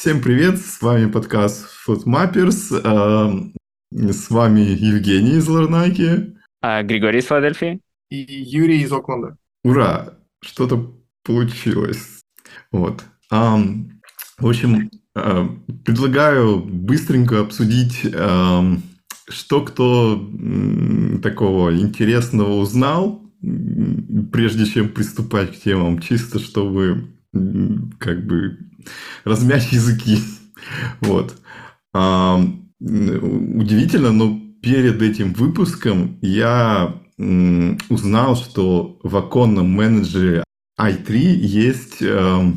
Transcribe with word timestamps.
Всем 0.00 0.22
привет, 0.22 0.60
с 0.60 0.80
вами 0.80 1.10
подкаст 1.10 1.66
Footmappers, 1.84 3.52
с 3.90 4.30
вами 4.30 4.60
Евгений 4.60 5.38
из 5.38 5.48
Ларнаки. 5.48 6.36
А 6.60 6.84
Григорий 6.84 7.18
из 7.18 7.24
Филадельфии. 7.24 7.80
И 8.08 8.16
Юрий 8.16 8.82
из 8.82 8.92
Окленда. 8.92 9.36
Ура, 9.64 10.14
что-то 10.40 10.94
получилось. 11.24 12.20
Вот. 12.70 13.02
В 13.28 13.88
общем, 14.38 14.88
предлагаю 15.14 16.60
быстренько 16.60 17.40
обсудить, 17.40 18.02
что 19.28 19.60
кто 19.62 20.30
такого 21.24 21.76
интересного 21.76 22.52
узнал, 22.52 23.28
прежде 24.30 24.64
чем 24.64 24.90
приступать 24.90 25.58
к 25.58 25.60
темам, 25.60 25.98
чисто 25.98 26.38
чтобы 26.38 27.08
как 27.98 28.24
бы 28.24 28.58
размять 29.24 29.72
языки. 29.72 30.18
Вот. 31.00 31.36
А, 31.94 32.40
удивительно, 32.80 34.12
но 34.12 34.40
перед 34.62 35.00
этим 35.02 35.32
выпуском 35.32 36.18
я 36.20 36.94
узнал, 37.18 38.36
что 38.36 38.98
в 39.02 39.16
оконном 39.16 39.70
менеджере 39.70 40.44
i3 40.78 41.16
есть 41.16 41.96
э, 42.00 42.52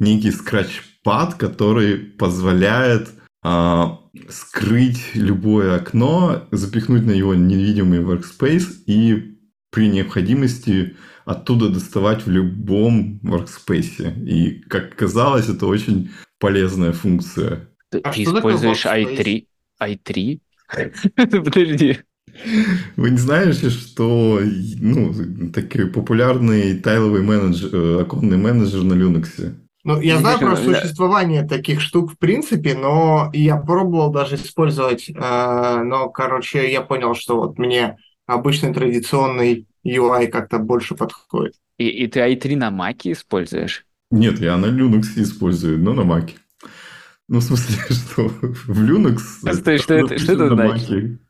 некий 0.00 0.32
скратчпад, 0.32 1.34
который 1.34 1.96
позволяет 1.96 3.10
э, 3.44 3.84
скрыть 4.28 5.14
любое 5.14 5.76
окно, 5.76 6.48
запихнуть 6.50 7.06
на 7.06 7.12
него 7.12 7.34
невидимый 7.34 8.00
workspace 8.00 8.66
и 8.86 9.38
при 9.70 9.88
необходимости 9.88 10.96
оттуда 11.24 11.68
доставать 11.68 12.26
в 12.26 12.30
любом 12.30 13.20
workspace. 13.22 14.24
И, 14.24 14.60
как 14.68 14.96
казалось, 14.96 15.48
это 15.48 15.66
очень 15.66 16.10
полезная 16.38 16.92
функция. 16.92 17.68
Ты, 17.90 17.98
а 17.98 18.12
ты 18.12 18.22
используешь 18.22 18.86
i3? 18.86 19.46
i3? 19.82 20.40
Подожди. 21.16 21.98
Вы 22.96 23.10
не 23.10 23.18
знаете, 23.18 23.68
что 23.68 24.40
ну, 24.40 25.12
такой 25.52 25.86
популярный 25.86 26.78
тайловый 26.78 27.22
менеджер, 27.22 27.70
э, 27.72 28.00
оконный 28.02 28.38
менеджер 28.38 28.82
на 28.82 28.94
Linux? 28.94 29.54
Ну, 29.84 30.00
я 30.00 30.18
знаю 30.18 30.38
про 30.38 30.56
существование 30.56 31.42
таких 31.42 31.80
штук 31.80 32.12
в 32.12 32.18
принципе, 32.18 32.74
но 32.74 33.30
я 33.34 33.56
пробовал 33.56 34.12
даже 34.12 34.36
использовать, 34.36 35.10
э, 35.10 35.82
но, 35.84 36.08
короче, 36.08 36.70
я 36.72 36.80
понял, 36.80 37.14
что 37.14 37.36
вот 37.36 37.58
мне 37.58 37.98
обычный 38.34 38.72
традиционный 38.72 39.66
UI 39.86 40.28
как-то 40.28 40.58
больше 40.58 40.94
подходит. 40.94 41.54
И, 41.78 41.88
и 41.88 42.06
ты 42.06 42.20
i3 42.20 42.56
на 42.56 42.70
Mac 42.70 43.00
используешь? 43.04 43.84
Нет, 44.10 44.40
я 44.40 44.56
на 44.56 44.66
Linux 44.66 45.04
использую, 45.16 45.78
но 45.78 45.94
на 45.94 46.02
Mac. 46.02 46.30
Ну, 47.28 47.38
в 47.38 47.42
смысле, 47.42 47.76
что 47.90 48.28
в 48.28 48.82
Linux... 48.82 49.20
А 49.44 49.54
стой, 49.54 49.78
что 49.78 49.94
это, 49.94 50.18
что 50.18 50.32
это 50.32 50.54
значит? 50.54 51.20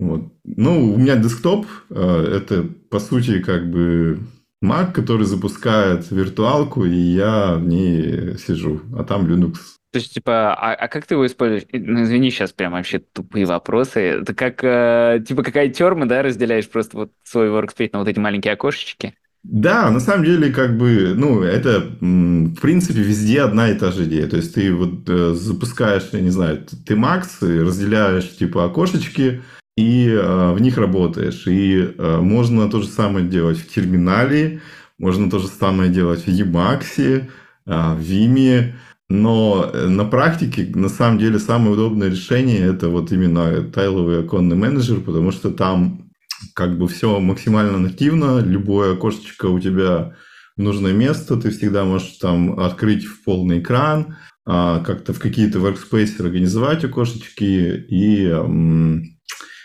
Вот. 0.00 0.32
Ну, 0.44 0.94
у 0.94 0.96
меня 0.96 1.16
десктоп, 1.16 1.66
э, 1.90 2.32
это, 2.36 2.64
по 2.90 3.00
сути, 3.00 3.40
как 3.40 3.70
бы 3.70 4.20
Mac, 4.62 4.92
который 4.92 5.26
запускает 5.26 6.10
виртуалку, 6.10 6.84
и 6.84 6.94
я 6.94 7.54
в 7.54 7.66
ней 7.66 8.36
сижу, 8.38 8.80
а 8.96 9.04
там 9.04 9.26
Linux. 9.26 9.56
То 9.90 9.98
есть, 9.98 10.12
типа, 10.12 10.54
а, 10.54 10.74
а 10.74 10.88
как 10.88 11.06
ты 11.06 11.14
его 11.14 11.26
используешь? 11.26 11.64
Ну, 11.72 12.02
извини, 12.02 12.30
сейчас 12.30 12.52
прям 12.52 12.72
вообще 12.72 12.98
тупые 12.98 13.46
вопросы. 13.46 14.00
Это 14.00 14.34
как, 14.34 14.62
э, 14.62 15.24
типа, 15.26 15.42
какая 15.42 15.68
терма, 15.70 16.06
да, 16.06 16.22
разделяешь 16.22 16.68
просто 16.68 16.96
вот 16.96 17.12
свой 17.24 17.48
workspace 17.48 17.90
на 17.92 18.00
вот 18.00 18.08
эти 18.08 18.18
маленькие 18.18 18.52
окошечки? 18.52 19.14
Да, 19.44 19.90
на 19.90 20.00
самом 20.00 20.24
деле, 20.24 20.52
как 20.52 20.76
бы, 20.76 21.14
ну, 21.16 21.42
это, 21.42 21.80
в 22.00 22.60
принципе, 22.60 23.00
везде 23.00 23.40
одна 23.40 23.70
и 23.70 23.78
та 23.78 23.90
же 23.90 24.04
идея. 24.04 24.26
То 24.26 24.36
есть, 24.36 24.54
ты 24.54 24.74
вот 24.74 25.08
э, 25.08 25.32
запускаешь, 25.32 26.08
я 26.12 26.20
не 26.20 26.30
знаю, 26.30 26.66
ты 26.84 26.94
Макс, 26.94 27.40
разделяешь, 27.40 28.36
типа, 28.36 28.66
окошечки, 28.66 29.42
и 29.78 30.10
э, 30.10 30.52
в 30.52 30.60
них 30.60 30.76
работаешь. 30.76 31.46
И 31.46 31.94
э, 31.96 32.16
можно 32.18 32.68
то 32.68 32.82
же 32.82 32.88
самое 32.88 33.24
делать 33.26 33.58
в 33.58 33.72
терминале, 33.72 34.60
можно 34.98 35.30
то 35.30 35.38
же 35.38 35.46
самое 35.46 35.88
делать 35.88 36.26
в 36.26 36.28
Emacs, 36.28 36.98
э, 36.98 37.22
в 37.64 38.00
Vime, 38.00 38.74
но 39.08 39.70
э, 39.72 39.86
на 39.86 40.04
практике, 40.04 40.70
на 40.74 40.88
самом 40.88 41.18
деле, 41.18 41.38
самое 41.38 41.72
удобное 41.72 42.10
решение– 42.10 42.60
это 42.60 42.88
вот 42.88 43.10
именно 43.10 43.62
тайловый 43.62 44.20
оконный 44.20 44.56
менеджер, 44.56 45.00
потому 45.00 45.30
что 45.32 45.50
там 45.50 46.10
как 46.54 46.78
бы 46.78 46.86
все 46.88 47.18
максимально 47.18 47.78
нативно, 47.78 48.40
любое 48.40 48.92
окошечко 48.92 49.46
у 49.46 49.58
тебя 49.58 50.14
в 50.56 50.62
нужное 50.62 50.92
место, 50.92 51.36
ты 51.36 51.50
всегда 51.50 51.84
можешь 51.84 52.18
там 52.18 52.58
открыть 52.60 53.04
в 53.04 53.24
полный 53.24 53.60
экран, 53.60 54.16
а, 54.44 54.80
как-то 54.80 55.12
в 55.12 55.18
какие-то 55.18 55.58
workspace 55.58 56.20
организовать 56.20 56.84
окошечки 56.84 57.86
и 57.88 58.30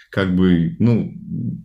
как 0.09 0.35
бы, 0.35 0.75
ну, 0.77 1.11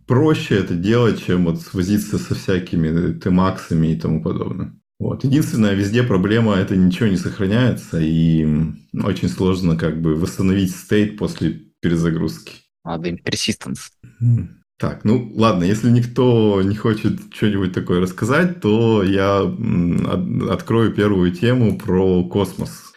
проще 0.07 0.57
это 0.57 0.75
делать, 0.75 1.23
чем 1.27 1.45
вот 1.45 1.59
возиться 1.75 2.17
со 2.17 2.35
всякими 2.35 3.19
темаксами 3.19 3.89
и 3.89 4.01
тому 4.01 4.23
подобное. 4.23 4.78
Вот. 4.99 5.25
Единственная 5.25 5.75
везде 5.75 6.03
проблема– 6.03 6.55
это 6.57 6.77
ничего 6.77 7.09
не 7.09 7.17
сохраняется, 7.17 8.01
и 8.01 8.45
очень 8.95 9.29
сложно 9.29 9.77
как 9.77 10.01
бы 10.01 10.17
восстановить 10.17 10.75
стейт 10.75 11.17
после 11.17 11.61
перезагрузки. 11.81 12.55
Надо 12.85 13.09
им 13.09 13.17
persistence. 13.17 13.91
Так, 14.79 15.05
ну 15.05 15.33
ладно, 15.35 15.65
если 15.65 15.91
никто 15.91 16.63
не 16.63 16.77
хочет 16.77 17.21
что-нибудь 17.35 17.73
такое 17.73 18.01
рассказать, 18.01 18.61
то 18.61 19.03
я 19.03 19.41
открою 20.51 20.93
первую 20.93 21.33
тему 21.33 21.79
про 21.79 22.25
космос. 22.25 22.93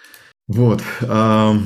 Вот. 0.47 0.81
В 1.01 1.59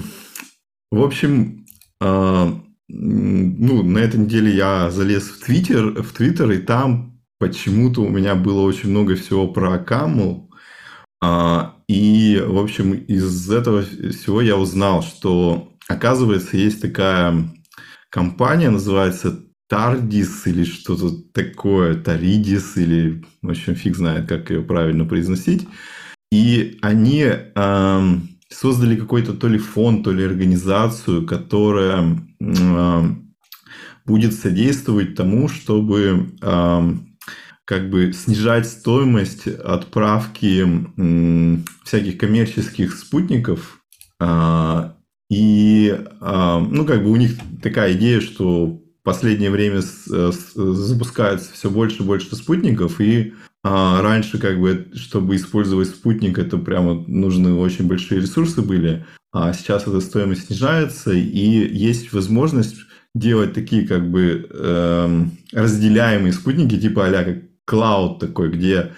общем, 0.92 1.66
а, 2.00 2.58
ну, 2.88 3.84
на 3.84 3.98
этой 4.00 4.20
неделе 4.20 4.56
я 4.56 4.90
залез 4.92 5.24
в 5.24 5.44
Твиттер, 5.44 6.02
в 6.02 6.14
Твиттер, 6.14 6.52
и 6.52 6.60
там 6.60 7.15
почему-то 7.40 8.02
у 8.02 8.10
меня 8.10 8.36
было 8.36 8.62
очень 8.62 8.90
много 8.90 9.16
всего 9.16 9.48
про 9.48 9.78
Каму. 9.80 10.50
А, 11.22 11.76
и, 11.88 12.42
в 12.46 12.58
общем, 12.58 12.94
из 12.94 13.50
этого 13.50 13.84
всего 13.84 14.42
я 14.42 14.58
узнал, 14.58 15.02
что, 15.02 15.74
оказывается, 15.88 16.58
есть 16.58 16.82
такая 16.82 17.50
компания, 18.10 18.70
называется 18.70 19.40
Тардис 19.68 20.46
или 20.46 20.64
что-то 20.64 21.12
такое, 21.34 21.96
Таридис 21.96 22.78
или, 22.78 23.24
в 23.42 23.50
общем, 23.50 23.76
фиг 23.76 23.96
знает, 23.96 24.28
как 24.28 24.52
ее 24.52 24.62
правильно 24.62 25.06
произносить. 25.06 25.68
И 26.32 26.78
они 26.82 27.24
э, 27.24 28.16
создали 28.50 28.96
какой-то 28.96 29.34
то 29.34 29.48
ли 29.48 29.58
фонд, 29.58 30.04
то 30.04 30.12
ли 30.12 30.24
организацию, 30.24 31.26
которая 31.26 32.20
э, 32.40 33.02
будет 34.06 34.34
содействовать 34.34 35.16
тому, 35.16 35.48
чтобы 35.48 36.30
э, 36.42 36.94
как 37.66 37.90
бы 37.90 38.14
снижать 38.14 38.68
стоимость 38.68 39.48
отправки 39.48 40.66
всяких 41.84 42.18
коммерческих 42.18 42.96
спутников. 42.96 43.82
А, 44.20 44.96
и, 45.30 46.00
а, 46.22 46.60
ну, 46.60 46.86
как 46.86 47.04
бы 47.04 47.10
у 47.10 47.16
них 47.16 47.38
такая 47.62 47.94
идея, 47.94 48.22
что 48.22 48.68
в 48.68 49.04
последнее 49.04 49.50
время 49.50 49.82
запускается 49.82 51.52
все 51.54 51.70
больше 51.70 52.04
и 52.04 52.06
больше 52.06 52.36
спутников, 52.36 53.02
и 53.02 53.34
а, 53.64 54.02
раньше, 54.02 54.38
как 54.38 54.60
бы, 54.60 54.92
чтобы 54.94 55.36
использовать 55.36 55.90
спутник, 55.90 56.38
это 56.38 56.58
прямо 56.58 57.04
нужны 57.08 57.54
очень 57.54 57.88
большие 57.88 58.22
ресурсы 58.22 58.62
были, 58.62 59.06
а 59.34 59.54
сейчас 59.54 59.88
эта 59.88 60.02
стоимость 60.02 60.48
снижается, 60.48 61.12
и 61.12 61.76
есть 61.76 62.14
возможность 62.14 62.78
делать 63.16 63.54
такие 63.54 63.88
как 63.88 64.10
бы 64.12 64.48
э, 64.50 65.26
разделяемые 65.54 66.34
спутники, 66.34 66.80
типа 66.80 67.08
а 67.08 67.24
как 67.24 67.38
клауд 67.66 68.20
такой, 68.20 68.50
где 68.50 68.94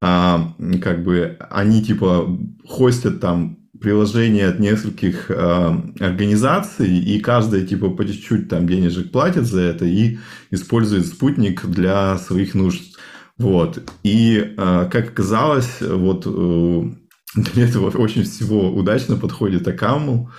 а, 0.00 0.54
как 0.82 1.04
бы 1.04 1.36
они 1.50 1.82
типа 1.82 2.38
хостят 2.66 3.20
там 3.20 3.58
приложения 3.80 4.46
от 4.46 4.58
нескольких 4.60 5.30
а, 5.30 5.80
организаций, 6.00 6.98
и 6.98 7.20
каждая 7.20 7.66
типа 7.66 7.90
по 7.90 8.06
чуть-чуть 8.06 8.48
там 8.48 8.66
денежек 8.66 9.10
платит 9.10 9.44
за 9.44 9.60
это 9.60 9.84
и 9.84 10.18
использует 10.50 11.06
спутник 11.06 11.64
для 11.66 12.16
своих 12.18 12.54
нужд. 12.54 12.96
Вот. 13.36 13.82
И, 14.02 14.54
а, 14.56 14.86
как 14.86 15.08
оказалось, 15.08 15.80
вот 15.80 16.24
э, 16.26 16.82
для 17.34 17.64
этого 17.64 17.90
очень 17.90 18.22
всего 18.22 18.70
удачно 18.70 19.16
подходит 19.16 19.66
Акаму, 19.66 20.30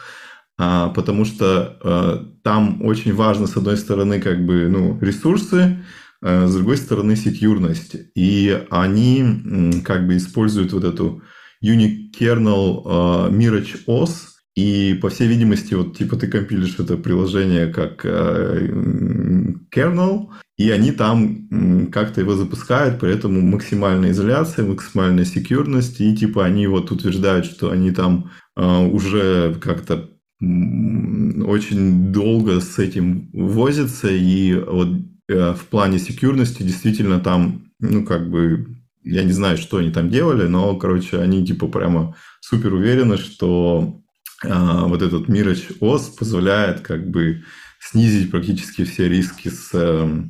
а, 0.57 0.89
потому 0.89 1.25
что 1.25 1.77
а, 1.83 2.25
там 2.42 2.86
очень 2.86 3.13
важно, 3.13 3.48
с 3.48 3.57
одной 3.57 3.77
стороны, 3.77 4.22
как 4.22 4.45
бы, 4.45 4.69
ну, 4.69 4.98
ресурсы, 5.01 5.77
Э, 5.77 5.81
с 6.25 6.54
другой 6.56 6.77
стороны, 6.77 7.16
секьюрность. 7.16 7.95
И 8.16 8.66
они 8.72 9.81
как 9.83 10.07
бы 10.07 10.18
используют 10.18 10.74
вот 10.74 10.83
эту 10.83 11.22
unikernel 11.63 12.83
uh, 12.83 13.31
Mirage 13.31 13.86
OS, 13.88 14.12
и, 14.56 14.98
по 15.01 15.10
всей 15.10 15.27
видимости, 15.27 15.74
вот 15.74 15.98
типа 15.98 16.16
ты 16.16 16.27
компилишь 16.27 16.80
это 16.80 16.95
приложение 16.95 17.68
как, 17.68 18.06
uh, 18.06 19.56
kernel, 19.74 20.30
и 20.57 20.69
они 20.69 20.92
там 20.92 21.89
как-то 21.92 22.22
его 22.22 22.36
запускают, 22.36 23.00
поэтому 23.01 23.42
максимальная 23.42 24.12
изоляция, 24.12 24.66
максимальная 24.66 25.25
секьюрность, 25.25 26.00
и 26.00 26.16
типа 26.16 26.45
они 26.45 26.68
вот 26.68 26.92
утверждают, 26.92 27.45
что 27.45 27.72
они 27.72 27.92
там 27.92 28.31
э, 28.56 28.86
уже 28.88 29.56
как-то 29.62 30.10
очень 30.39 32.12
долго 32.13 32.62
с 32.62 32.80
этим 32.80 33.30
возятся, 33.33 34.10
и 34.10 34.54
вот 34.54 34.88
э, 34.88 35.14
в 35.27 35.66
плане 35.69 36.00
секьюрности 36.00 36.63
действительно 36.63 37.19
там, 37.19 37.72
ну, 37.80 38.06
как 38.06 38.30
бы, 38.30 38.77
я 39.04 39.24
не 39.24 39.31
знаю, 39.31 39.57
что 39.57 39.77
они 39.77 39.92
там 39.92 40.10
делали, 40.10 40.48
но, 40.48 40.75
короче, 40.75 41.19
они 41.19 41.45
типа 41.45 41.68
прямо 41.68 42.16
супер 42.42 42.74
уверены, 42.74 43.18
что 43.18 44.01
э, 44.44 44.50
вот 44.50 45.01
этот 45.01 45.27
Mirage 45.27 45.80
OS 45.80 46.18
позволяет 46.18 46.81
как 46.81 47.10
бы 47.10 47.44
снизить 47.80 48.31
практически 48.31 48.83
все 48.83 49.10
риски 49.10 49.50
с 49.50 49.69
э, 49.74 50.24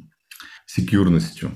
секьюрностью. 0.65 1.51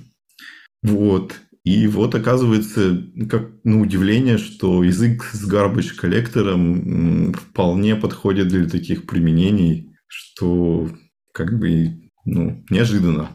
Вот. 0.82 1.36
И 1.66 1.88
вот 1.88 2.16
оказывается, 2.16 3.04
как 3.30 3.50
на 3.64 3.82
удивление, 3.82 4.38
что 4.38 4.84
язык 4.84 5.30
с 5.34 5.48
garbage 5.48 5.94
коллектором 5.96 7.34
вполне 7.34 7.96
подходит 7.96 8.48
для 8.48 8.68
таких 8.68 9.06
применений, 9.06 9.94
что 10.08 10.90
как 11.34 11.60
бы 11.60 12.09
ну, 12.26 12.64
неожиданно. 12.70 13.30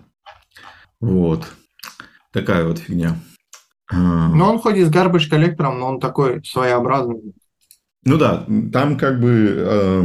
Вот. 1.01 1.47
Такая 2.33 2.67
вот 2.67 2.79
фигня. 2.79 3.17
А. 3.93 4.29
Ну, 4.29 4.45
он 4.45 4.59
ходит 4.59 4.89
с 4.89 4.91
garbage 4.91 5.29
коллектором, 5.29 5.79
но 5.79 5.89
он 5.89 6.01
такой 6.01 6.45
своеобразный. 6.45 7.35
Ну 8.05 8.19
да, 8.19 8.47
там 8.73 8.99
как 8.99 9.21
бы, 9.21 9.55
э, 9.57 10.03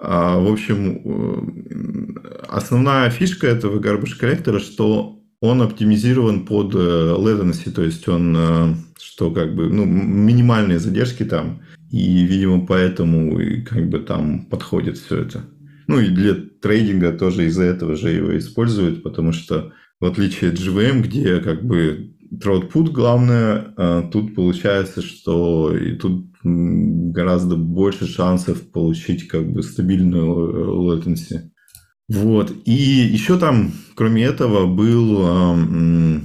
э, 0.00 0.40
в 0.40 0.52
общем, 0.52 2.18
основная 2.48 3.10
фишка 3.10 3.46
этого 3.46 3.78
garbage 3.78 4.16
коллектора, 4.18 4.58
что 4.58 5.20
он 5.40 5.62
оптимизирован 5.62 6.44
под 6.46 6.74
э, 6.74 6.78
latency, 6.78 7.70
то 7.70 7.82
есть 7.82 8.08
он, 8.08 8.36
э, 8.36 8.74
что 8.98 9.30
как 9.30 9.54
бы, 9.54 9.68
ну, 9.68 9.84
минимальные 9.84 10.78
задержки 10.78 11.24
там, 11.24 11.60
и, 11.90 12.24
видимо, 12.24 12.66
поэтому 12.66 13.38
и 13.38 13.62
как 13.62 13.88
бы 13.88 13.98
там 14.00 14.46
подходит 14.46 14.98
все 14.98 15.22
это. 15.22 15.44
Ну 15.86 16.00
и 16.00 16.08
для 16.08 16.34
трейдинга 16.34 17.12
тоже 17.12 17.46
из-за 17.46 17.64
этого 17.64 17.96
же 17.96 18.10
его 18.10 18.36
используют, 18.36 19.02
потому 19.02 19.32
что 19.32 19.72
в 20.00 20.04
отличие 20.04 20.50
от 20.50 20.58
GVM, 20.58 21.02
где 21.02 21.40
как 21.40 21.64
бы 21.64 22.12
throughput 22.32 22.90
главное, 22.90 23.72
а 23.76 24.02
тут 24.02 24.34
получается, 24.34 25.02
что 25.02 25.76
и 25.76 25.94
тут 25.94 26.26
гораздо 26.42 27.56
больше 27.56 28.06
шансов 28.06 28.70
получить 28.70 29.28
как 29.28 29.50
бы 29.50 29.62
стабильную 29.62 30.92
latency. 30.92 31.50
Вот. 32.08 32.52
И 32.64 32.72
еще 32.72 33.38
там, 33.38 33.72
кроме 33.94 34.24
этого, 34.24 34.66
был, 34.66 36.20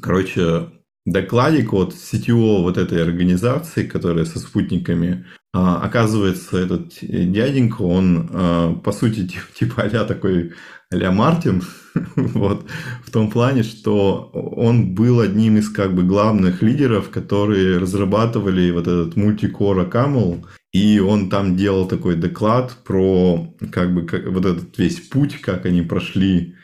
короче, 0.00 0.70
докладик 1.06 1.72
от 1.72 1.94
CTO 1.94 2.62
вот 2.62 2.76
этой 2.76 3.02
организации, 3.02 3.86
которая 3.86 4.24
со 4.24 4.38
спутниками. 4.38 5.24
А, 5.56 5.76
оказывается, 5.76 6.58
этот 6.58 6.94
дяденька, 7.00 7.82
он, 7.82 8.28
а, 8.32 8.74
по 8.74 8.90
сути, 8.90 9.30
типа 9.54 9.84
а 9.84 10.04
такой 10.04 10.52
а 10.90 11.12
Мартин, 11.12 11.62
вот, 12.16 12.66
в 13.04 13.10
том 13.12 13.30
плане, 13.30 13.62
что 13.62 14.30
он 14.32 14.94
был 14.94 15.20
одним 15.20 15.58
из 15.58 15.68
как 15.68 15.94
бы 15.94 16.02
главных 16.02 16.60
лидеров, 16.60 17.10
которые 17.10 17.78
разрабатывали 17.78 18.72
вот 18.72 18.88
этот 18.88 19.16
мультикора 19.16 19.84
Camel, 19.84 20.44
и 20.72 20.98
он 20.98 21.30
там 21.30 21.56
делал 21.56 21.86
такой 21.86 22.16
доклад 22.16 22.76
про 22.84 23.54
как 23.70 23.94
бы 23.94 24.02
как, 24.02 24.26
вот 24.26 24.44
этот 24.44 24.76
весь 24.76 25.00
путь, 25.00 25.40
как 25.40 25.66
они 25.66 25.82
прошли 25.82 26.56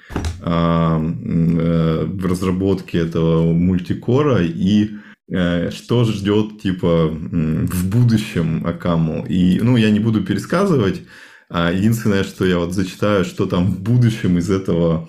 а, 0.43 1.01
э, 1.01 2.05
в 2.07 2.27
разработке 2.27 2.99
этого 2.99 3.53
мультикора. 3.53 4.43
И 4.43 4.85
э, 4.85 5.00
что 5.31 6.05
ждет 6.05 6.61
типа 6.61 7.09
в 7.09 7.89
будущем 7.89 8.67
Акаму. 8.67 9.25
И, 9.27 9.61
ну, 9.61 9.77
я 9.77 9.91
не 9.91 10.01
буду 10.01 10.25
пересказывать, 10.25 11.03
а 11.49 11.73
единственное, 11.73 12.25
что 12.25 12.45
я 12.45 12.59
вот 12.59 12.73
зачитаю, 12.73 13.25
что 13.25 13.47
там 13.47 13.71
в 13.71 13.81
будущем 13.81 14.39
из 14.39 14.51
этого 14.51 15.09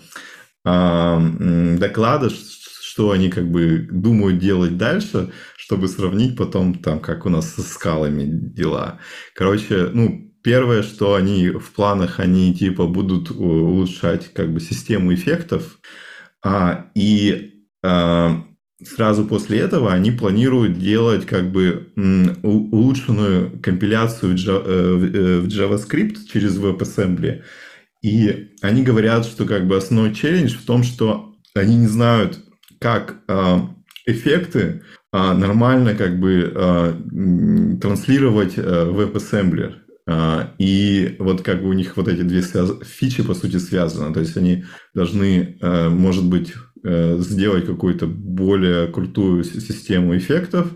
а, 0.63 1.19
доклада, 1.77 2.29
что 2.29 3.11
они 3.11 3.29
как 3.29 3.49
бы 3.49 3.87
думают 3.91 4.39
делать 4.39 4.77
дальше, 4.77 5.31
чтобы 5.55 5.87
сравнить 5.87 6.35
потом 6.35 6.75
там, 6.75 6.99
как 6.99 7.25
у 7.25 7.29
нас 7.29 7.53
со 7.53 7.61
скалами 7.61 8.25
дела. 8.25 8.99
Короче, 9.35 9.89
ну, 9.93 10.33
первое, 10.43 10.83
что 10.83 11.13
они 11.13 11.49
в 11.49 11.71
планах, 11.71 12.19
они 12.19 12.53
типа 12.53 12.87
будут 12.87 13.31
улучшать 13.31 14.33
как 14.33 14.51
бы 14.51 14.59
систему 14.59 15.13
эффектов, 15.13 15.79
а, 16.43 16.87
и 16.95 17.65
а, 17.83 18.43
сразу 18.83 19.25
после 19.25 19.59
этого 19.59 19.93
они 19.93 20.11
планируют 20.11 20.79
делать 20.79 21.25
как 21.25 21.51
бы 21.51 21.87
улучшенную 22.43 23.59
компиляцию 23.61 24.35
в 24.35 24.47
э, 24.47 24.47
э, 24.47 25.41
JavaScript 25.47 26.17
через 26.31 26.57
WebAssembly. 26.57 27.41
И 28.01 28.51
они 28.61 28.83
говорят, 28.83 29.25
что 29.25 29.45
как 29.45 29.67
бы 29.67 29.77
основной 29.77 30.13
челлендж 30.13 30.55
в 30.55 30.65
том, 30.65 30.83
что 30.83 31.35
они 31.53 31.75
не 31.75 31.87
знают, 31.87 32.39
как 32.79 33.21
а, 33.27 33.69
эффекты 34.05 34.81
а, 35.11 35.35
нормально 35.35 35.93
как 35.93 36.19
бы 36.19 36.51
а, 36.55 37.77
транслировать 37.79 38.57
в 38.57 38.99
WebAssembly. 38.99 39.75
И 40.57 41.15
вот 41.19 41.43
как 41.43 41.61
бы 41.61 41.69
у 41.69 41.73
них 41.73 41.95
вот 41.95 42.07
эти 42.07 42.21
две 42.23 42.41
фичи 42.41 43.23
по 43.23 43.35
сути 43.35 43.57
связаны. 43.57 44.13
То 44.13 44.19
есть 44.19 44.35
они 44.35 44.65
должны, 44.93 45.57
может 45.61 46.25
быть, 46.25 46.53
сделать 46.83 47.65
какую-то 47.65 48.07
более 48.07 48.87
крутую 48.87 49.43
систему 49.43 50.17
эффектов, 50.17 50.67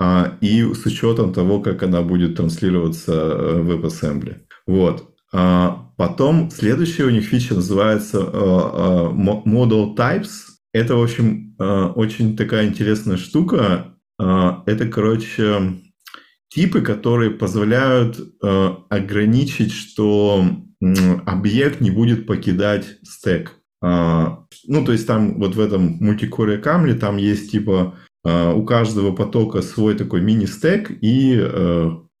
а, 0.00 0.36
и 0.40 0.62
с 0.62 0.86
учетом 0.86 1.32
того, 1.32 1.60
как 1.60 1.82
она 1.82 2.02
будет 2.02 2.36
транслироваться 2.36 3.12
в 3.12 3.70
WebAssembly. 3.70 4.36
Вот. 4.66 5.14
А 5.32 5.90
потом 5.96 6.50
следующая 6.50 7.04
у 7.04 7.10
них 7.10 7.24
фича 7.24 7.54
называется 7.54 8.18
Model 8.18 9.96
Types. 9.96 10.28
Это, 10.72 10.96
в 10.96 11.02
общем, 11.02 11.56
очень 11.58 12.36
такая 12.36 12.66
интересная 12.66 13.16
штука. 13.16 13.94
Это, 14.18 14.88
короче, 14.90 15.74
типы, 16.48 16.80
которые 16.80 17.32
позволяют 17.32 18.18
ограничить, 18.40 19.72
что 19.72 20.44
объект 21.26 21.80
не 21.80 21.90
будет 21.90 22.26
покидать 22.26 22.98
стек. 23.02 23.57
Ну, 23.80 24.84
то 24.84 24.92
есть 24.92 25.06
там 25.06 25.38
вот 25.38 25.54
в 25.54 25.60
этом 25.60 25.98
мультикоре 26.00 26.58
камле 26.58 26.94
там 26.94 27.16
есть 27.16 27.52
типа 27.52 27.94
у 28.24 28.64
каждого 28.64 29.14
потока 29.14 29.62
свой 29.62 29.94
такой 29.94 30.20
мини-стек 30.20 30.90
и 31.00 31.40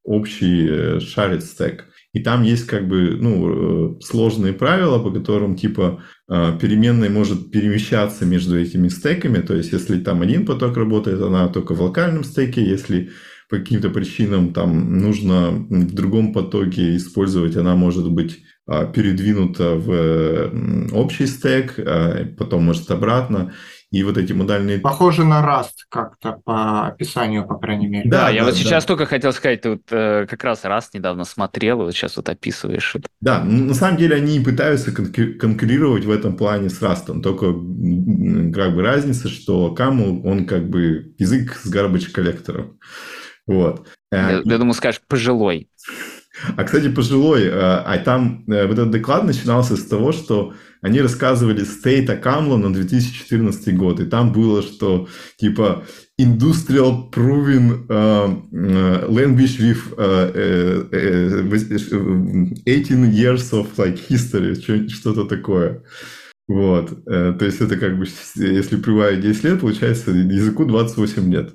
общий 0.04 1.00
шарит 1.00 1.42
стек. 1.42 1.88
И 2.14 2.20
там 2.20 2.42
есть 2.42 2.66
как 2.66 2.88
бы 2.88 3.16
ну, 3.20 3.96
э, 3.98 4.00
сложные 4.00 4.54
правила, 4.54 4.98
по 4.98 5.10
которым 5.10 5.56
типа 5.56 6.02
э, 6.28 6.58
переменная 6.60 7.10
может 7.10 7.50
перемещаться 7.50 8.24
между 8.24 8.58
этими 8.58 8.88
стеками. 8.88 9.38
То 9.38 9.54
есть, 9.54 9.72
если 9.72 10.00
там 10.00 10.22
один 10.22 10.46
поток 10.46 10.76
работает, 10.76 11.20
она 11.20 11.48
только 11.48 11.74
в 11.74 11.82
локальном 11.82 12.24
стеке. 12.24 12.64
Если 12.64 13.10
по 13.50 13.58
каким-то 13.58 13.90
причинам 13.90 14.54
там 14.54 14.98
нужно 14.98 15.50
в 15.50 15.94
другом 15.94 16.32
потоке 16.32 16.96
использовать, 16.96 17.56
она 17.56 17.76
может 17.76 18.10
быть 18.10 18.38
а, 18.68 18.84
передвинута 18.84 19.76
в 19.76 20.92
общий 20.92 21.26
стек, 21.26 21.78
а 21.78 22.26
потом 22.36 22.64
может 22.64 22.90
обратно. 22.90 23.54
И 23.90 24.02
вот 24.02 24.18
эти 24.18 24.34
модальные... 24.34 24.80
Похоже 24.80 25.24
на 25.24 25.42
Rust 25.42 25.86
как-то 25.88 26.38
по 26.44 26.86
описанию, 26.86 27.46
по 27.46 27.56
крайней 27.56 27.86
мере. 27.86 28.10
Да, 28.10 28.26
да 28.26 28.30
я 28.30 28.40
да, 28.40 28.46
вот 28.46 28.54
да. 28.54 28.60
сейчас 28.60 28.84
только 28.84 29.06
хотел 29.06 29.32
сказать, 29.32 29.62
ты 29.62 29.70
вот 29.70 29.80
э, 29.90 30.26
как 30.28 30.44
раз 30.44 30.62
Rust 30.64 30.88
недавно 30.92 31.24
смотрел, 31.24 31.80
и 31.80 31.84
вот 31.84 31.94
сейчас 31.94 32.18
вот 32.18 32.28
описываешь 32.28 32.94
это. 32.94 33.08
Да, 33.22 33.42
на 33.42 33.72
самом 33.72 33.96
деле 33.96 34.16
они 34.16 34.40
пытаются 34.40 34.92
конкурировать 34.92 36.04
в 36.04 36.10
этом 36.10 36.36
плане 36.36 36.68
с 36.68 36.82
Rust, 36.82 37.22
только 37.22 37.46
как 37.46 38.74
бы 38.74 38.82
разница, 38.82 39.30
что 39.30 39.74
Camel, 39.74 40.20
он 40.24 40.46
как 40.46 40.68
бы 40.68 41.14
язык 41.16 41.54
с 41.54 41.72
garbage 41.74 42.10
коллектором. 42.10 42.78
Вот. 43.46 43.88
Я, 44.12 44.32
э, 44.32 44.42
я 44.44 44.58
думаю, 44.58 44.74
скажешь, 44.74 45.00
пожилой. 45.08 45.70
А, 46.56 46.64
кстати, 46.64 46.88
пожилой, 46.88 47.44
э, 47.44 47.50
а 47.52 47.98
там 48.04 48.44
вот 48.46 48.56
этот 48.56 48.90
доклад 48.90 49.24
начинался 49.24 49.76
с 49.76 49.84
того, 49.84 50.12
что 50.12 50.54
они 50.80 51.00
рассказывали 51.00 51.64
стейт 51.64 52.08
Акамла 52.08 52.56
на 52.56 52.72
2014 52.72 53.76
год, 53.76 54.00
и 54.00 54.04
там 54.04 54.32
было, 54.32 54.62
что 54.62 55.08
типа 55.36 55.84
industrial 56.20 57.10
proven 57.10 57.86
uh, 57.88 59.08
language 59.08 59.58
with 59.58 59.82
uh, 59.96 60.32
uh, 60.34 61.42
18 62.66 63.12
years 63.12 63.52
of 63.52 63.66
like 63.76 63.98
history, 64.08 64.54
что-то 64.88 65.24
такое. 65.24 65.82
Вот. 66.46 67.04
То 67.04 67.44
есть 67.44 67.60
это 67.60 67.76
как 67.76 67.98
бы, 67.98 68.06
если 68.36 68.76
прибавить 68.76 69.20
10 69.20 69.44
лет, 69.44 69.60
получается 69.60 70.12
языку 70.12 70.64
28 70.64 71.30
лет. 71.30 71.52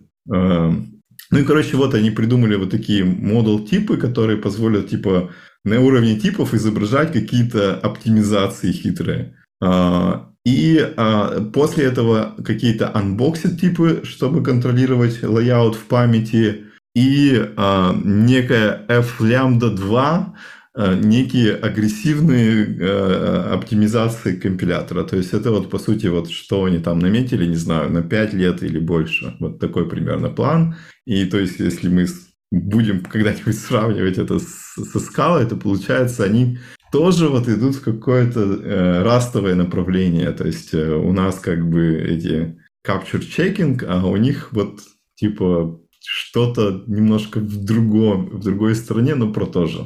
Ну 1.34 1.40
и, 1.40 1.44
короче, 1.44 1.78
вот 1.78 1.96
они 1.96 2.12
придумали 2.12 2.56
вот 2.56 2.70
такие 2.70 3.04
модул-типы, 3.04 3.98
которые 3.98 4.38
позволят, 4.38 4.90
типа, 4.90 5.32
на 5.66 5.82
уровне 5.82 6.20
типов 6.20 6.54
изображать 6.54 7.12
какие-то 7.12 7.74
оптимизации 7.76 8.72
хитрые. 8.72 9.36
А, 9.60 10.30
и 10.46 10.78
а, 10.96 11.42
после 11.52 11.86
этого 11.86 12.36
какие-то 12.46 12.92
unboxed 12.94 13.58
типы, 13.58 14.02
чтобы 14.04 14.44
контролировать 14.44 15.24
layout 15.24 15.74
в 15.74 15.86
памяти, 15.86 16.66
и 16.94 17.52
а, 17.58 17.96
некая 18.04 18.86
f-lambda 18.88 19.76
2, 19.76 20.04
а, 20.04 20.34
некие 20.76 21.56
агрессивные 21.56 22.78
а, 22.82 23.54
оптимизации 23.54 24.36
компилятора. 24.36 25.04
То 25.04 25.18
есть 25.18 25.34
это 25.34 25.52
вот 25.52 25.70
по 25.70 25.78
сути 25.78 26.08
вот 26.08 26.32
что 26.32 26.66
они 26.66 26.80
там 26.80 27.00
наметили, 27.00 27.46
не 27.46 27.56
знаю, 27.56 27.92
на 27.92 28.02
5 28.02 28.34
лет 28.34 28.64
или 28.64 28.80
больше. 28.80 29.36
Вот 29.40 29.60
такой 29.60 29.88
примерно 29.88 30.30
план. 30.30 30.76
И 31.06 31.26
то 31.26 31.38
есть 31.38 31.60
если 31.60 31.90
мы 31.90 32.08
будем 32.52 33.02
когда-нибудь 33.12 33.58
сравнивать 33.58 34.18
это 34.18 34.40
со 34.40 35.00
скалой, 35.00 35.46
то 35.46 35.56
получается 35.56 36.24
они 36.24 36.58
тоже 36.92 37.28
вот 37.28 37.48
идут 37.50 37.76
в 37.76 37.84
какое-то 37.84 38.40
э, 38.42 39.04
растовое 39.04 39.56
направление. 39.56 40.32
То 40.32 40.46
есть 40.46 40.74
э, 40.74 40.96
у 40.96 41.12
нас 41.14 41.40
как 41.40 41.68
бы 41.70 41.96
эти 41.96 42.58
capture 42.86 43.22
checking, 43.22 43.84
а 43.86 44.06
у 44.06 44.18
них 44.18 44.50
вот 44.52 44.80
типа 45.16 45.80
что-то 46.06 46.84
немножко 46.88 47.40
в 47.40 47.64
другом, 47.64 48.30
в 48.30 48.44
другой 48.44 48.76
стране, 48.76 49.16
но 49.16 49.32
про 49.32 49.46
то 49.46 49.68
же. 49.68 49.86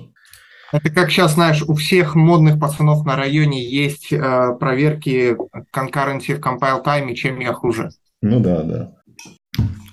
Это 0.71 0.89
как 0.89 1.11
сейчас, 1.11 1.33
знаешь, 1.33 1.63
у 1.63 1.75
всех 1.75 2.15
модных 2.15 2.59
пацанов 2.59 3.05
на 3.05 3.15
районе 3.15 3.63
есть 3.63 4.11
э, 4.11 4.55
проверки 4.59 5.37
concurrency 5.73 6.35
в 6.35 6.39
compile 6.39 6.83
time, 6.83 7.13
чем 7.13 7.39
я 7.39 7.53
хуже. 7.53 7.89
Ну 8.21 8.39
да, 8.39 8.63
да. 8.63 8.91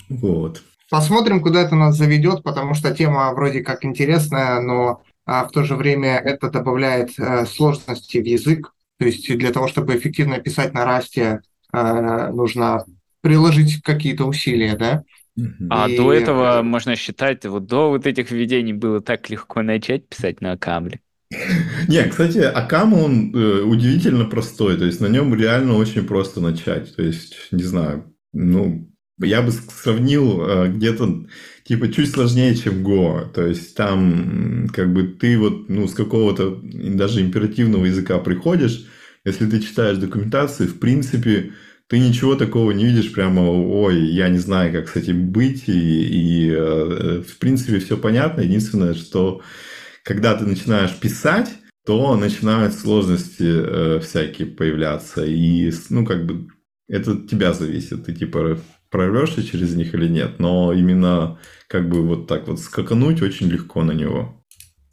Вот. 0.08 0.62
Посмотрим, 0.90 1.40
куда 1.40 1.62
это 1.62 1.76
нас 1.76 1.96
заведет, 1.96 2.42
потому 2.42 2.74
что 2.74 2.94
тема 2.94 3.32
вроде 3.32 3.62
как 3.62 3.84
интересная, 3.84 4.60
но 4.60 5.02
а 5.26 5.46
в 5.46 5.52
то 5.52 5.64
же 5.64 5.74
время 5.76 6.18
это 6.18 6.50
добавляет 6.50 7.18
э, 7.18 7.46
сложности 7.46 8.18
в 8.18 8.26
язык. 8.26 8.72
То 8.98 9.06
есть 9.06 9.26
для 9.36 9.52
того, 9.52 9.68
чтобы 9.68 9.96
эффективно 9.96 10.38
писать 10.38 10.74
на 10.74 10.84
расте, 10.84 11.40
э, 11.72 12.28
нужно 12.28 12.84
приложить 13.22 13.82
какие-то 13.82 14.26
усилия, 14.26 14.76
да? 14.76 15.02
А 15.68 15.88
и... 15.88 15.96
до 15.96 16.12
этого, 16.12 16.62
можно 16.62 16.96
считать, 16.96 17.44
вот 17.46 17.66
до 17.66 17.90
вот 17.90 18.06
этих 18.06 18.30
введений 18.30 18.72
было 18.72 19.00
так 19.00 19.28
легко 19.30 19.62
начать 19.62 20.08
писать 20.08 20.40
на 20.40 20.52
Акамле. 20.52 21.00
Не, 21.88 22.04
кстати, 22.04 22.38
Акам, 22.38 22.94
он 22.94 23.34
э, 23.34 23.62
удивительно 23.62 24.24
простой, 24.24 24.76
то 24.76 24.84
есть 24.84 25.00
на 25.00 25.06
нем 25.06 25.34
реально 25.34 25.74
очень 25.74 26.06
просто 26.06 26.40
начать. 26.40 26.94
То 26.94 27.02
есть, 27.02 27.36
не 27.50 27.64
знаю, 27.64 28.14
ну, 28.32 28.88
я 29.18 29.42
бы 29.42 29.50
сравнил 29.52 30.42
э, 30.42 30.68
где-то 30.68 31.26
типа 31.64 31.90
чуть 31.90 32.10
сложнее, 32.10 32.54
чем 32.54 32.86
Go. 32.86 33.30
То 33.32 33.46
есть 33.46 33.76
там 33.76 34.68
как 34.72 34.92
бы 34.92 35.04
ты 35.04 35.38
вот 35.38 35.68
ну, 35.68 35.88
с 35.88 35.94
какого-то 35.94 36.60
даже 36.62 37.20
императивного 37.20 37.86
языка 37.86 38.18
приходишь, 38.18 38.86
если 39.24 39.48
ты 39.48 39.60
читаешь 39.60 39.98
документацию, 39.98 40.68
в 40.68 40.78
принципе, 40.78 41.52
ты 41.94 42.00
ничего 42.00 42.34
такого 42.34 42.72
не 42.72 42.86
видишь 42.86 43.12
прямо, 43.12 43.42
ой, 43.42 44.00
я 44.00 44.28
не 44.28 44.38
знаю, 44.38 44.72
как 44.72 44.88
с 44.88 44.96
этим 44.96 45.30
быть, 45.30 45.68
и, 45.68 46.48
и 46.48 46.50
э, 46.50 47.22
в 47.22 47.38
принципе 47.38 47.78
все 47.78 47.96
понятно. 47.96 48.40
Единственное, 48.40 48.94
что 48.94 49.42
когда 50.02 50.34
ты 50.34 50.44
начинаешь 50.44 50.92
писать, 50.98 51.50
то 51.86 52.16
начинают 52.16 52.74
сложности 52.74 53.44
э, 53.46 54.00
всякие 54.00 54.48
появляться, 54.48 55.24
и, 55.24 55.70
ну, 55.88 56.04
как 56.04 56.26
бы, 56.26 56.48
это 56.88 57.12
от 57.12 57.30
тебя 57.30 57.52
зависит. 57.52 58.06
Ты, 58.06 58.12
типа, 58.12 58.58
прорвешься 58.90 59.44
через 59.44 59.76
них 59.76 59.94
или 59.94 60.08
нет, 60.08 60.40
но 60.40 60.72
именно, 60.72 61.38
как 61.68 61.88
бы, 61.88 62.02
вот 62.02 62.26
так 62.26 62.48
вот 62.48 62.58
скакануть 62.58 63.22
очень 63.22 63.46
легко 63.46 63.84
на 63.84 63.92
него. 63.92 64.44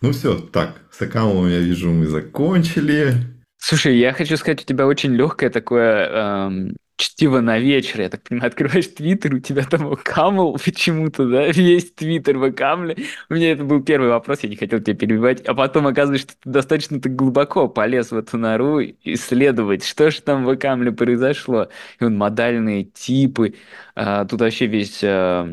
Ну 0.02 0.12
все, 0.12 0.38
так, 0.38 0.84
с 0.92 1.02
аккаунтом, 1.02 1.50
я 1.50 1.62
вижу, 1.62 1.90
мы 1.90 2.06
закончили. 2.06 3.16
Слушай, 3.58 3.98
я 3.98 4.14
хочу 4.14 4.38
сказать, 4.38 4.62
у 4.62 4.66
тебя 4.66 4.86
очень 4.86 5.16
легкое 5.16 5.50
такое 5.50 6.08
эм, 6.08 6.76
чтиво 7.02 7.42
на 7.42 7.58
вечер. 7.60 8.02
Я 8.02 8.10
так 8.10 8.24
понимаю, 8.24 8.50
открываешь 8.50 8.88
твиттер, 8.88 9.34
у 9.36 9.40
тебя 9.40 9.64
там 9.66 9.96
камл 9.96 10.58
почему-то, 10.64 11.28
да, 11.28 11.48
весь 11.48 11.92
твиттер 11.94 12.38
в 12.38 12.52
камле. 12.52 12.96
У 13.30 13.34
меня 13.34 13.52
это 13.52 13.64
был 13.64 13.84
первый 13.84 14.10
вопрос, 14.10 14.42
я 14.44 14.50
не 14.50 14.56
хотел 14.56 14.80
тебя 14.80 14.96
перебивать. 14.96 15.42
А 15.46 15.54
потом 15.56 15.88
оказывается, 15.88 16.30
что 16.30 16.40
ты 16.42 16.50
достаточно 16.50 17.02
ты 17.02 17.10
глубоко 17.10 17.68
полез 17.68 18.12
в 18.12 18.18
эту 18.18 18.38
нору 18.38 18.82
исследовать, 19.04 19.84
что 19.84 20.12
же 20.12 20.22
там 20.22 20.46
в 20.46 20.56
камле 20.58 20.92
произошло. 20.92 21.70
И 22.00 22.04
он 22.04 22.18
модальные 22.18 22.84
типы. 22.86 23.56
А, 23.96 24.26
тут 24.26 24.42
вообще 24.42 24.68
весь... 24.68 25.04
А, 25.04 25.48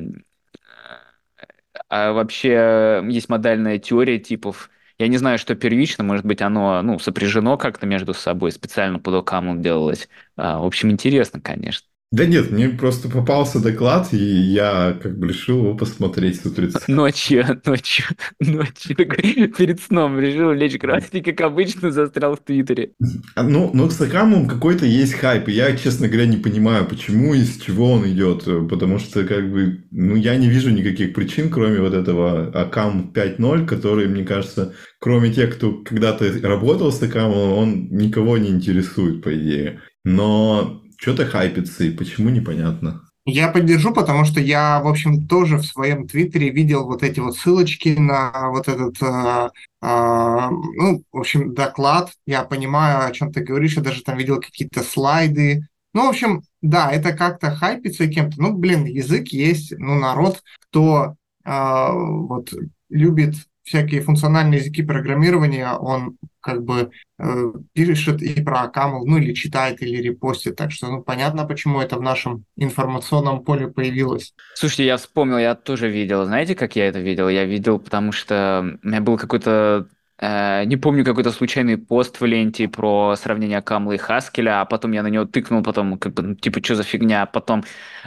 а 1.88 2.12
вообще 2.12 3.02
есть 3.08 3.28
модальная 3.28 3.78
теория 3.78 4.18
типов 4.18 4.70
я 4.98 5.08
не 5.08 5.16
знаю, 5.18 5.38
что 5.38 5.54
первично, 5.54 6.04
может 6.04 6.24
быть, 6.26 6.42
оно 6.42 6.82
ну, 6.82 6.98
сопряжено 6.98 7.56
как-то 7.56 7.86
между 7.86 8.14
собой, 8.14 8.52
специально 8.52 8.98
под 8.98 9.14
Окаму 9.14 9.56
делалось. 9.60 10.08
А, 10.36 10.58
в 10.60 10.64
общем, 10.66 10.90
интересно, 10.90 11.40
конечно. 11.40 11.86
Да 12.10 12.24
нет, 12.24 12.50
мне 12.50 12.70
просто 12.70 13.10
попался 13.10 13.60
доклад, 13.60 14.14
и 14.14 14.16
я 14.16 14.98
как 15.02 15.18
бы 15.18 15.28
решил 15.28 15.58
его 15.58 15.74
посмотреть 15.74 16.40
с 16.40 16.46
утреца. 16.46 16.80
Ночью, 16.88 17.44
ночью, 17.66 18.06
ночью, 18.40 18.96
перед 18.96 19.80
сном 19.80 20.18
решил 20.18 20.52
лечь 20.52 20.78
кровать, 20.78 21.08
и, 21.12 21.20
как 21.20 21.42
обычно, 21.42 21.90
застрял 21.90 22.34
в 22.34 22.40
Твиттере. 22.40 22.92
А, 23.34 23.42
ну, 23.42 23.70
ну, 23.74 23.90
с 23.90 24.00
Акамом 24.00 24.48
какой-то 24.48 24.86
есть 24.86 25.12
хайп, 25.12 25.48
и 25.48 25.52
я, 25.52 25.76
честно 25.76 26.08
говоря, 26.08 26.26
не 26.26 26.38
понимаю, 26.38 26.86
почему 26.86 27.34
и 27.34 27.42
с 27.42 27.60
чего 27.60 27.92
он 27.92 28.08
идет, 28.08 28.44
потому 28.70 28.98
что, 28.98 29.24
как 29.24 29.50
бы, 29.52 29.84
ну, 29.90 30.16
я 30.16 30.36
не 30.36 30.48
вижу 30.48 30.70
никаких 30.70 31.12
причин, 31.12 31.50
кроме 31.50 31.80
вот 31.80 31.92
этого 31.92 32.48
Акам 32.58 33.12
5.0, 33.14 33.66
который, 33.66 34.08
мне 34.08 34.24
кажется, 34.24 34.74
кроме 34.98 35.30
тех, 35.30 35.56
кто 35.56 35.72
когда-то 35.72 36.32
работал 36.42 36.90
с 36.90 37.02
Акамом, 37.02 37.52
он 37.52 37.88
никого 37.90 38.38
не 38.38 38.48
интересует, 38.48 39.22
по 39.22 39.34
идее. 39.34 39.80
Но 40.04 40.82
что-то 40.98 41.26
хайпится, 41.26 41.84
и 41.84 41.90
почему, 41.90 42.28
непонятно. 42.28 43.02
Я 43.24 43.48
поддержу, 43.48 43.92
потому 43.92 44.24
что 44.24 44.40
я, 44.40 44.80
в 44.80 44.88
общем, 44.88 45.26
тоже 45.28 45.58
в 45.58 45.64
своем 45.64 46.08
твиттере 46.08 46.48
видел 46.48 46.86
вот 46.86 47.02
эти 47.02 47.20
вот 47.20 47.36
ссылочки 47.36 47.90
на 47.90 48.48
вот 48.50 48.68
этот, 48.68 48.96
э, 49.02 49.50
э, 49.82 50.48
ну, 50.50 51.02
в 51.12 51.18
общем, 51.18 51.52
доклад. 51.52 52.10
Я 52.26 52.44
понимаю, 52.44 53.06
о 53.06 53.12
чем 53.12 53.30
ты 53.30 53.40
говоришь, 53.42 53.74
я 53.76 53.82
даже 53.82 54.02
там 54.02 54.16
видел 54.16 54.40
какие-то 54.40 54.82
слайды. 54.82 55.68
Ну, 55.92 56.06
в 56.06 56.08
общем, 56.08 56.42
да, 56.62 56.90
это 56.90 57.12
как-то 57.12 57.54
хайпится 57.54 58.08
кем-то. 58.08 58.40
Ну, 58.40 58.56
блин, 58.56 58.86
язык 58.86 59.28
есть, 59.28 59.74
ну, 59.76 59.96
народ, 59.96 60.42
кто 60.70 61.14
э, 61.44 61.88
вот 61.92 62.50
любит 62.88 63.34
всякие 63.68 64.00
функциональные 64.00 64.60
языки 64.60 64.82
программирования, 64.82 65.72
он 65.72 66.16
как 66.40 66.64
бы 66.64 66.90
э, 67.18 67.52
пишет 67.75 68.22
и 68.22 68.42
про 68.42 68.70
Camel, 68.75 69.02
ну 69.04 69.18
или 69.18 69.34
читает, 69.34 69.82
или 69.82 70.00
репостит. 70.02 70.56
Так 70.56 70.72
что, 70.72 70.88
ну, 70.88 71.02
понятно, 71.02 71.44
почему 71.44 71.80
это 71.80 71.96
в 71.96 72.02
нашем 72.02 72.44
информационном 72.56 73.44
поле 73.44 73.68
появилось. 73.68 74.32
Слушайте, 74.54 74.87
я 74.87 74.96
вспомнил, 74.96 75.38
я 75.38 75.54
тоже 75.54 75.90
видел. 75.90 76.25
Знаете, 76.25 76.54
как 76.54 76.75
я 76.76 76.88
это 76.88 77.00
видел? 77.00 77.28
Я 77.28 77.44
видел, 77.44 77.78
потому 77.78 78.12
что 78.12 78.78
у 78.82 78.88
меня 78.88 79.00
был 79.00 79.18
какой-то 79.18 79.87
э, 80.18 80.64
не 80.64 80.76
помню, 80.76 81.04
какой-то 81.04 81.30
случайный 81.30 81.76
пост 81.76 82.20
в 82.20 82.25
ленте 82.25 82.66
про 82.68 83.14
сравнение 83.16 83.60
Камла 83.60 83.92
и 83.92 83.98
Хаскеля, 83.98 84.60
а 84.60 84.64
потом 84.64 84.92
я 84.92 85.02
на 85.02 85.08
него 85.08 85.26
тыкнул, 85.26 85.62
потом, 85.62 85.98
как 85.98 86.14
бы, 86.14 86.22
ну, 86.22 86.34
типа, 86.34 86.64
что 86.64 86.76
за 86.76 86.82
фигня, 86.82 87.26
потом 87.26 87.62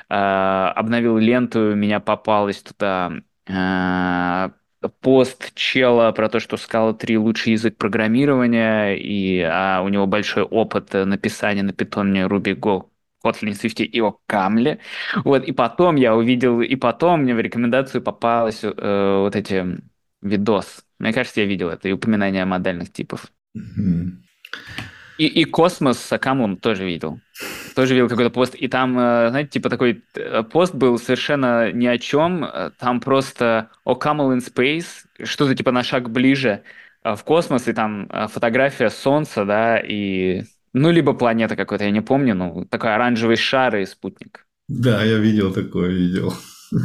э, 0.09 0.13
обновил 0.15 1.17
ленту, 1.17 1.59
у 1.73 1.75
меня 1.75 1.99
попалось 1.99 2.61
туда 2.61 3.11
э, 3.47 4.49
пост 4.89 5.53
чела 5.55 6.11
про 6.11 6.29
то, 6.29 6.39
что 6.39 6.55
Scala 6.55 6.93
3 6.93 7.17
лучший 7.17 7.53
язык 7.53 7.77
программирования, 7.77 8.95
и 8.95 9.39
а 9.41 9.81
у 9.83 9.89
него 9.89 10.07
большой 10.07 10.43
опыт 10.43 10.93
написания 10.93 11.63
на 11.63 11.73
питоне 11.73 12.23
Ruby 12.23 12.55
Go 12.55 12.85
Kotlin 13.23 13.53
Swift 13.53 13.83
и 13.83 14.01
о 14.01 14.17
Камле. 14.25 14.79
Вот, 15.23 15.43
и 15.43 15.51
потом 15.51 15.95
я 15.95 16.15
увидел, 16.15 16.61
и 16.61 16.75
потом 16.75 17.21
мне 17.21 17.35
в 17.35 17.39
рекомендацию 17.39 18.01
попалось 18.01 18.63
э, 18.63 19.17
вот 19.19 19.35
эти 19.35 19.79
видос. 20.21 20.83
Мне 20.99 21.13
кажется, 21.13 21.41
я 21.41 21.47
видел 21.47 21.69
это, 21.69 21.87
и 21.89 21.91
упоминание 21.91 22.45
модальных 22.45 22.91
типов. 22.91 23.27
Mm-hmm. 23.57 24.11
И, 25.17 25.25
и 25.25 25.45
космос 25.45 25.99
с 25.99 26.11
OCaml 26.11 26.44
ом 26.44 26.57
тоже 26.57 26.85
видел. 26.85 27.19
Тоже 27.75 27.93
видел 27.93 28.09
какой-то 28.09 28.29
пост. 28.31 28.55
И 28.55 28.67
там, 28.67 28.97
э, 28.97 29.29
знаете, 29.29 29.51
типа 29.51 29.69
такой 29.69 30.03
э, 30.15 30.43
пост 30.43 30.73
был 30.73 30.97
совершенно 30.97 31.71
ни 31.71 31.85
о 31.85 31.97
чем. 31.97 32.45
Там 32.79 32.99
просто 32.99 33.69
OCaml 33.85 34.33
in 34.33 34.39
Space, 34.39 35.05
что-то 35.23 35.55
типа 35.55 35.71
на 35.71 35.83
шаг 35.83 36.09
ближе 36.09 36.63
э, 37.03 37.15
в 37.15 37.23
космос, 37.23 37.67
и 37.67 37.73
там 37.73 38.09
фотография 38.29 38.89
Солнца, 38.89 39.45
да, 39.45 39.79
и... 39.79 40.43
Ну, 40.73 40.89
либо 40.89 41.13
планета 41.13 41.57
какой-то, 41.57 41.83
я 41.83 41.91
не 41.91 41.99
помню, 42.01 42.33
ну, 42.33 42.65
такой 42.65 42.95
оранжевый 42.95 43.35
шар 43.35 43.75
и 43.75 43.85
спутник. 43.85 44.47
Да, 44.69 45.03
я 45.03 45.17
видел 45.17 45.53
такое, 45.53 45.89
видел. 45.89 46.33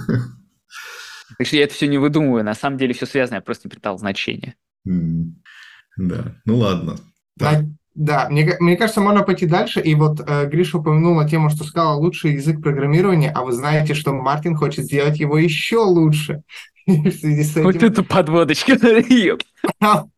Так 1.38 1.48
что 1.48 1.56
я 1.56 1.64
это 1.64 1.74
все 1.74 1.86
не 1.86 1.98
выдумываю, 1.98 2.44
на 2.44 2.54
самом 2.54 2.78
деле 2.78 2.94
все 2.94 3.04
связано, 3.04 3.36
я 3.36 3.40
просто 3.42 3.68
не 3.68 3.70
придал 3.70 3.98
значения. 3.98 4.54
Да, 4.84 6.36
ну 6.44 6.56
ладно. 6.56 6.96
Так. 7.38 7.64
Да, 7.96 8.28
мне, 8.28 8.56
мне 8.60 8.76
кажется, 8.76 9.00
можно 9.00 9.22
пойти 9.22 9.46
дальше. 9.46 9.80
И 9.80 9.94
вот 9.94 10.20
э, 10.20 10.46
Гриша 10.46 10.78
упомянула 10.78 11.28
тему, 11.28 11.48
что 11.50 11.64
сказала 11.64 11.96
лучший 11.96 12.34
язык 12.34 12.62
программирования, 12.62 13.30
а 13.30 13.42
вы 13.42 13.52
знаете, 13.52 13.94
что 13.94 14.12
Мартин 14.12 14.54
хочет 14.54 14.84
сделать 14.84 15.18
его 15.18 15.38
еще 15.38 15.78
лучше. 15.78 16.42
в 16.86 17.10
связи 17.10 17.42
с 17.42 17.52
этим... 17.52 17.64
Вот 17.64 17.82
это 17.82 18.02
подводочка, 18.04 18.76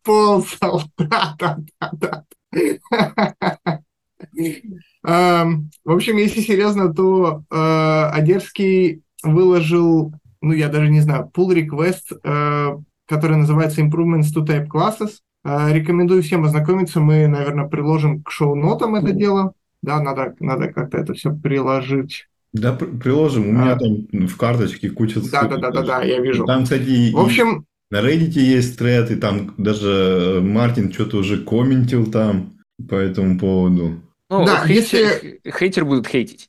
Ползал, 0.03 0.83
да-да-да. 0.97 2.25
Эм, 5.05 5.71
в 5.85 5.91
общем, 5.91 6.17
если 6.17 6.41
серьезно, 6.41 6.93
то 6.93 7.43
э, 7.49 8.09
Одерский 8.11 9.01
выложил, 9.23 10.13
ну, 10.41 10.53
я 10.53 10.69
даже 10.69 10.89
не 10.89 10.99
знаю, 11.01 11.31
pull 11.33 11.53
request, 11.53 12.19
э, 12.23 12.77
который 13.07 13.37
называется 13.37 13.81
Improvements 13.81 14.27
to 14.35 14.45
Type 14.45 14.67
Classes. 14.67 15.19
Э, 15.43 15.73
рекомендую 15.73 16.21
всем 16.21 16.45
ознакомиться. 16.45 16.99
Мы, 16.99 17.27
наверное, 17.27 17.67
приложим 17.67 18.23
к 18.23 18.31
шоу-нотам 18.31 18.95
это 18.95 19.11
дело. 19.11 19.53
Да, 19.81 20.01
надо, 20.01 20.35
надо 20.39 20.67
как-то 20.67 20.97
это 20.97 21.13
все 21.13 21.33
приложить. 21.33 22.27
Да, 22.51 22.73
приложим. 22.73 23.47
У 23.47 23.51
меня 23.51 23.73
а. 23.73 23.79
там 23.79 24.27
в 24.27 24.37
карточке 24.37 24.89
куча 24.89 25.21
Да, 25.31 25.43
да, 25.43 25.57
да, 25.57 25.71
да, 25.71 25.81
да, 25.83 26.03
я 26.03 26.19
вижу. 26.19 26.45
Там, 26.45 26.63
кстати, 26.63 27.13
в 27.13 27.19
общем, 27.19 27.65
на 27.91 28.01
Reddit 28.01 28.39
есть 28.39 28.77
тред, 28.77 29.11
и 29.11 29.15
там 29.15 29.53
даже 29.57 30.41
Мартин 30.43 30.91
что-то 30.91 31.17
уже 31.17 31.37
комментил 31.37 32.11
там 32.11 32.57
по 32.89 32.95
этому 32.95 33.39
поводу. 33.39 34.01
Ну, 34.29 34.45
да, 34.45 34.65
хейтер, 34.65 34.99
если... 34.99 35.41
хейтер 35.49 35.85
будут 35.85 36.07
хейтить. 36.07 36.48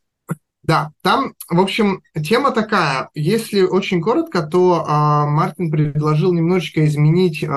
Да, 0.70 0.92
там, 1.02 1.34
в 1.48 1.58
общем, 1.58 2.00
тема 2.22 2.52
такая. 2.52 3.10
Если 3.12 3.62
очень 3.62 4.00
коротко, 4.00 4.42
то 4.42 4.86
э, 4.86 5.28
Мартин 5.28 5.68
предложил 5.68 6.32
немножечко 6.32 6.86
изменить 6.86 7.42
э, 7.42 7.48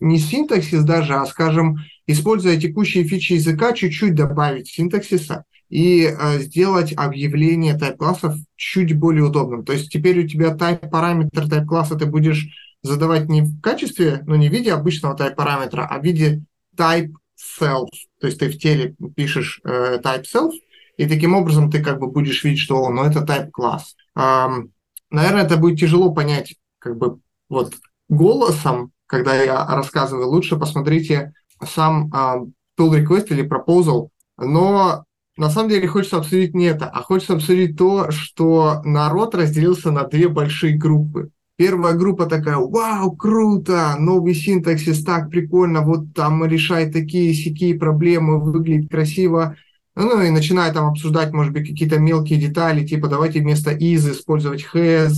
не 0.00 0.18
синтаксис 0.18 0.82
даже, 0.82 1.14
а, 1.14 1.26
скажем, 1.26 1.76
используя 2.08 2.56
текущие 2.56 3.04
фичи 3.04 3.34
языка, 3.34 3.74
чуть-чуть 3.74 4.16
добавить 4.16 4.66
синтаксиса 4.66 5.44
и 5.68 6.06
э, 6.06 6.38
сделать 6.40 6.92
объявление 6.96 7.78
type-классов 7.78 8.34
чуть 8.56 8.98
более 8.98 9.22
удобным. 9.22 9.64
То 9.64 9.72
есть 9.72 9.92
теперь 9.92 10.24
у 10.24 10.26
тебя 10.26 10.48
type-параметр 10.48 11.44
type-класса 11.44 11.94
ты 11.94 12.06
будешь 12.06 12.48
задавать 12.82 13.28
не 13.28 13.42
в 13.42 13.60
качестве, 13.60 14.24
ну 14.26 14.34
не 14.34 14.48
в 14.48 14.52
виде 14.52 14.72
обычного 14.72 15.16
type-параметра, 15.16 15.86
а 15.88 16.00
в 16.00 16.04
виде 16.04 16.42
type 16.76 17.12
self. 17.60 17.86
То 18.20 18.26
есть 18.26 18.40
ты 18.40 18.48
в 18.48 18.58
теле 18.58 18.96
пишешь 19.14 19.60
э, 19.62 20.00
type 20.02 20.24
self, 20.24 20.50
и 20.98 21.06
таким 21.06 21.34
образом 21.34 21.70
ты 21.70 21.82
как 21.82 22.00
бы 22.00 22.08
будешь 22.08 22.44
видеть, 22.44 22.58
что, 22.58 22.82
о, 22.82 22.90
ну 22.90 23.04
это 23.04 23.20
type 23.20 23.50
класс. 23.50 23.94
Эм, 24.16 24.72
наверное, 25.10 25.44
это 25.44 25.56
будет 25.56 25.78
тяжело 25.78 26.12
понять 26.12 26.56
как 26.80 26.98
бы 26.98 27.20
вот 27.48 27.74
голосом, 28.08 28.92
когда 29.06 29.34
я 29.34 29.64
рассказываю. 29.64 30.28
Лучше 30.28 30.58
посмотрите 30.58 31.32
сам 31.64 32.12
э, 32.12 32.46
pull 32.78 33.00
request 33.00 33.28
или 33.30 33.48
proposal, 33.48 34.08
но 34.36 35.04
на 35.36 35.50
самом 35.50 35.70
деле 35.70 35.86
хочется 35.86 36.18
обсудить 36.18 36.54
не 36.54 36.64
это, 36.64 36.86
а 36.86 37.00
хочется 37.00 37.34
обсудить 37.34 37.78
то, 37.78 38.10
что 38.10 38.82
народ 38.84 39.36
разделился 39.36 39.92
на 39.92 40.02
две 40.02 40.28
большие 40.28 40.76
группы. 40.76 41.30
Первая 41.54 41.94
группа 41.94 42.26
такая, 42.26 42.56
вау, 42.56 43.16
круто, 43.16 43.94
новый 43.98 44.34
синтаксис, 44.34 45.04
так 45.04 45.30
прикольно, 45.30 45.82
вот 45.82 46.12
там 46.12 46.44
решает 46.44 46.92
такие 46.92 47.32
сякие 47.34 47.76
проблемы, 47.76 48.40
выглядит 48.40 48.90
красиво. 48.90 49.56
Ну 50.00 50.22
и 50.22 50.30
начинает 50.30 50.74
там 50.74 50.90
обсуждать, 50.90 51.32
может 51.32 51.52
быть, 51.52 51.68
какие-то 51.68 51.98
мелкие 51.98 52.38
детали, 52.38 52.86
типа 52.86 53.08
давайте 53.08 53.40
вместо 53.40 53.72
is 53.72 54.08
использовать 54.12 54.64
has 54.72 55.14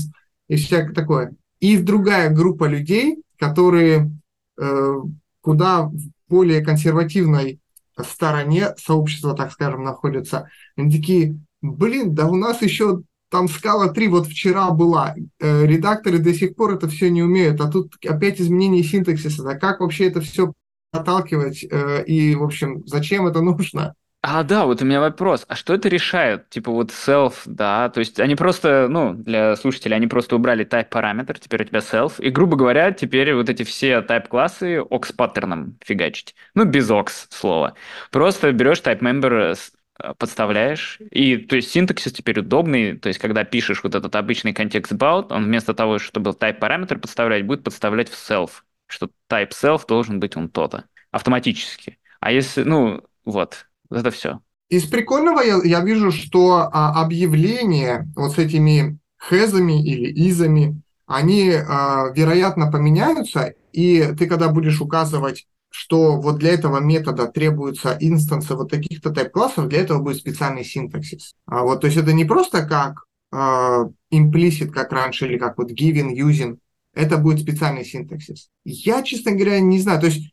и 0.49 0.57
всякое 0.57 0.95
такое. 0.95 1.35
И 1.59 1.77
другая 1.77 2.31
группа 2.31 2.65
людей, 2.65 3.23
которые 3.39 4.11
э, 4.59 4.95
куда 5.43 5.91
более 6.29 6.65
консервативной 6.65 7.61
стороне 7.99 8.75
сообщества, 8.79 9.35
так 9.35 9.53
скажем, 9.53 9.85
находятся. 9.85 10.49
Они 10.79 10.91
такие, 10.91 11.39
блин, 11.61 12.15
да 12.15 12.27
у 12.27 12.37
нас 12.37 12.63
еще 12.63 13.03
там 13.29 13.49
скала 13.49 13.89
3 13.89 14.09
вот 14.09 14.29
вчера 14.29 14.71
была, 14.71 15.15
э, 15.41 15.67
редакторы 15.67 16.21
до 16.21 16.33
сих 16.33 16.57
пор 16.57 16.73
это 16.73 16.89
все 16.89 17.11
не 17.11 17.23
умеют, 17.23 17.61
а 17.61 17.71
тут 17.71 17.97
опять 18.09 18.41
изменение 18.41 18.83
синтаксиса, 18.83 19.43
да 19.43 19.57
как 19.57 19.81
вообще 19.81 20.07
это 20.07 20.23
все 20.23 20.55
отталкивать 20.91 21.67
э, 21.71 22.03
и, 22.07 22.35
в 22.35 22.43
общем, 22.43 22.83
зачем 22.87 23.27
это 23.27 23.43
нужно? 23.43 23.95
А, 24.23 24.43
да, 24.43 24.67
вот 24.67 24.83
у 24.83 24.85
меня 24.85 25.01
вопрос. 25.01 25.47
А 25.49 25.57
что 25.57 25.73
это 25.73 25.89
решает? 25.89 26.51
Типа 26.51 26.71
вот 26.71 26.91
self, 26.91 27.37
да, 27.47 27.89
то 27.89 28.01
есть 28.01 28.21
они 28.21 28.35
просто, 28.35 28.87
ну, 28.91 29.15
для 29.15 29.57
слушателей, 29.57 29.97
они 29.97 30.07
просто 30.09 30.37
убрали 30.37 30.67
type 30.67 30.91
параметр, 30.91 31.39
теперь 31.39 31.63
у 31.63 31.65
тебя 31.65 31.79
self, 31.79 32.21
и, 32.23 32.29
грубо 32.29 32.57
говоря, 32.57 32.93
теперь 32.93 33.35
вот 33.35 33.49
эти 33.49 33.63
все 33.63 34.01
type 34.01 34.29
классы 34.29 34.81
ox 34.81 35.13
паттерном 35.15 35.79
фигачить. 35.83 36.35
Ну, 36.55 36.67
без 36.67 36.91
ox 36.91 37.29
слова. 37.31 37.75
Просто 38.11 38.53
берешь 38.53 38.81
type 38.81 39.01
member 39.01 39.57
Э, 40.03 40.15
подставляешь. 40.15 40.99
И 41.11 41.37
то 41.37 41.57
есть 41.57 41.71
синтаксис 41.71 42.13
теперь 42.13 42.41
удобный. 42.41 42.97
То 42.99 43.09
есть 43.09 43.19
когда 43.19 43.45
пишешь 43.45 43.83
вот 43.83 43.95
этот 43.95 44.15
обычный 44.17 44.53
контекст 44.53 44.93
about, 44.93 45.33
он 45.33 45.45
вместо 45.45 45.75
того, 45.75 45.99
чтобы 45.99 46.31
type 46.31 46.59
параметр 46.59 46.99
подставлять, 46.99 47.47
будет 47.47 47.65
подставлять 47.65 48.09
в 48.09 48.15
self, 48.15 48.63
что 48.87 49.11
type 49.29 49.51
self 49.51 49.87
должен 49.87 50.21
быть 50.21 50.37
он 50.37 50.49
то-то 50.49 50.85
автоматически. 51.11 51.99
А 52.21 52.33
если, 52.33 52.63
ну, 52.63 53.03
вот, 53.25 53.67
это 53.91 54.11
все. 54.11 54.41
Из 54.69 54.85
прикольного 54.85 55.41
я, 55.41 55.61
я 55.65 55.81
вижу, 55.81 56.13
что 56.13 56.69
а, 56.73 57.03
объявления 57.03 58.09
вот 58.15 58.33
с 58.33 58.39
этими 58.39 58.99
хэзами 59.17 59.85
или 59.85 60.29
изами, 60.29 60.81
они, 61.07 61.51
а, 61.51 62.11
вероятно, 62.15 62.71
поменяются, 62.71 63.55
и 63.73 64.15
ты, 64.17 64.27
когда 64.27 64.49
будешь 64.49 64.81
указывать 64.81 65.47
что 65.73 66.21
вот 66.21 66.39
для 66.39 66.51
этого 66.51 66.81
метода 66.81 67.29
требуются 67.29 67.97
инстансы 68.01 68.57
вот 68.57 68.71
таких-то 68.71 69.11
тайп-классов, 69.11 69.69
для 69.69 69.81
этого 69.83 70.01
будет 70.03 70.17
специальный 70.17 70.65
синтаксис. 70.65 71.37
А 71.47 71.63
вот, 71.63 71.83
то 71.83 71.87
есть 71.87 71.97
это 71.97 72.13
не 72.13 72.25
просто 72.25 72.67
как 72.67 73.05
implicit, 73.33 74.71
как 74.73 74.93
раньше, 74.93 75.27
или 75.27 75.39
как 75.39 75.57
вот 75.59 75.71
given, 75.71 76.13
using, 76.13 76.59
это 76.93 77.19
будет 77.19 77.41
специальный 77.41 77.85
синтаксис. 77.85 78.51
Я, 78.65 79.03
честно 79.03 79.31
говоря, 79.31 79.61
не 79.61 79.79
знаю, 79.79 80.01
то 80.01 80.07
есть 80.07 80.33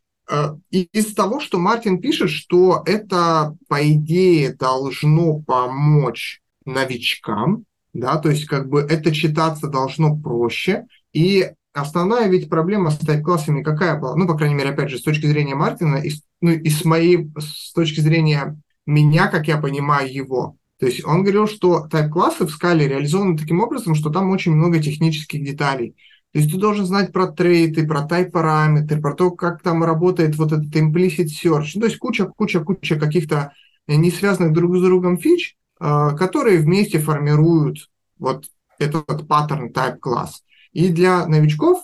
из 0.70 1.14
того, 1.14 1.40
что 1.40 1.58
Мартин 1.58 2.00
пишет, 2.00 2.30
что 2.30 2.82
это, 2.86 3.56
по 3.68 3.90
идее, 3.90 4.54
должно 4.54 5.40
помочь 5.40 6.42
новичкам, 6.64 7.64
да, 7.94 8.18
то 8.18 8.28
есть 8.28 8.46
как 8.46 8.68
бы 8.68 8.80
это 8.80 9.12
читаться 9.12 9.68
должно 9.68 10.16
проще, 10.16 10.86
и 11.12 11.50
Основная 11.78 12.28
ведь 12.28 12.48
проблема 12.48 12.90
с 12.90 12.98
тайп-классами 12.98 13.62
какая 13.62 13.98
была? 13.98 14.16
Ну, 14.16 14.26
по 14.26 14.36
крайней 14.36 14.54
мере, 14.54 14.70
опять 14.70 14.90
же, 14.90 14.98
с 14.98 15.02
точки 15.02 15.26
зрения 15.26 15.54
Мартина 15.54 15.96
и, 15.96 16.10
ну, 16.40 16.50
и 16.50 16.68
с 16.68 16.84
моей, 16.84 17.30
с 17.38 17.72
точки 17.72 18.00
зрения 18.00 18.60
меня, 18.86 19.28
как 19.28 19.48
я 19.48 19.58
понимаю 19.58 20.12
его. 20.12 20.56
То 20.78 20.86
есть 20.86 21.04
он 21.04 21.22
говорил, 21.22 21.46
что 21.46 21.86
тайп-классы 21.88 22.46
в 22.46 22.50
скале 22.50 22.88
реализованы 22.88 23.36
таким 23.36 23.60
образом, 23.60 23.94
что 23.94 24.10
там 24.10 24.30
очень 24.30 24.52
много 24.52 24.82
технических 24.82 25.44
деталей. 25.44 25.94
То 26.32 26.40
есть 26.40 26.52
ты 26.52 26.58
должен 26.58 26.84
знать 26.84 27.12
про 27.12 27.28
трейты, 27.28 27.86
про 27.86 28.02
тайп-параметры, 28.02 29.00
про 29.00 29.14
то, 29.14 29.30
как 29.30 29.62
там 29.62 29.82
работает 29.82 30.36
вот 30.36 30.52
этот 30.52 30.74
implicit 30.74 31.28
search. 31.42 31.70
Ну, 31.74 31.80
то 31.80 31.86
есть 31.86 31.98
куча-куча-куча 31.98 32.96
каких-то 32.96 33.52
не 33.86 34.10
связанных 34.10 34.52
друг 34.52 34.76
с 34.76 34.82
другом 34.82 35.16
фич, 35.16 35.56
а, 35.80 36.14
которые 36.14 36.58
вместе 36.58 36.98
формируют 36.98 37.88
вот 38.18 38.44
этот 38.78 39.26
паттерн 39.26 39.72
type-класс. 39.72 40.42
И 40.72 40.90
для 40.90 41.26
новичков 41.26 41.82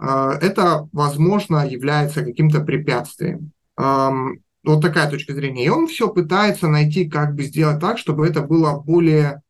э, 0.00 0.04
это, 0.40 0.88
возможно, 0.92 1.66
является 1.66 2.24
каким-то 2.24 2.60
препятствием. 2.60 3.52
Эм, 3.76 4.42
вот 4.64 4.82
такая 4.82 5.10
точка 5.10 5.34
зрения. 5.34 5.64
И 5.64 5.70
он 5.70 5.86
все 5.86 6.08
пытается 6.08 6.68
найти, 6.68 7.08
как 7.08 7.34
бы 7.34 7.44
сделать 7.44 7.80
так, 7.80 7.98
чтобы 7.98 8.26
это 8.26 8.42
было 8.42 8.78
более 8.78 9.26
э, 9.26 9.40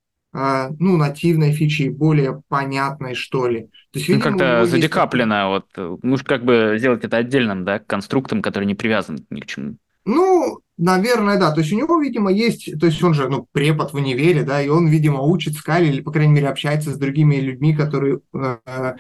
ну, 0.79 0.97
нативной 0.97 1.53
фичей, 1.53 1.89
более 1.89 2.43
понятной, 2.49 3.15
что 3.15 3.49
ли. 3.49 3.69
То 3.93 3.99
есть, 3.99 4.09
ну, 4.09 4.15
видимо, 4.17 4.31
ну, 4.31 4.39
как-то 4.39 4.67
задекаплено, 4.67 5.55
есть... 5.55 5.77
вот, 5.77 6.01
ну, 6.03 6.17
как 6.25 6.45
бы 6.45 6.77
сделать 6.79 7.05
это 7.05 7.17
отдельным, 7.17 7.65
да, 7.65 7.79
конструктом, 7.79 8.43
который 8.43 8.65
не 8.65 8.75
привязан 8.75 9.27
ни 9.31 9.41
к 9.41 9.47
чему. 9.47 9.77
Ну, 10.05 10.61
наверное, 10.79 11.39
да. 11.39 11.53
То 11.53 11.61
есть 11.61 11.71
у 11.71 11.77
него, 11.77 12.01
видимо, 12.01 12.33
есть, 12.33 12.81
то 12.81 12.87
есть 12.87 13.03
он 13.03 13.13
же, 13.13 13.29
ну, 13.29 13.47
препод 13.53 13.93
в 13.93 13.97
универе, 13.97 14.43
да, 14.43 14.63
и 14.63 14.69
он, 14.69 14.89
видимо, 14.89 15.21
учит 15.21 15.55
скале 15.55 15.89
или, 15.89 16.01
по 16.01 16.11
крайней 16.11 16.33
мере, 16.33 16.49
общается 16.49 16.93
с 16.93 16.99
другими 16.99 17.37
людьми, 17.37 17.77
которые 17.77 18.21
э, 18.33 18.57
э, 18.65 18.93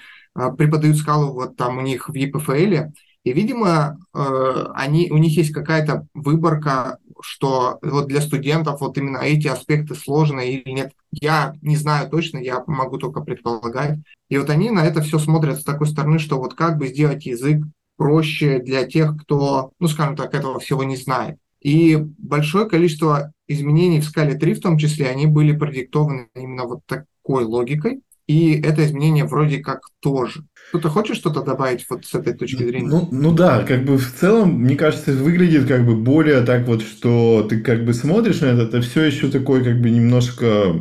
преподают 0.59 0.99
скалу 0.99 1.33
вот 1.33 1.57
там 1.57 1.79
у 1.79 1.81
них 1.81 2.11
в 2.11 2.15
ЕПФЛ. 2.15 2.91
И, 3.25 3.33
видимо, 3.33 3.99
э, 4.15 4.67
они, 4.75 5.11
у 5.11 5.17
них 5.17 5.35
есть 5.37 5.53
какая-то 5.53 6.07
выборка, 6.13 6.99
что 7.21 7.79
вот 7.83 8.09
для 8.09 8.21
студентов 8.21 8.81
вот 8.81 8.97
именно 8.99 9.19
эти 9.19 9.49
аспекты 9.49 9.95
сложные 9.95 10.61
или 10.61 10.71
нет. 10.71 10.93
Я 11.11 11.55
не 11.63 11.77
знаю 11.77 12.09
точно, 12.11 12.39
я 12.39 12.63
могу 12.67 12.99
только 12.99 13.21
предполагать. 13.21 13.99
И 14.29 14.39
вот 14.39 14.51
они 14.51 14.71
на 14.71 14.85
это 14.85 15.01
все 15.03 15.19
смотрят 15.19 15.61
с 15.61 15.65
такой 15.65 15.87
стороны, 15.87 16.19
что 16.19 16.39
вот 16.39 16.55
как 16.55 16.79
бы 16.79 16.89
сделать 16.89 17.27
язык 17.27 17.65
проще 17.97 18.61
для 18.61 18.85
тех, 18.85 19.17
кто, 19.21 19.73
ну, 19.81 19.89
скажем 19.89 20.17
так, 20.17 20.35
этого 20.35 20.61
всего 20.61 20.85
не 20.85 20.97
знает. 20.97 21.39
И 21.61 21.97
большое 21.97 22.69
количество 22.69 23.33
изменений 23.49 24.01
в 24.01 24.05
скале 24.05 24.35
3 24.35 24.55
в 24.55 24.61
том 24.61 24.79
числе, 24.79 25.09
они 25.09 25.27
были 25.27 25.57
продиктованы 25.57 26.29
именно 26.35 26.65
вот 26.65 26.81
такой 26.87 27.45
логикой. 27.45 28.01
И 28.29 28.61
это 28.61 28.85
изменение 28.85 29.25
вроде 29.25 29.59
как 29.59 29.81
тоже. 30.01 30.45
Кто-то 30.69 30.91
хочет 30.91 31.17
что-то 31.17 31.43
добавить 31.43 31.87
вот 31.89 32.05
с 32.05 32.15
этой 32.15 32.35
точки 32.35 32.63
зрения? 32.63 32.87
Ну, 32.87 33.09
ну 33.11 33.33
да, 33.33 33.63
как 33.63 33.87
бы 33.87 33.97
в 33.97 34.15
целом, 34.15 34.61
мне 34.61 34.77
кажется, 34.77 35.13
выглядит 35.13 35.67
как 35.67 35.87
бы 35.87 35.97
более 35.97 36.43
так 36.43 36.67
вот, 36.67 36.83
что 36.83 37.47
ты 37.49 37.61
как 37.61 37.87
бы 37.87 37.95
смотришь 37.95 38.43
на 38.43 38.47
это, 38.47 38.65
это 38.65 38.83
все 38.83 39.05
еще 39.05 39.31
такой 39.31 39.65
как 39.65 39.81
бы 39.81 39.89
немножко 39.89 40.75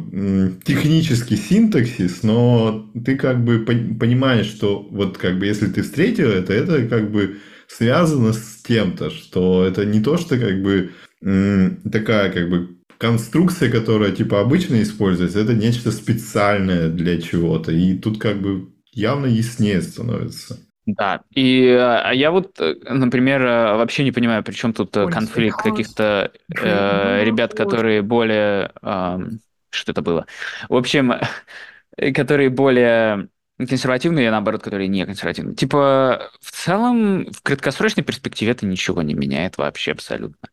технический 0.66 1.38
синтаксис, 1.38 2.22
но 2.22 2.92
ты 3.06 3.16
как 3.16 3.44
бы 3.46 3.60
понимаешь, 3.60 4.48
что 4.48 4.86
вот 4.92 5.18
как 5.18 5.40
бы 5.40 5.46
если 5.46 5.68
ты 5.68 5.84
встретил 5.84 6.28
это, 6.28 6.52
это 6.52 6.86
как 6.86 7.10
бы 7.10 7.38
связано 7.70 8.34
с 8.34 8.62
тем-то, 8.68 9.10
что 9.10 9.66
это 9.66 9.86
не 9.86 10.02
то, 10.02 10.18
что 10.18 10.38
как 10.38 10.62
бы 10.62 10.92
такая 11.90 12.30
как 12.30 12.50
бы 12.50 12.77
конструкция, 12.98 13.72
которая 13.72 14.12
типа 14.12 14.42
обычно 14.42 14.82
используется, 14.82 15.40
это 15.40 15.54
нечто 15.54 15.92
специальное 15.92 16.90
для 16.90 17.22
чего-то. 17.22 17.72
И 17.72 17.98
тут 17.98 18.20
как 18.20 18.42
бы 18.42 18.70
явно 18.92 19.28
яснее 19.28 19.82
становится. 19.82 20.58
Да, 20.86 21.22
и 21.32 21.68
а 21.68 22.12
я 22.14 22.32
вот, 22.32 22.60
э, 22.62 22.76
например, 22.90 23.42
э, 23.42 23.76
вообще 23.76 24.06
не 24.06 24.14
понимаю, 24.14 24.42
при 24.42 24.54
чем 24.54 24.72
тут 24.72 24.96
э, 24.96 25.08
конфликт 25.10 25.62
каких-то 25.62 26.32
э, 26.56 27.24
ребят, 27.26 27.54
которые 27.54 28.02
более... 28.02 28.72
Э, 28.82 29.20
что 29.70 29.92
это 29.92 30.02
было? 30.02 30.26
В 30.70 30.76
общем, 30.76 31.14
которые 32.16 32.50
более 32.50 33.28
консервативные, 33.58 34.30
а 34.30 34.32
наоборот, 34.32 34.64
которые 34.64 34.88
не 34.88 35.06
консервативные. 35.06 35.56
Типа, 35.56 36.32
в 36.40 36.52
целом, 36.52 37.26
в 37.34 37.42
краткосрочной 37.42 38.06
перспективе 38.06 38.52
это 38.52 38.66
ничего 38.66 39.02
не 39.02 39.14
меняет 39.14 39.58
вообще 39.58 39.92
абсолютно 39.92 40.48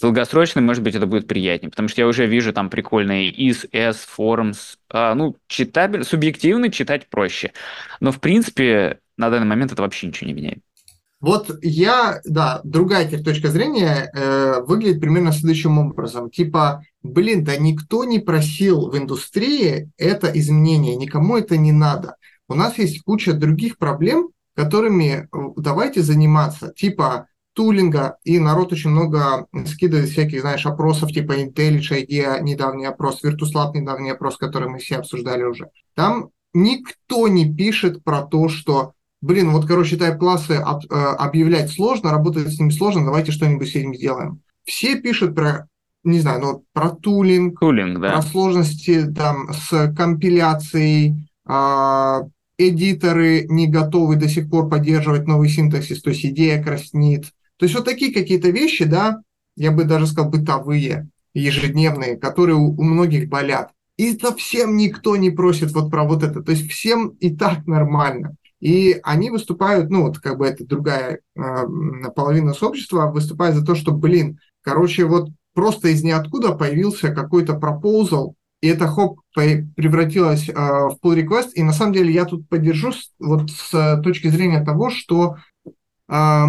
долгосрочно, 0.00 0.60
может 0.60 0.82
быть, 0.82 0.94
это 0.94 1.06
будет 1.06 1.26
приятнее, 1.26 1.70
потому 1.70 1.88
что 1.88 2.00
я 2.00 2.06
уже 2.06 2.26
вижу 2.26 2.52
там 2.52 2.70
прикольные 2.70 3.30
из, 3.30 3.66
S, 3.72 4.06
Forums. 4.16 4.76
А, 4.90 5.14
ну, 5.14 5.36
читабель, 5.46 6.04
субъективно 6.04 6.70
читать 6.70 7.08
проще. 7.08 7.52
Но, 8.00 8.12
в 8.12 8.20
принципе, 8.20 9.00
на 9.16 9.30
данный 9.30 9.46
момент 9.46 9.72
это 9.72 9.82
вообще 9.82 10.06
ничего 10.06 10.28
не 10.28 10.34
меняет. 10.34 10.58
Вот 11.20 11.50
я, 11.62 12.20
да, 12.24 12.60
другая 12.62 13.06
теперь 13.06 13.24
точка 13.24 13.48
зрения 13.48 14.08
э, 14.14 14.60
выглядит 14.64 15.00
примерно 15.00 15.32
следующим 15.32 15.78
образом. 15.78 16.30
Типа, 16.30 16.84
блин, 17.02 17.42
да 17.42 17.56
никто 17.56 18.04
не 18.04 18.20
просил 18.20 18.88
в 18.88 18.96
индустрии 18.96 19.90
это 19.96 20.30
изменение, 20.32 20.94
никому 20.94 21.36
это 21.36 21.56
не 21.56 21.72
надо. 21.72 22.14
У 22.48 22.54
нас 22.54 22.78
есть 22.78 23.02
куча 23.02 23.32
других 23.32 23.78
проблем, 23.78 24.28
которыми 24.54 25.24
э, 25.24 25.26
давайте 25.56 26.02
заниматься. 26.02 26.72
Типа, 26.76 27.26
тулинга, 27.58 28.18
и 28.22 28.38
народ 28.38 28.72
очень 28.72 28.90
много 28.90 29.48
скидывает 29.66 30.10
всяких, 30.10 30.42
знаешь, 30.42 30.64
опросов 30.64 31.10
типа 31.10 31.32
IntelliJ, 31.40 32.06
IDEA, 32.06 32.40
недавний 32.40 32.84
опрос, 32.84 33.24
VirtusLab, 33.24 33.72
недавний 33.74 34.10
опрос, 34.10 34.36
который 34.36 34.68
мы 34.68 34.78
все 34.78 34.94
обсуждали 34.94 35.42
уже. 35.42 35.68
Там 35.96 36.28
никто 36.54 37.26
не 37.26 37.52
пишет 37.52 38.04
про 38.04 38.22
то, 38.22 38.48
что, 38.48 38.92
блин, 39.20 39.50
вот, 39.50 39.66
короче, 39.66 39.96
тайп-классы 39.96 40.52
об, 40.52 40.84
э, 40.84 40.94
объявлять 40.94 41.72
сложно, 41.72 42.12
работать 42.12 42.46
с 42.46 42.60
ними 42.60 42.70
сложно, 42.70 43.04
давайте 43.04 43.32
что-нибудь 43.32 43.66
с 43.66 43.74
этим 43.74 43.92
сделаем. 43.92 44.40
Все 44.62 44.94
пишут 44.94 45.34
про, 45.34 45.66
не 46.04 46.20
знаю, 46.20 46.40
ну, 46.40 46.64
про 46.72 46.90
тулинг, 46.90 47.58
тулинг 47.58 47.98
да. 47.98 48.12
про 48.12 48.22
сложности 48.22 49.04
там 49.12 49.52
с 49.52 49.92
компиляцией, 49.96 51.28
э, 51.44 52.20
эдиторы 52.56 53.46
не 53.48 53.66
готовы 53.66 54.14
до 54.14 54.28
сих 54.28 54.48
пор 54.48 54.68
поддерживать 54.68 55.26
новый 55.26 55.48
синтаксис, 55.48 56.00
то 56.02 56.10
есть 56.10 56.24
идея 56.24 56.62
краснит, 56.62 57.32
то 57.58 57.64
есть 57.64 57.74
вот 57.74 57.84
такие 57.84 58.12
какие-то 58.12 58.50
вещи, 58.50 58.84
да, 58.84 59.20
я 59.56 59.72
бы 59.72 59.84
даже 59.84 60.06
сказал 60.06 60.30
бытовые, 60.30 61.08
ежедневные, 61.34 62.16
которые 62.16 62.56
у, 62.56 62.70
у 62.70 62.82
многих 62.82 63.28
болят. 63.28 63.72
И 63.96 64.16
совсем 64.16 64.76
никто 64.76 65.16
не 65.16 65.30
просит 65.30 65.72
вот 65.72 65.90
про 65.90 66.04
вот 66.04 66.22
это. 66.22 66.42
То 66.42 66.52
есть 66.52 66.70
всем 66.70 67.08
и 67.20 67.34
так 67.34 67.66
нормально. 67.66 68.36
И 68.60 68.98
они 69.02 69.30
выступают, 69.30 69.90
ну 69.90 70.02
вот 70.02 70.18
как 70.18 70.38
бы 70.38 70.46
это 70.46 70.64
другая 70.64 71.20
э, 71.36 71.40
половина 72.14 72.54
сообщества 72.54 73.10
выступает 73.10 73.54
за 73.54 73.64
то, 73.64 73.74
что, 73.74 73.92
блин, 73.92 74.38
короче, 74.62 75.04
вот 75.04 75.30
просто 75.52 75.88
из 75.88 76.02
ниоткуда 76.02 76.52
появился 76.52 77.12
какой-то 77.12 77.54
пропозал, 77.54 78.34
и 78.60 78.68
это 78.68 78.88
хоп 78.88 79.20
превратилось 79.34 80.48
э, 80.48 80.52
в 80.52 80.98
pull 81.02 81.16
request. 81.16 81.50
И 81.54 81.62
на 81.62 81.72
самом 81.72 81.92
деле 81.92 82.12
я 82.12 82.24
тут 82.24 82.48
поддержу 82.48 82.92
вот 83.18 83.50
с 83.50 84.00
точки 84.02 84.28
зрения 84.28 84.64
того, 84.64 84.90
что 84.90 85.36
э, 86.08 86.44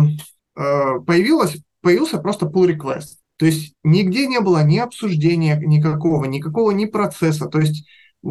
появилось, 1.06 1.58
появился 1.82 2.18
просто 2.18 2.46
pull 2.48 2.68
request. 2.68 3.20
То 3.40 3.46
есть 3.46 3.74
нигде 3.86 4.28
не 4.28 4.42
было 4.42 4.64
ни 4.66 4.78
обсуждения 4.78 5.58
никакого, 5.66 6.26
никакого 6.26 6.72
ни 6.72 6.86
процесса. 6.86 7.46
То 7.48 7.60
есть 7.60 7.88
э, 8.22 8.30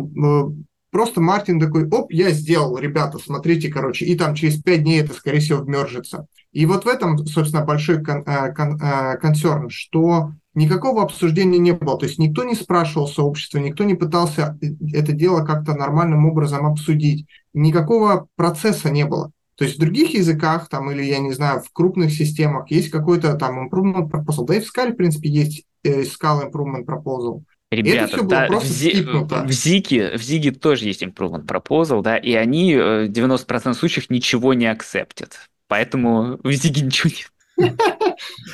просто 0.90 1.22
Мартин 1.22 1.58
такой, 1.58 1.88
оп, 1.88 2.12
я 2.12 2.30
сделал, 2.30 2.76
ребята, 2.76 3.18
смотрите, 3.18 3.70
короче, 3.70 4.04
и 4.04 4.14
там 4.16 4.34
через 4.34 4.62
пять 4.62 4.82
дней 4.82 5.00
это, 5.00 5.14
скорее 5.14 5.40
всего, 5.40 5.62
вмержится. 5.62 6.26
И 6.52 6.66
вот 6.66 6.84
в 6.84 6.88
этом, 6.88 7.26
собственно, 7.26 7.64
большой 7.64 8.04
кон, 8.04 8.22
э, 8.26 8.52
кон, 8.52 8.78
концерн, 9.18 9.70
что 9.70 10.32
никакого 10.52 11.02
обсуждения 11.02 11.58
не 11.58 11.72
было. 11.72 11.98
То 11.98 12.04
есть 12.04 12.18
никто 12.18 12.44
не 12.44 12.54
спрашивал 12.54 13.08
сообщества, 13.08 13.58
никто 13.58 13.84
не 13.84 13.94
пытался 13.94 14.58
это 14.92 15.12
дело 15.12 15.42
как-то 15.42 15.72
нормальным 15.72 16.26
образом 16.26 16.66
обсудить. 16.66 17.26
Никакого 17.54 18.28
процесса 18.36 18.90
не 18.90 19.06
было. 19.06 19.32
То 19.58 19.64
есть 19.64 19.76
в 19.76 19.80
других 19.80 20.14
языках, 20.14 20.68
там, 20.68 20.88
или, 20.92 21.02
я 21.02 21.18
не 21.18 21.32
знаю, 21.32 21.60
в 21.60 21.72
крупных 21.72 22.12
системах 22.12 22.70
есть 22.70 22.90
какой-то 22.90 23.34
там 23.34 23.68
improvement 23.68 24.08
proposal. 24.08 24.46
Да 24.46 24.54
и 24.54 24.60
в 24.60 24.62
Scala, 24.62 24.92
в 24.92 24.96
принципе, 24.96 25.28
есть 25.28 25.64
э, 25.82 26.02
Scala 26.02 26.48
improvement 26.48 26.84
proposal. 26.86 27.42
Ребята, 27.72 28.22
да, 28.22 28.48
в, 28.48 28.64
Зи, 28.64 29.02
в, 29.02 29.50
Зиге, 29.50 30.16
в 30.16 30.22
Зиге 30.22 30.52
тоже 30.52 30.84
есть 30.84 31.02
improvement 31.02 31.44
proposal, 31.44 32.02
да, 32.02 32.16
и 32.16 32.32
они 32.34 32.72
э, 32.72 33.06
в 33.06 33.10
90% 33.10 33.74
случаев 33.74 34.08
ничего 34.10 34.54
не 34.54 34.66
акцептят. 34.66 35.36
Поэтому 35.66 36.38
в 36.42 36.52
Зиге 36.52 36.82
ничего 36.82 37.10
нет. 37.10 37.76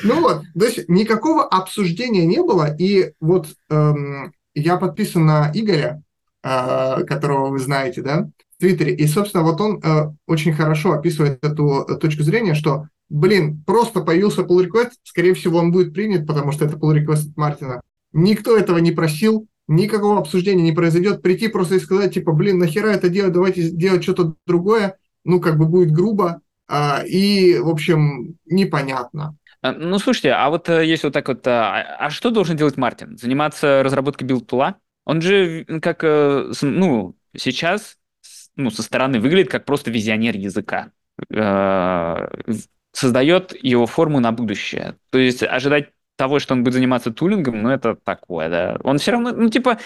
Ну 0.03 0.21
вот, 0.21 0.43
то 0.57 0.65
есть 0.65 0.89
никакого 0.89 1.43
обсуждения 1.43 2.25
не 2.25 2.41
было, 2.43 2.75
и 2.75 3.13
вот 3.19 3.47
эм, 3.69 4.33
я 4.53 4.77
подписан 4.77 5.25
на 5.25 5.51
Игоря, 5.53 6.03
э, 6.43 7.03
которого 7.05 7.49
вы 7.49 7.59
знаете, 7.59 8.01
да, 8.01 8.27
Твиттере. 8.65 8.95
И, 8.95 9.07
собственно, 9.07 9.43
вот 9.43 9.61
он 9.61 9.79
э, 9.83 10.11
очень 10.27 10.53
хорошо 10.53 10.93
описывает 10.93 11.43
эту 11.43 11.85
э, 11.87 11.97
точку 11.97 12.23
зрения, 12.23 12.55
что, 12.55 12.87
блин, 13.09 13.63
просто 13.65 14.01
появился 14.01 14.41
pull 14.41 14.65
request, 14.65 14.91
скорее 15.03 15.33
всего, 15.33 15.59
он 15.59 15.71
будет 15.71 15.93
принят, 15.93 16.25
потому 16.25 16.51
что 16.51 16.65
это 16.65 16.75
pull 16.75 16.95
request 16.95 17.31
Мартина. 17.35 17.81
Никто 18.11 18.57
этого 18.57 18.79
не 18.79 18.91
просил, 18.91 19.47
никакого 19.67 20.19
обсуждения 20.19 20.63
не 20.63 20.71
произойдет. 20.71 21.21
Прийти 21.21 21.47
просто 21.47 21.75
и 21.75 21.79
сказать, 21.79 22.13
типа, 22.13 22.31
блин, 22.31 22.57
нахера 22.57 22.87
это 22.87 23.09
делать, 23.09 23.33
давайте 23.33 23.69
делать 23.69 24.03
что-то 24.03 24.35
другое, 24.47 24.97
ну, 25.23 25.39
как 25.39 25.57
бы 25.57 25.65
будет 25.65 25.91
грубо, 25.91 26.41
э, 26.67 27.07
и, 27.07 27.59
в 27.59 27.69
общем, 27.69 28.35
непонятно. 28.45 29.37
А, 29.61 29.73
ну, 29.73 29.99
слушайте, 29.99 30.31
а 30.31 30.49
вот 30.49 30.69
э, 30.69 30.85
если 30.85 31.07
вот 31.07 31.13
так 31.13 31.27
вот, 31.27 31.45
а, 31.47 31.97
а 31.99 32.09
что 32.09 32.31
должен 32.31 32.57
делать 32.57 32.77
Мартин? 32.77 33.17
Заниматься 33.17 33.83
разработкой 33.83 34.27
build 34.27 34.49
tool 34.49 34.66
а? 34.66 34.75
Он 35.05 35.21
же 35.21 35.65
как, 35.81 36.03
э, 36.03 36.51
ну, 36.61 37.15
сейчас 37.35 37.97
ну, 38.55 38.69
со 38.69 38.83
стороны 38.83 39.19
выглядит 39.19 39.51
как 39.51 39.65
просто 39.65 39.91
визионер 39.91 40.35
языка. 40.35 40.91
Э, 41.29 42.27
создает 42.91 43.55
его 43.61 43.85
форму 43.85 44.19
на 44.19 44.31
будущее. 44.31 44.95
То 45.11 45.17
есть 45.17 45.43
ожидать 45.43 45.89
того, 46.15 46.39
что 46.39 46.53
он 46.53 46.63
будет 46.63 46.75
заниматься 46.75 47.11
tooling 47.11 47.46
ом, 47.46 47.61
ну, 47.61 47.69
это 47.69 47.97
такое, 48.03 48.49
да. 48.49 48.77
Он 48.83 48.97
все 48.97 49.11
равно, 49.11 49.31
ну, 49.31 49.49
типа, 49.49 49.79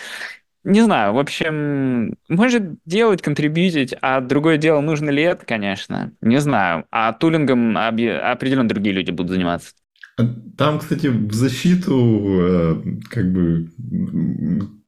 не 0.64 0.82
знаю, 0.82 1.14
в 1.14 1.20
общем, 1.20 2.16
может 2.28 2.84
делать, 2.86 3.22
контрибьютить, 3.22 3.96
а 4.02 4.22
другое 4.22 4.58
дело, 4.58 4.82
нужно 4.82 5.10
ли 5.10 5.24
это, 5.24 5.46
конечно, 5.46 6.12
не 6.22 6.40
знаю. 6.40 6.86
А 6.92 7.14
тулингом 7.14 7.78
определенно 7.78 8.68
другие 8.68 8.94
люди 8.94 9.12
будут 9.12 9.32
заниматься. 9.32 9.72
Там, 10.58 10.80
кстати, 10.80 11.08
в 11.08 11.34
защиту 11.34 12.26
э, 12.42 12.84
как 13.10 13.32
бы 13.32 13.70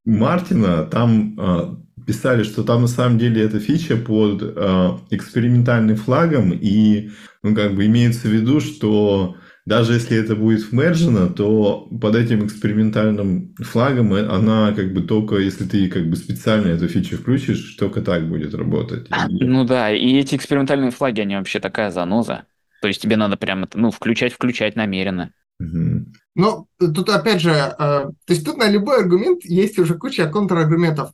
Мартина, 0.04 0.84
там 0.86 1.40
э, 1.40 1.76
писали, 2.06 2.44
что 2.44 2.64
там 2.64 2.82
на 2.82 2.88
самом 2.88 3.18
деле 3.18 3.44
эта 3.44 3.60
фича 3.60 3.98
под 3.98 4.42
э, 4.44 4.98
экспериментальным 5.10 5.98
флагом, 5.98 6.52
и 6.54 7.12
ну, 7.44 7.56
как 7.56 7.76
бы 7.76 7.86
имеется 7.86 8.28
в 8.28 8.32
виду, 8.32 8.60
что 8.60 9.36
даже 9.66 9.94
если 9.94 10.18
это 10.18 10.36
будет 10.36 10.72
вмержено, 10.72 11.28
то 11.28 11.88
под 12.02 12.16
этим 12.16 12.46
экспериментальным 12.46 13.56
флагом 13.60 14.14
э, 14.14 14.28
она 14.28 14.74
как 14.74 14.94
бы 14.94 15.02
только, 15.02 15.38
если 15.38 15.66
ты 15.66 15.88
как 15.88 16.10
бы 16.10 16.16
специально 16.16 16.68
эту 16.68 16.88
фичу 16.88 17.18
включишь, 17.18 17.76
только 17.76 18.02
так 18.02 18.28
будет 18.28 18.56
работать. 18.56 19.08
Ну 19.30 19.64
да, 19.66 19.92
и 19.92 20.18
эти 20.18 20.36
экспериментальные 20.36 20.92
флаги, 20.92 21.22
они 21.22 21.36
вообще 21.36 21.60
такая 21.60 21.92
заноза. 21.92 22.46
То 22.82 22.88
есть 22.88 23.02
тебе 23.02 23.16
надо 23.16 23.38
прямо, 23.38 23.68
ну, 23.76 23.92
включать-включать 23.92 24.76
намеренно. 24.76 25.32
Угу. 25.60 26.06
Ну, 26.36 26.68
тут 26.80 27.10
опять 27.10 27.42
же, 27.42 27.52
э, 27.52 27.74
то 27.78 28.14
есть 28.28 28.44
тут 28.44 28.58
на 28.58 28.70
любой 28.70 29.02
аргумент 29.02 29.46
есть 29.46 29.78
уже 29.78 29.96
куча 29.96 30.28
контраргументов 30.28 31.12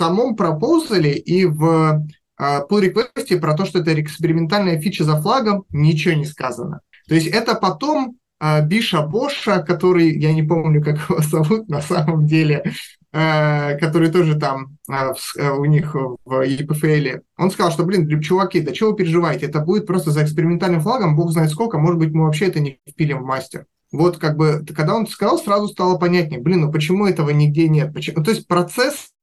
самом 0.00 0.34
пропозале 0.34 1.12
и 1.12 1.44
в 1.44 2.02
а, 2.38 2.66
pull 2.66 2.80
request 2.80 3.38
про 3.38 3.54
то, 3.54 3.66
что 3.66 3.80
это 3.80 4.00
экспериментальная 4.00 4.80
фича 4.80 5.04
за 5.04 5.20
флагом, 5.20 5.64
ничего 5.68 6.14
не 6.14 6.24
сказано. 6.24 6.80
То 7.06 7.14
есть 7.14 7.26
это 7.26 7.54
потом 7.54 8.16
а, 8.38 8.62
Биша 8.62 9.02
Боша, 9.02 9.62
который, 9.62 10.18
я 10.18 10.32
не 10.32 10.42
помню, 10.42 10.82
как 10.82 10.96
его 11.10 11.20
зовут 11.20 11.68
на 11.68 11.82
самом 11.82 12.26
деле, 12.26 12.64
э, 13.12 13.78
который 13.78 14.10
тоже 14.10 14.36
там 14.36 14.78
э, 14.88 15.50
у 15.50 15.66
них 15.66 15.94
в 15.94 16.16
EPFL, 16.24 17.20
он 17.36 17.50
сказал, 17.50 17.72
что, 17.72 17.84
блин, 17.84 18.22
чуваки, 18.22 18.62
да 18.62 18.72
чего 18.72 18.92
вы 18.92 18.96
переживаете, 18.96 19.46
это 19.46 19.60
будет 19.60 19.86
просто 19.86 20.10
за 20.10 20.24
экспериментальным 20.24 20.80
флагом, 20.80 21.16
бог 21.16 21.32
знает 21.32 21.50
сколько, 21.50 21.76
может 21.76 21.98
быть, 21.98 22.12
мы 22.12 22.24
вообще 22.24 22.46
это 22.46 22.60
не 22.60 22.78
впилим 22.88 23.18
в 23.18 23.26
мастер. 23.26 23.66
Вот 23.92 24.18
как 24.18 24.36
бы, 24.36 24.64
когда 24.74 24.94
он 24.94 25.06
сказал, 25.08 25.38
сразу 25.38 25.68
стало 25.68 25.98
понятнее, 25.98 26.40
блин, 26.40 26.60
ну 26.60 26.72
почему 26.72 27.06
этого 27.06 27.30
нигде 27.30 27.68
нет? 27.68 27.92
Почему? 27.92 28.22
То 28.22 28.30
есть 28.30 28.46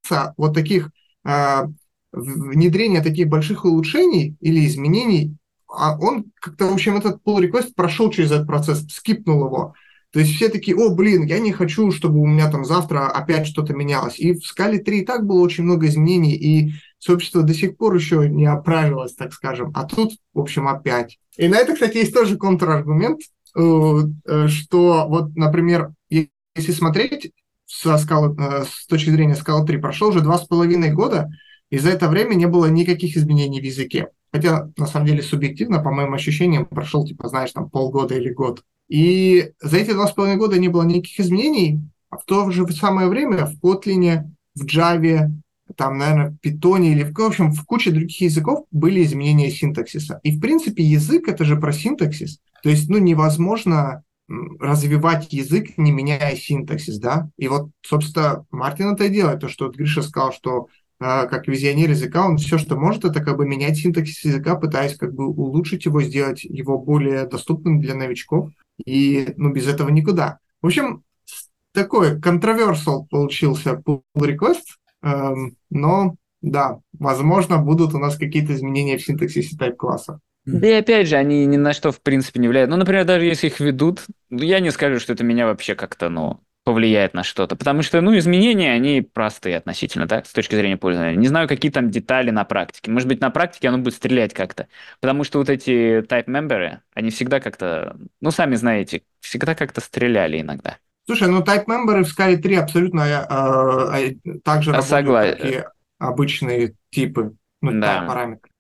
процесса 0.08 0.34
вот 0.38 0.54
таких 0.54 0.92
э, 1.26 1.68
внедрения 2.12 3.02
таких 3.02 3.28
больших 3.28 3.66
улучшений 3.66 4.36
или 4.40 4.66
изменений, 4.66 5.36
а 5.68 5.98
он 6.00 6.26
как-то, 6.40 6.68
в 6.68 6.74
общем, 6.74 6.98
этот 6.98 7.22
pull 7.26 7.40
request 7.40 7.74
прошел 7.76 8.10
через 8.10 8.32
этот 8.32 8.48
процесс, 8.48 8.86
скипнул 8.90 9.46
его. 9.46 9.74
То 10.12 10.22
есть 10.22 10.36
все 10.36 10.48
такие, 10.48 10.76
о, 10.78 10.96
блин, 10.96 11.26
я 11.26 11.40
не 11.40 11.52
хочу, 11.52 11.92
чтобы 11.92 12.20
у 12.20 12.26
меня 12.26 12.50
там 12.50 12.64
завтра 12.64 13.08
опять 13.08 13.46
что-то 13.46 13.74
менялось. 13.74 14.18
И 14.18 14.34
в 14.34 14.46
скале 14.46 14.80
3 14.80 15.00
и 15.00 15.06
так 15.06 15.26
было 15.26 15.42
очень 15.42 15.66
много 15.66 15.88
изменений, 15.88 16.34
и 16.34 16.72
сообщество 16.98 17.44
до 17.44 17.54
сих 17.54 17.76
пор 17.76 17.94
еще 17.96 18.30
не 18.30 18.46
оправилось, 18.46 19.14
так 19.14 19.34
скажем. 19.34 19.72
А 19.76 19.84
тут, 19.84 20.14
в 20.34 20.40
общем, 20.40 20.70
опять. 20.70 21.20
И 21.36 21.50
на 21.50 21.58
это, 21.58 21.74
кстати, 21.74 21.98
есть 21.98 22.14
тоже 22.14 22.38
контраргумент, 22.38 23.20
э, 23.56 24.48
что 24.48 25.08
вот, 25.10 25.36
например, 25.36 25.92
если 26.10 26.72
смотреть 26.72 27.32
со 27.68 27.98
скалы, 27.98 28.36
э, 28.40 28.64
с 28.64 28.88
точки 28.88 29.10
зрения 29.10 29.36
скалы 29.36 29.66
3, 29.66 29.78
прошло 29.78 30.08
уже 30.08 30.22
два 30.22 30.38
с 30.38 30.48
половиной 30.48 30.92
года, 30.92 31.30
и 31.70 31.78
за 31.78 31.90
это 31.90 32.08
время 32.08 32.34
не 32.34 32.48
было 32.48 32.66
никаких 32.68 33.18
изменений 33.18 33.62
в 33.62 33.66
языке. 33.66 34.10
Хотя, 34.32 34.70
на 34.78 34.88
самом 34.88 35.06
деле, 35.06 35.22
субъективно, 35.22 35.84
по 35.84 35.92
моим 35.92 36.14
ощущениям, 36.14 36.66
прошел, 36.66 37.06
типа, 37.06 37.28
знаешь, 37.28 37.52
там 37.52 37.70
полгода 37.70 38.16
или 38.16 38.32
год. 38.32 38.64
И 38.88 39.52
за 39.62 39.78
эти 39.78 39.92
два 39.92 40.08
с 40.08 40.14
половиной 40.14 40.40
года 40.40 40.58
не 40.58 40.70
было 40.70 40.84
никаких 40.84 41.20
изменений, 41.20 41.82
а 42.10 42.18
в 42.18 42.26
то 42.26 42.50
же 42.52 42.66
самое 42.68 43.10
время 43.10 43.46
в 43.46 43.60
Kotlin, 43.62 44.24
в 44.56 44.66
Java, 44.66 45.30
там, 45.76 45.98
наверное, 45.98 46.30
в 46.32 46.46
Python 46.46 46.86
или, 46.86 47.04
в, 47.04 47.14
в 47.14 47.22
общем, 47.22 47.52
в 47.52 47.66
куче 47.66 47.92
других 47.92 48.22
языков 48.22 48.66
были 48.72 49.04
изменения 49.04 49.52
синтаксиса. 49.52 50.20
И, 50.24 50.38
в 50.38 50.40
принципе, 50.40 50.84
язык— 50.84 51.28
это 51.28 51.44
же 51.44 51.58
про 51.58 51.74
синтаксис. 51.74 52.40
То 52.64 52.70
есть, 52.70 52.90
ну, 52.90 52.98
невозможно 52.98 54.04
развивать 54.28 55.32
язык, 55.32 55.78
не 55.78 55.92
меняя 55.92 56.36
синтаксис, 56.36 57.00
да? 57.00 57.30
И 57.38 57.48
вот, 57.48 57.70
собственно, 57.82 58.46
Мартин 58.52 58.94
это 58.94 59.06
и 59.06 59.10
делает, 59.10 59.40
то, 59.40 59.48
что 59.48 59.66
вот 59.66 59.78
Гриша 59.78 60.02
сказал, 60.02 60.34
что 60.34 60.68
э, 61.00 61.28
как 61.28 61.48
визионер 61.48 61.92
языка, 61.92 62.26
он 62.26 62.38
все, 62.38 62.58
что 62.58 62.76
может, 62.76 63.06
это 63.06 63.24
как 63.24 63.38
бы 63.38 63.48
менять 63.48 63.78
синтаксис 63.78 64.26
языка, 64.26 64.56
пытаясь 64.56 64.98
как 64.98 65.14
бы 65.14 65.28
улучшить 65.28 65.86
его, 65.86 66.02
сделать 66.02 66.44
его 66.44 66.78
более 66.78 67.26
доступным 67.26 67.80
для 67.80 67.96
новичков. 67.96 68.50
И 68.86 69.34
ну, 69.38 69.52
без 69.52 69.68
этого 69.68 69.90
никуда. 69.90 70.40
В 70.62 70.68
общем, 70.68 71.04
такой 71.72 72.20
controversial 72.20 73.06
получился 73.10 73.82
pull 73.86 74.02
request, 74.18 74.64
эм, 75.04 75.56
но 75.70 76.16
да, 76.42 76.80
возможно, 76.94 77.58
будут 77.58 77.94
у 77.94 78.00
нас 78.00 78.18
какие-то 78.18 78.54
изменения 78.54 78.98
в 78.98 79.04
синтаксисе 79.04 79.58
тайп-класса. 79.58 80.20
Да 80.48 80.68
и 80.68 80.72
опять 80.72 81.08
же, 81.08 81.18
они 81.18 81.46
ни 81.46 81.58
на 81.58 81.74
что 81.74 81.92
в 81.92 82.02
принципе 82.02 82.40
не 82.40 82.48
влияют. 82.48 82.70
Ну, 82.70 82.78
например, 82.78 83.06
даже 83.06 83.26
если 83.26 83.48
их 83.48 83.60
ведут, 83.60 84.06
ну, 84.30 84.44
я 84.44 84.60
не 84.60 84.72
скажу, 84.72 85.00
что 85.00 85.14
это 85.14 85.24
меня 85.24 85.46
вообще 85.46 85.76
как-то, 85.76 86.10
ну, 86.10 86.40
повлияет 86.64 87.14
на 87.14 87.24
что-то. 87.24 87.56
Потому 87.56 87.82
что, 87.82 88.02
ну, 88.02 88.18
изменения, 88.18 88.74
они 88.74 89.02
простые 89.02 89.58
относительно, 89.58 90.08
так, 90.08 90.26
с 90.26 90.32
точки 90.32 90.56
зрения 90.56 90.78
пользования. 90.78 91.16
Не 91.16 91.28
знаю, 91.28 91.48
какие 91.48 91.72
там 91.72 91.90
детали 91.90 92.30
на 92.30 92.44
практике. 92.44 92.92
Может 92.92 93.08
быть, 93.08 93.22
на 93.22 93.30
практике 93.30 93.70
оно 93.70 93.78
будет 93.78 93.94
стрелять 93.94 94.34
как-то. 94.34 94.68
Потому 95.00 95.24
что 95.24 95.40
вот 95.40 95.50
эти 95.50 96.02
type-мемберы, 96.02 96.80
они 96.94 97.10
всегда 97.10 97.40
как-то, 97.40 97.98
ну, 98.22 98.32
сами 98.32 98.56
знаете, 98.56 99.04
всегда 99.22 99.56
как-то 99.56 99.82
стреляли 99.82 100.42
иногда. 100.42 100.78
Слушай, 101.06 101.30
ну 101.30 101.42
type-мемберы 101.42 102.04
в 102.04 102.18
Scala 102.18 102.36
3 102.36 102.56
абсолютно 102.56 103.02
э, 103.02 104.16
э, 104.26 104.40
так 104.44 104.64
же 104.64 104.72
работают, 104.72 104.90
Согла... 104.90 105.26
как 105.26 105.46
и 105.46 105.64
обычные 106.00 106.74
типы, 106.90 107.34
ну, 107.62 107.80
да. 107.80 108.04
параметры. 108.06 108.52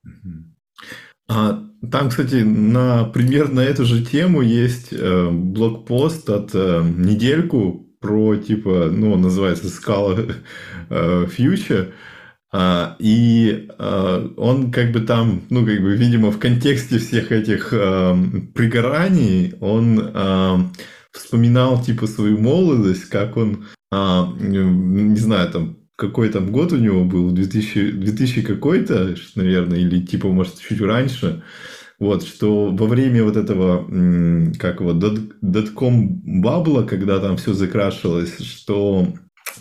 А, 1.29 1.63
там, 1.91 2.09
кстати, 2.09 2.35
на 2.35 3.05
примерно 3.05 3.59
эту 3.59 3.85
же 3.85 4.03
тему 4.03 4.41
есть 4.41 4.89
э, 4.91 5.29
блокпост 5.29 6.29
от 6.29 6.51
э, 6.53 6.83
недельку 6.83 7.85
про 7.99 8.35
типа, 8.35 8.89
ну, 8.91 9.15
называется 9.17 9.67
Scala 9.67 10.35
э, 10.89 11.25
Future. 11.25 11.93
А, 12.53 12.95
и 12.99 13.67
а, 13.77 14.33
он 14.37 14.71
как 14.71 14.93
бы 14.93 15.01
там, 15.01 15.41
ну, 15.49 15.65
как 15.65 15.81
бы, 15.81 15.95
видимо, 15.95 16.31
в 16.31 16.39
контексте 16.39 16.97
всех 16.97 17.31
этих 17.33 17.73
а, 17.73 18.17
пригораний, 18.55 19.55
он 19.59 20.11
а, 20.13 20.71
вспоминал, 21.11 21.83
типа, 21.83 22.07
свою 22.07 22.37
молодость, 22.37 23.09
как 23.09 23.35
он, 23.35 23.65
а, 23.91 24.33
не 24.39 25.17
знаю, 25.17 25.51
там, 25.51 25.77
какой 25.97 26.29
там 26.29 26.51
год 26.51 26.71
у 26.71 26.77
него 26.77 27.03
был, 27.03 27.31
2000, 27.31 27.91
2000 27.91 28.43
какой-то, 28.43 29.15
наверное, 29.35 29.79
или, 29.79 29.99
типа, 29.99 30.29
может, 30.29 30.59
чуть 30.59 30.79
раньше, 30.79 31.43
вот, 31.99 32.23
что 32.23 32.67
во 32.67 32.85
время 32.85 33.23
вот 33.23 33.35
этого, 33.35 33.85
как 34.59 34.81
вот, 34.81 34.99
дотком 35.41 36.21
бабла, 36.41 36.83
когда 36.83 37.19
там 37.19 37.35
все 37.37 37.53
закрашивалось, 37.53 38.37
что 38.39 39.07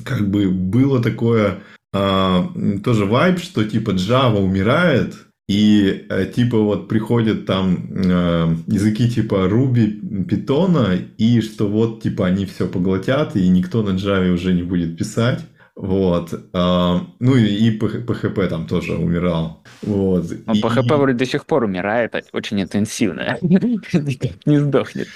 как 0.04 0.28
бы 0.30 0.50
было 0.50 1.02
такое 1.02 1.60
а, 1.94 2.52
тоже 2.84 3.06
вайб, 3.06 3.38
что 3.38 3.64
типа 3.64 3.92
Java 3.92 4.38
умирает, 4.38 5.14
и 5.48 6.06
э, 6.10 6.26
типа 6.26 6.58
вот 6.58 6.88
приходят 6.88 7.46
там 7.46 7.88
э, 7.94 8.56
языки 8.66 9.08
типа 9.08 9.48
Ruby, 9.48 10.26
Python, 10.26 11.08
и 11.16 11.40
что 11.40 11.68
вот 11.68 12.02
типа 12.02 12.26
они 12.26 12.44
все 12.44 12.66
поглотят, 12.66 13.36
и 13.36 13.48
никто 13.48 13.82
на 13.82 13.90
Java 13.90 14.30
уже 14.30 14.52
не 14.52 14.64
будет 14.64 14.98
писать. 14.98 15.40
Вот. 15.76 16.32
А, 16.54 17.06
ну 17.20 17.36
и, 17.36 17.78
PHP 17.78 18.48
там 18.48 18.66
тоже 18.66 18.94
умирал. 18.94 19.62
Вот. 19.82 20.24
Но 20.46 20.54
и... 20.54 20.62
PHP 20.62 20.96
вроде 20.96 21.18
до 21.18 21.26
сих 21.26 21.44
пор 21.44 21.64
умирает 21.64 22.14
очень 22.32 22.62
интенсивно. 22.62 23.38
Не 23.42 24.58
сдохнет. 24.58 25.08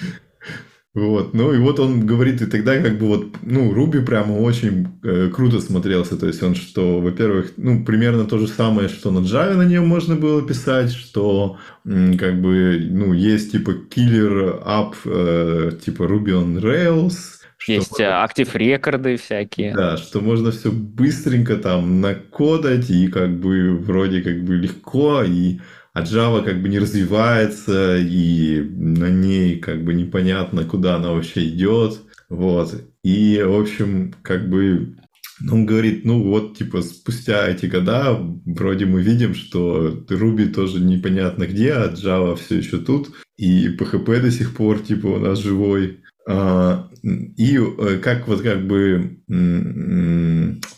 Вот, 0.92 1.34
ну 1.34 1.52
и 1.52 1.58
вот 1.58 1.78
он 1.78 2.04
говорит, 2.04 2.42
и 2.42 2.46
тогда 2.46 2.76
как 2.82 2.98
бы 2.98 3.06
вот, 3.06 3.36
ну, 3.42 3.72
Руби 3.72 4.00
прямо 4.00 4.32
очень 4.32 4.88
э, 5.04 5.30
круто 5.32 5.60
смотрелся, 5.60 6.16
то 6.16 6.26
есть 6.26 6.42
он 6.42 6.56
что, 6.56 7.00
во-первых, 7.00 7.52
ну, 7.56 7.84
примерно 7.84 8.24
то 8.24 8.38
же 8.38 8.48
самое, 8.48 8.88
что 8.88 9.12
на 9.12 9.20
Java 9.20 9.54
на 9.54 9.62
нем 9.62 9.86
можно 9.86 10.16
было 10.16 10.42
писать, 10.42 10.90
что 10.90 11.58
м, 11.84 12.18
как 12.18 12.42
бы, 12.42 12.88
ну, 12.90 13.12
есть 13.12 13.52
типа 13.52 13.74
киллер 13.74 14.60
ап, 14.64 14.96
э, 15.04 15.70
типа 15.80 16.02
Ruby 16.02 16.32
on 16.32 16.60
Rails, 16.60 17.39
есть 17.66 17.92
можно... 17.92 18.22
актив 18.22 18.54
рекорды 18.54 19.16
всякие. 19.16 19.74
Да, 19.74 19.96
что 19.96 20.20
можно 20.20 20.50
все 20.50 20.70
быстренько 20.70 21.56
там 21.56 22.00
накодать 22.00 22.90
и 22.90 23.08
как 23.08 23.38
бы 23.38 23.76
вроде 23.76 24.22
как 24.22 24.44
бы 24.44 24.56
легко, 24.56 25.22
и 25.22 25.60
а 25.92 26.02
Java 26.02 26.44
как 26.44 26.62
бы 26.62 26.68
не 26.68 26.78
развивается, 26.78 27.96
и 27.98 28.60
на 28.60 29.08
ней 29.08 29.58
как 29.58 29.84
бы 29.84 29.92
непонятно, 29.94 30.64
куда 30.64 30.96
она 30.96 31.12
вообще 31.12 31.48
идет. 31.48 32.00
Вот. 32.28 32.80
И, 33.02 33.42
в 33.44 33.60
общем, 33.60 34.14
как 34.22 34.48
бы 34.48 34.96
ну, 35.40 35.54
он 35.54 35.66
говорит, 35.66 36.04
ну 36.04 36.22
вот, 36.22 36.56
типа, 36.56 36.82
спустя 36.82 37.48
эти 37.48 37.66
года 37.66 38.18
вроде 38.44 38.84
мы 38.84 39.00
видим, 39.00 39.34
что 39.34 39.88
Ruby 40.08 40.52
тоже 40.52 40.80
непонятно 40.80 41.46
где, 41.46 41.72
а 41.72 41.92
Java 41.92 42.36
все 42.36 42.58
еще 42.58 42.78
тут, 42.78 43.10
и 43.38 43.68
PHP 43.68 44.20
до 44.20 44.30
сих 44.30 44.54
пор, 44.54 44.80
типа, 44.80 45.06
у 45.06 45.18
нас 45.18 45.38
живой. 45.38 46.00
А, 46.28 46.89
и 47.02 47.56
э, 47.58 47.98
как 48.02 48.28
вот 48.28 48.42
как 48.42 48.66
бы 48.66 49.18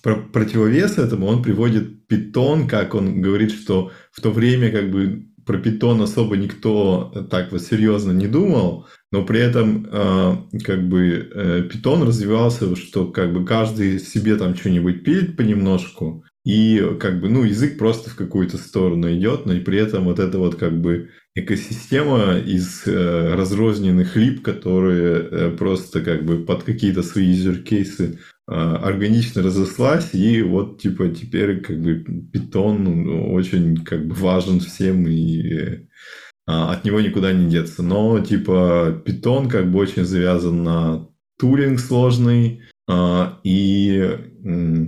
противовес 0.02 0.98
этому 0.98 1.26
он 1.26 1.42
приводит 1.42 2.06
питон, 2.06 2.68
как 2.68 2.94
он 2.94 3.20
говорит, 3.22 3.52
что 3.52 3.90
в 4.12 4.20
то 4.20 4.30
время 4.30 4.70
как 4.70 4.90
бы 4.90 5.26
про 5.44 5.58
питон 5.58 6.00
особо 6.00 6.36
никто 6.36 7.26
так 7.30 7.50
вот 7.50 7.62
серьезно 7.62 8.12
не 8.12 8.28
думал, 8.28 8.86
но 9.10 9.24
при 9.24 9.40
этом 9.40 9.88
а, 9.90 10.46
как 10.64 10.88
бы 10.88 11.68
питон 11.72 12.02
э, 12.02 12.06
развивался, 12.06 12.76
что 12.76 13.06
как 13.06 13.32
бы 13.32 13.44
каждый 13.44 13.98
себе 13.98 14.36
там 14.36 14.54
что-нибудь 14.54 15.02
пилит 15.02 15.36
понемножку, 15.36 16.24
и 16.44 16.96
как 16.98 17.20
бы, 17.20 17.28
ну, 17.28 17.44
язык 17.44 17.78
просто 17.78 18.10
в 18.10 18.16
какую-то 18.16 18.56
сторону 18.58 19.12
идет, 19.12 19.46
но 19.46 19.52
и 19.52 19.60
при 19.60 19.78
этом 19.78 20.04
вот 20.04 20.18
это 20.18 20.38
вот 20.38 20.56
как 20.56 20.80
бы 20.80 21.10
экосистема 21.34 22.38
из 22.38 22.86
э, 22.86 23.34
разрозненных 23.34 24.16
лип, 24.16 24.42
которые 24.42 25.16
э, 25.16 25.50
просто 25.56 26.02
как 26.02 26.24
бы 26.24 26.44
под 26.44 26.62
какие-то 26.62 27.02
свои 27.02 27.26
юзер-кейсы 27.26 28.18
э, 28.48 28.52
органично 28.52 29.42
разослась, 29.42 30.14
и 30.14 30.42
вот 30.42 30.80
типа 30.80 31.08
теперь 31.08 31.60
как 31.60 31.80
бы 31.80 32.04
питон 32.32 32.84
ну, 32.84 33.32
очень 33.32 33.82
как 33.84 34.06
бы 34.06 34.14
важен 34.14 34.60
всем, 34.60 35.06
и 35.06 35.52
э, 35.52 35.86
от 36.46 36.84
него 36.84 37.00
никуда 37.00 37.32
не 37.32 37.50
деться. 37.50 37.82
Но 37.82 38.20
типа 38.20 39.02
питон 39.04 39.48
как 39.48 39.70
бы 39.70 39.78
очень 39.78 40.04
завязан 40.04 40.62
на 40.62 41.08
тулинг 41.38 41.80
сложный, 41.80 42.62
а, 42.88 43.38
и 43.44 44.18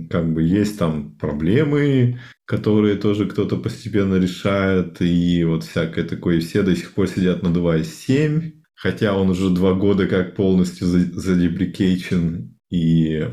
как 0.09 0.33
бы 0.33 0.43
есть 0.43 0.77
там 0.77 1.15
проблемы, 1.17 2.19
которые 2.45 2.95
тоже 2.95 3.27
кто-то 3.27 3.57
постепенно 3.57 4.15
решает, 4.15 5.01
и 5.01 5.43
вот 5.43 5.63
всякое 5.63 6.05
такое. 6.05 6.39
Все 6.39 6.61
до 6.63 6.75
сих 6.75 6.93
пор 6.93 7.07
сидят 7.07 7.41
на 7.41 7.47
2.7, 7.47 8.51
хотя 8.75 9.17
он 9.17 9.29
уже 9.29 9.49
два 9.49 9.73
года 9.73 10.07
как 10.07 10.35
полностью 10.35 10.87
задеприкейчен, 10.87 12.55
и, 12.69 13.27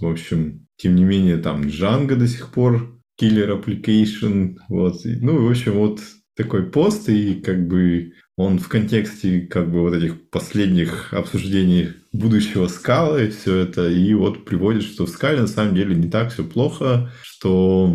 в 0.00 0.06
общем, 0.06 0.66
тем 0.76 0.96
не 0.96 1.04
менее, 1.04 1.38
там 1.38 1.62
Django 1.62 2.16
до 2.16 2.26
сих 2.26 2.52
пор 2.52 2.98
killer 3.20 3.60
application, 3.60 4.56
вот. 4.68 5.00
Ну, 5.04 5.46
в 5.46 5.50
общем, 5.50 5.72
вот 5.72 6.00
такой 6.36 6.70
пост, 6.70 7.08
и 7.08 7.34
как 7.34 7.66
бы 7.66 8.12
он 8.36 8.58
в 8.58 8.68
контексте 8.68 9.40
как 9.42 9.70
бы 9.70 9.80
вот 9.82 9.94
этих 9.94 10.30
последних 10.30 11.12
обсуждений 11.12 11.88
будущего 12.12 12.66
скалы, 12.68 13.28
все 13.28 13.56
это, 13.56 13.88
и 13.88 14.14
вот 14.14 14.44
приводит, 14.44 14.84
что 14.84 15.06
в 15.06 15.10
скале 15.10 15.40
на 15.40 15.46
самом 15.46 15.74
деле 15.74 15.94
не 15.94 16.08
так 16.08 16.32
все 16.32 16.44
плохо, 16.44 17.10
что 17.22 17.92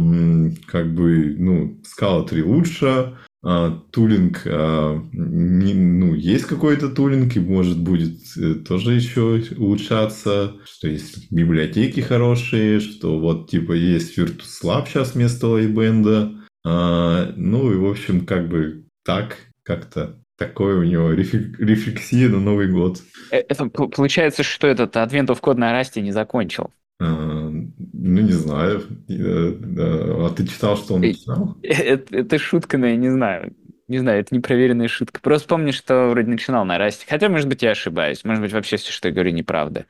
как 0.67 0.93
бы, 0.93 1.35
ну, 1.37 1.81
скала 1.83 2.23
3 2.23 2.43
лучше, 2.43 3.17
а, 3.43 3.79
тулинг, 3.91 4.41
а, 4.45 4.99
не, 5.13 5.73
ну, 5.73 6.13
есть 6.13 6.45
какой-то 6.45 6.89
тулинг, 6.89 7.35
и 7.35 7.39
может 7.39 7.79
будет 7.79 8.19
э, 8.37 8.55
тоже 8.55 8.93
еще 8.93 9.43
улучшаться, 9.57 10.55
что 10.65 10.87
есть 10.87 11.31
библиотеки 11.31 11.99
хорошие, 11.99 12.79
что 12.79 13.19
вот 13.19 13.49
типа 13.49 13.73
есть 13.73 14.17
Virtus 14.17 14.63
Lab 14.63 14.87
сейчас 14.87 15.13
вместо 15.13 15.47
Лайбенда, 15.47 16.33
а, 16.65 17.31
ну 17.37 17.71
и 17.71 17.75
в 17.75 17.85
общем 17.85 18.25
как 18.25 18.49
бы 18.49 18.85
так 19.05 19.37
как-то 19.63 20.19
такое 20.37 20.77
у 20.79 20.83
него 20.83 21.11
рефлексия 21.11 22.29
на 22.29 22.39
Новый 22.39 22.71
год. 22.71 23.01
Э, 23.31 23.37
это 23.37 23.65
получается, 23.67 24.43
что 24.43 24.67
этот 24.67 24.95
Advent 24.95 25.27
of 25.27 25.41
Code 25.41 25.57
на 25.57 25.71
Расте 25.71 26.01
не 26.01 26.11
закончил. 26.11 26.71
А, 26.99 27.49
ну, 27.49 28.21
не 28.21 28.31
знаю. 28.31 28.83
А 29.09 30.29
ты 30.35 30.47
читал, 30.47 30.77
что 30.77 30.95
он 30.95 31.01
написал? 31.01 31.57
Это, 31.63 32.15
это 32.15 32.39
шутка, 32.39 32.77
но 32.77 32.87
я 32.87 32.95
не 32.95 33.09
знаю. 33.09 33.53
Не 33.87 33.99
знаю, 33.99 34.19
это 34.19 34.35
непроверенная 34.35 34.87
шутка. 34.87 35.21
Просто 35.21 35.47
помню, 35.47 35.71
что 35.71 36.09
вроде 36.09 36.29
начинал 36.29 36.65
на 36.65 36.77
Расте. 36.77 37.05
Хотя, 37.07 37.29
может 37.29 37.47
быть, 37.47 37.61
я 37.61 37.71
ошибаюсь. 37.71 38.23
Может 38.23 38.41
быть, 38.41 38.53
вообще 38.53 38.77
все, 38.77 38.91
что 38.91 39.07
я 39.07 39.13
говорю, 39.13 39.31
неправда. 39.31 39.85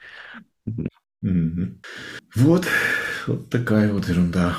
Вот, 2.35 2.65
вот 3.25 3.49
такая 3.49 3.91
вот 3.91 4.07
ерунда. 4.07 4.57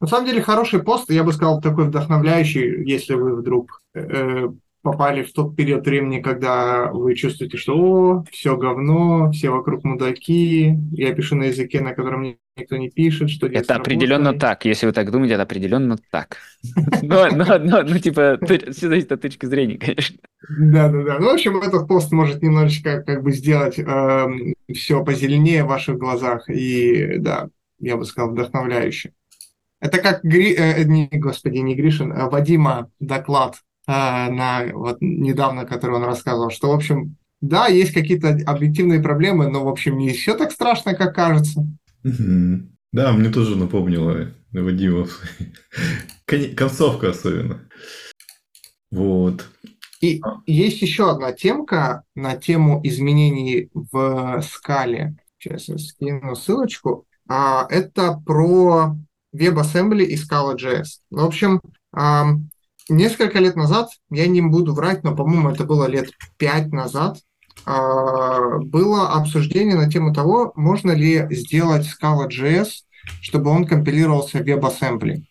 На 0.00 0.06
самом 0.06 0.26
деле 0.26 0.42
хороший 0.42 0.82
пост, 0.82 1.10
я 1.10 1.24
бы 1.24 1.32
сказал, 1.32 1.60
такой 1.60 1.86
вдохновляющий, 1.86 2.84
если 2.88 3.14
вы 3.14 3.34
вдруг 3.36 3.82
э, 3.94 4.48
попали 4.90 5.22
в 5.22 5.32
тот 5.34 5.54
период 5.54 5.86
времени, 5.86 6.22
когда 6.22 6.90
вы 6.90 7.14
чувствуете, 7.14 7.58
что 7.58 7.74
о, 7.76 8.24
все 8.30 8.56
говно, 8.56 9.30
все 9.32 9.50
вокруг 9.50 9.84
мудаки, 9.84 10.78
я 10.92 11.12
пишу 11.14 11.36
на 11.36 11.44
языке, 11.44 11.82
на 11.82 11.92
котором 11.92 12.38
никто 12.56 12.76
не 12.78 12.88
пишет, 12.88 13.28
что 13.28 13.46
Это 13.48 13.76
определенно 13.76 14.32
так, 14.32 14.64
если 14.64 14.86
вы 14.86 14.92
так 14.92 15.10
думаете, 15.10 15.34
это 15.34 15.42
определенно 15.42 15.98
так. 16.10 16.38
Ну, 17.02 17.98
типа, 17.98 18.38
все 18.42 18.88
зависит 18.88 19.12
от 19.12 19.20
точки 19.20 19.44
зрения, 19.44 19.76
конечно. 19.78 20.16
Да, 20.48 20.88
да, 20.88 21.02
да. 21.02 21.18
Ну, 21.18 21.26
в 21.26 21.34
общем, 21.34 21.58
этот 21.58 21.86
пост 21.86 22.10
может 22.10 22.42
немножечко 22.42 23.02
как 23.02 23.22
бы 23.22 23.32
сделать 23.32 23.78
эм, 23.78 24.54
все 24.72 25.04
позеленее 25.04 25.64
в 25.64 25.68
ваших 25.68 25.98
глазах, 25.98 26.48
и, 26.48 27.18
да, 27.18 27.48
я 27.78 27.96
бы 27.96 28.06
сказал, 28.06 28.30
вдохновляюще. 28.30 29.12
Это 29.80 29.98
как, 29.98 30.20
Гри... 30.22 30.54
э, 30.54 30.82
не, 30.84 31.08
господи, 31.12 31.58
не 31.58 31.74
Гришин, 31.74 32.12
а 32.12 32.30
Вадима 32.30 32.90
доклад 32.98 33.56
на 33.88 34.66
вот 34.72 34.98
недавно, 35.00 35.64
который 35.64 35.96
он 35.96 36.04
рассказывал, 36.04 36.50
что, 36.50 36.68
в 36.68 36.74
общем, 36.74 37.16
да, 37.40 37.68
есть 37.68 37.92
какие-то 37.92 38.38
объективные 38.46 39.00
проблемы, 39.00 39.48
но, 39.48 39.64
в 39.64 39.68
общем, 39.68 39.96
не 39.96 40.10
все 40.10 40.36
так 40.36 40.52
страшно, 40.52 40.94
как 40.94 41.14
кажется. 41.14 41.66
Да, 42.90 43.12
мне 43.12 43.30
тоже 43.30 43.56
напомнило 43.56 44.32
Вадима. 44.52 45.06
Концовка 46.56 47.10
особенно. 47.10 47.68
Вот. 48.90 49.46
И 50.00 50.20
а. 50.22 50.40
есть 50.46 50.80
еще 50.80 51.10
одна 51.10 51.32
темка 51.32 52.04
на 52.14 52.36
тему 52.36 52.80
изменений 52.84 53.68
в 53.74 54.42
скале. 54.42 55.16
Сейчас 55.38 55.68
я 55.68 55.78
скину 55.78 56.34
ссылочку. 56.34 57.06
А, 57.28 57.66
это 57.68 58.20
про 58.24 58.96
WebAssembly 59.34 60.04
и 60.04 60.16
Scala.js. 60.16 61.00
В 61.10 61.24
общем, 61.24 61.60
несколько 62.88 63.38
лет 63.38 63.56
назад, 63.56 63.90
я 64.10 64.26
не 64.26 64.40
буду 64.40 64.74
врать, 64.74 65.04
но, 65.04 65.14
по-моему, 65.14 65.50
это 65.50 65.64
было 65.64 65.86
лет 65.86 66.10
пять 66.36 66.72
назад, 66.72 67.18
а, 67.66 68.58
было 68.58 69.12
обсуждение 69.12 69.76
на 69.76 69.90
тему 69.90 70.12
того, 70.14 70.52
можно 70.56 70.92
ли 70.92 71.26
сделать 71.30 71.86
Scala.js, 71.86 72.68
чтобы 73.20 73.50
он 73.50 73.66
компилировался 73.66 74.38
в 74.38 74.42
WebAssembly. 74.42 75.22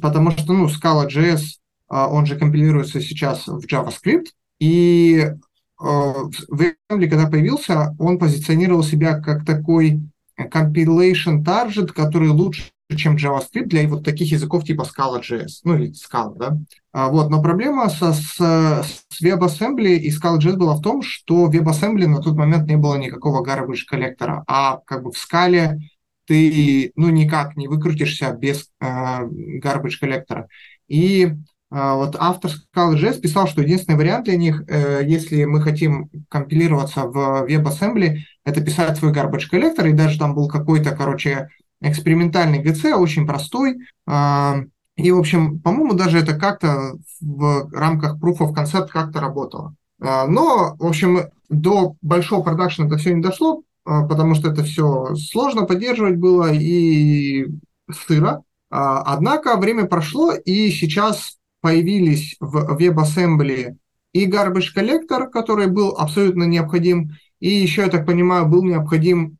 Потому 0.00 0.30
что, 0.30 0.52
ну, 0.52 0.68
Scala.js, 0.68 1.40
а, 1.88 2.08
он 2.08 2.26
же 2.26 2.36
компилируется 2.36 3.00
сейчас 3.00 3.46
в 3.46 3.64
JavaScript, 3.66 4.26
и 4.58 5.32
а, 5.78 6.14
WebAssembly, 6.52 7.08
когда 7.08 7.26
появился, 7.26 7.94
он 7.98 8.18
позиционировал 8.18 8.82
себя 8.82 9.20
как 9.20 9.44
такой 9.44 10.00
compilation 10.38 11.44
target, 11.44 11.88
который 11.88 12.28
лучше 12.28 12.70
чем 12.96 13.16
JavaScript 13.16 13.66
для 13.66 13.86
вот 13.88 14.04
таких 14.04 14.32
языков 14.32 14.64
типа 14.64 14.82
Scala.js, 14.82 15.60
ну 15.64 15.76
или 15.76 15.92
Scala, 15.92 16.36
да. 16.36 16.58
А, 16.92 17.08
вот, 17.08 17.30
но 17.30 17.42
проблема 17.42 17.88
со, 17.88 18.12
с, 18.12 18.36
с 18.36 19.22
WebAssembly 19.22 19.96
и 19.96 20.10
Scala.js 20.10 20.56
была 20.56 20.74
в 20.74 20.82
том, 20.82 21.02
что 21.02 21.46
в 21.46 21.50
WebAssembly 21.50 22.06
на 22.06 22.20
тот 22.20 22.36
момент 22.36 22.68
не 22.68 22.76
было 22.76 22.96
никакого 22.96 23.44
garbage 23.44 23.84
коллектора, 23.86 24.44
а 24.46 24.78
как 24.84 25.04
бы 25.04 25.12
в 25.12 25.16
Scala 25.16 25.78
ты 26.26 26.92
ну 26.94 27.10
никак 27.10 27.56
не 27.56 27.66
выкрутишься 27.66 28.32
без 28.32 28.70
э, 28.80 28.86
garbage 28.86 29.98
коллектора. 30.00 30.46
И 30.86 31.24
э, 31.24 31.34
вот 31.70 32.16
автор 32.18 32.52
Scala.js 32.74 33.20
писал, 33.20 33.48
что 33.48 33.62
единственный 33.62 33.96
вариант 33.96 34.26
для 34.26 34.36
них, 34.36 34.62
э, 34.68 35.02
если 35.04 35.44
мы 35.44 35.60
хотим 35.60 36.08
компилироваться 36.28 37.06
в 37.06 37.46
WebAssembly, 37.48 38.18
это 38.44 38.60
писать 38.60 38.96
свой 38.96 39.12
garbage 39.12 39.48
коллектор, 39.50 39.86
и 39.86 39.92
даже 39.92 40.20
там 40.20 40.34
был 40.36 40.46
какой-то, 40.46 40.92
короче, 40.92 41.48
экспериментальный 41.80 42.58
ГЦ, 42.58 42.86
очень 42.96 43.26
простой. 43.26 43.78
А, 44.06 44.56
и, 44.96 45.10
в 45.10 45.18
общем, 45.18 45.60
по-моему, 45.60 45.94
даже 45.94 46.18
это 46.18 46.34
как-то 46.34 46.94
в 47.20 47.70
рамках 47.72 48.18
Proof 48.18 48.38
of 48.38 48.54
Concept 48.54 48.88
как-то 48.88 49.20
работало. 49.20 49.74
А, 50.00 50.26
но, 50.26 50.76
в 50.78 50.86
общем, 50.86 51.20
до 51.48 51.96
большого 52.02 52.42
продакшена 52.42 52.86
это 52.86 52.98
все 52.98 53.14
не 53.14 53.22
дошло, 53.22 53.62
а, 53.84 54.06
потому 54.06 54.34
что 54.34 54.50
это 54.50 54.62
все 54.62 55.14
сложно 55.14 55.64
поддерживать 55.64 56.16
было 56.16 56.52
и 56.52 57.46
сыро. 57.90 58.42
Однако 58.72 59.56
время 59.56 59.86
прошло, 59.86 60.32
и 60.32 60.70
сейчас 60.70 61.38
появились 61.60 62.36
в 62.38 62.76
WebAssembly 62.76 63.74
и 64.12 64.30
garbage 64.30 64.72
коллектор, 64.72 65.28
который 65.28 65.66
был 65.66 65.96
абсолютно 65.98 66.44
необходим, 66.44 67.10
и 67.40 67.48
еще, 67.48 67.82
я 67.82 67.88
так 67.88 68.06
понимаю, 68.06 68.46
был 68.46 68.62
необходим 68.62 69.38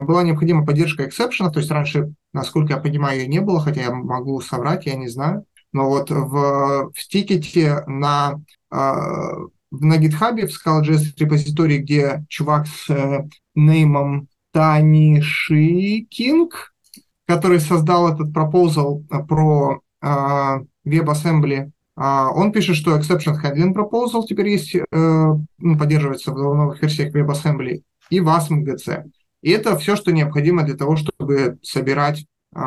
была 0.00 0.22
необходима 0.22 0.64
поддержка 0.64 1.06
эксепшена, 1.06 1.50
то 1.50 1.60
есть 1.60 1.70
раньше, 1.70 2.12
насколько 2.32 2.72
я 2.72 2.78
понимаю, 2.78 3.20
ее 3.20 3.28
не 3.28 3.40
было, 3.40 3.60
хотя 3.60 3.82
я 3.82 3.92
могу 3.92 4.40
соврать, 4.40 4.86
я 4.86 4.96
не 4.96 5.08
знаю. 5.08 5.44
Но 5.72 5.88
вот 5.88 6.10
в, 6.10 6.90
в 6.92 7.08
тикете 7.08 7.84
на, 7.86 8.40
э, 8.72 8.76
на 8.76 9.98
GitHub, 9.98 10.46
в 10.46 10.50
Scala.js 10.50 11.14
репозитории, 11.16 11.78
где 11.78 12.24
чувак 12.28 12.66
с 12.66 12.90
э, 12.90 13.28
неймом 13.54 14.28
Таниши 14.52 16.06
Кинг, 16.10 16.72
который 17.26 17.60
создал 17.60 18.12
этот 18.12 18.32
пропозал 18.32 19.04
про 19.28 19.80
э, 20.02 20.06
WebAssembly, 20.86 21.56
э, 21.56 21.70
он 21.96 22.50
пишет, 22.50 22.76
что 22.76 22.98
Exception 22.98 23.36
Handling 23.40 23.74
Proposal 23.74 24.24
теперь 24.26 24.48
есть, 24.48 24.74
э, 24.74 24.84
ну, 24.90 25.78
поддерживается 25.78 26.32
в 26.32 26.36
новых 26.36 26.82
версиях 26.82 27.14
WebAssembly, 27.14 27.82
и 28.10 28.18
WASM 28.18 28.64
GC. 28.64 29.04
И 29.42 29.50
это 29.50 29.76
все, 29.78 29.96
что 29.96 30.12
необходимо 30.12 30.64
для 30.64 30.76
того, 30.76 30.96
чтобы 30.96 31.58
собирать 31.62 32.26
э, 32.54 32.60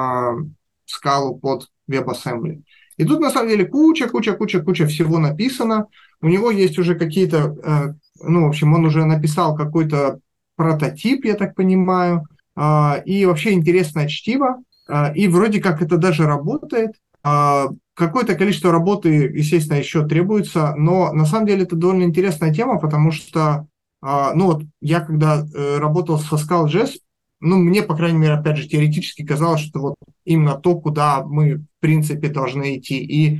скалу 0.85 1.37
под 1.37 1.67
WebAssembly. 1.89 2.63
И 2.97 3.05
тут 3.05 3.19
на 3.19 3.31
самом 3.31 3.49
деле 3.49 3.65
куча, 3.65 4.07
куча, 4.07 4.33
куча, 4.33 4.61
куча 4.61 4.87
всего 4.87 5.19
написано. 5.19 5.87
У 6.21 6.27
него 6.27 6.51
есть 6.51 6.77
уже 6.79 6.95
какие-то, 6.95 7.55
э, 7.63 7.93
ну, 8.23 8.45
в 8.45 8.49
общем, 8.49 8.73
он 8.73 8.85
уже 8.85 9.05
написал 9.05 9.55
какой-то 9.55 10.19
прототип, 10.55 11.25
я 11.25 11.35
так 11.35 11.55
понимаю, 11.55 12.25
э, 12.55 13.03
и 13.05 13.25
вообще 13.25 13.53
интересное 13.53 14.07
чтиво. 14.07 14.57
Э, 14.87 15.13
и 15.13 15.27
вроде 15.27 15.61
как 15.61 15.81
это 15.81 15.97
даже 15.97 16.25
работает. 16.25 16.91
Э, 17.23 17.65
какое-то 17.95 18.35
количество 18.35 18.71
работы, 18.71 19.09
естественно, 19.09 19.77
еще 19.77 20.05
требуется, 20.05 20.73
но 20.75 21.11
на 21.13 21.25
самом 21.25 21.47
деле 21.47 21.63
это 21.63 21.75
довольно 21.75 22.03
интересная 22.03 22.53
тема, 22.53 22.79
потому 22.79 23.11
что 23.11 23.67
а, 24.05 24.33
ну 24.33 24.47
вот 24.47 24.63
я 24.81 24.99
когда 24.99 25.45
э, 25.45 25.77
работал 25.77 26.19
со 26.19 26.35
Scala.js, 26.35 26.95
ну 27.39 27.55
мне, 27.57 27.81
по 27.83 27.95
крайней 27.95 28.17
мере, 28.17 28.33
опять 28.33 28.57
же, 28.57 28.67
теоретически 28.67 29.25
казалось, 29.25 29.61
что 29.61 29.79
вот 29.79 29.95
именно 30.25 30.55
то, 30.55 30.75
куда 30.75 31.23
мы, 31.23 31.55
в 31.55 31.65
принципе, 31.79 32.27
должны 32.27 32.77
идти. 32.77 32.97
И 33.01 33.39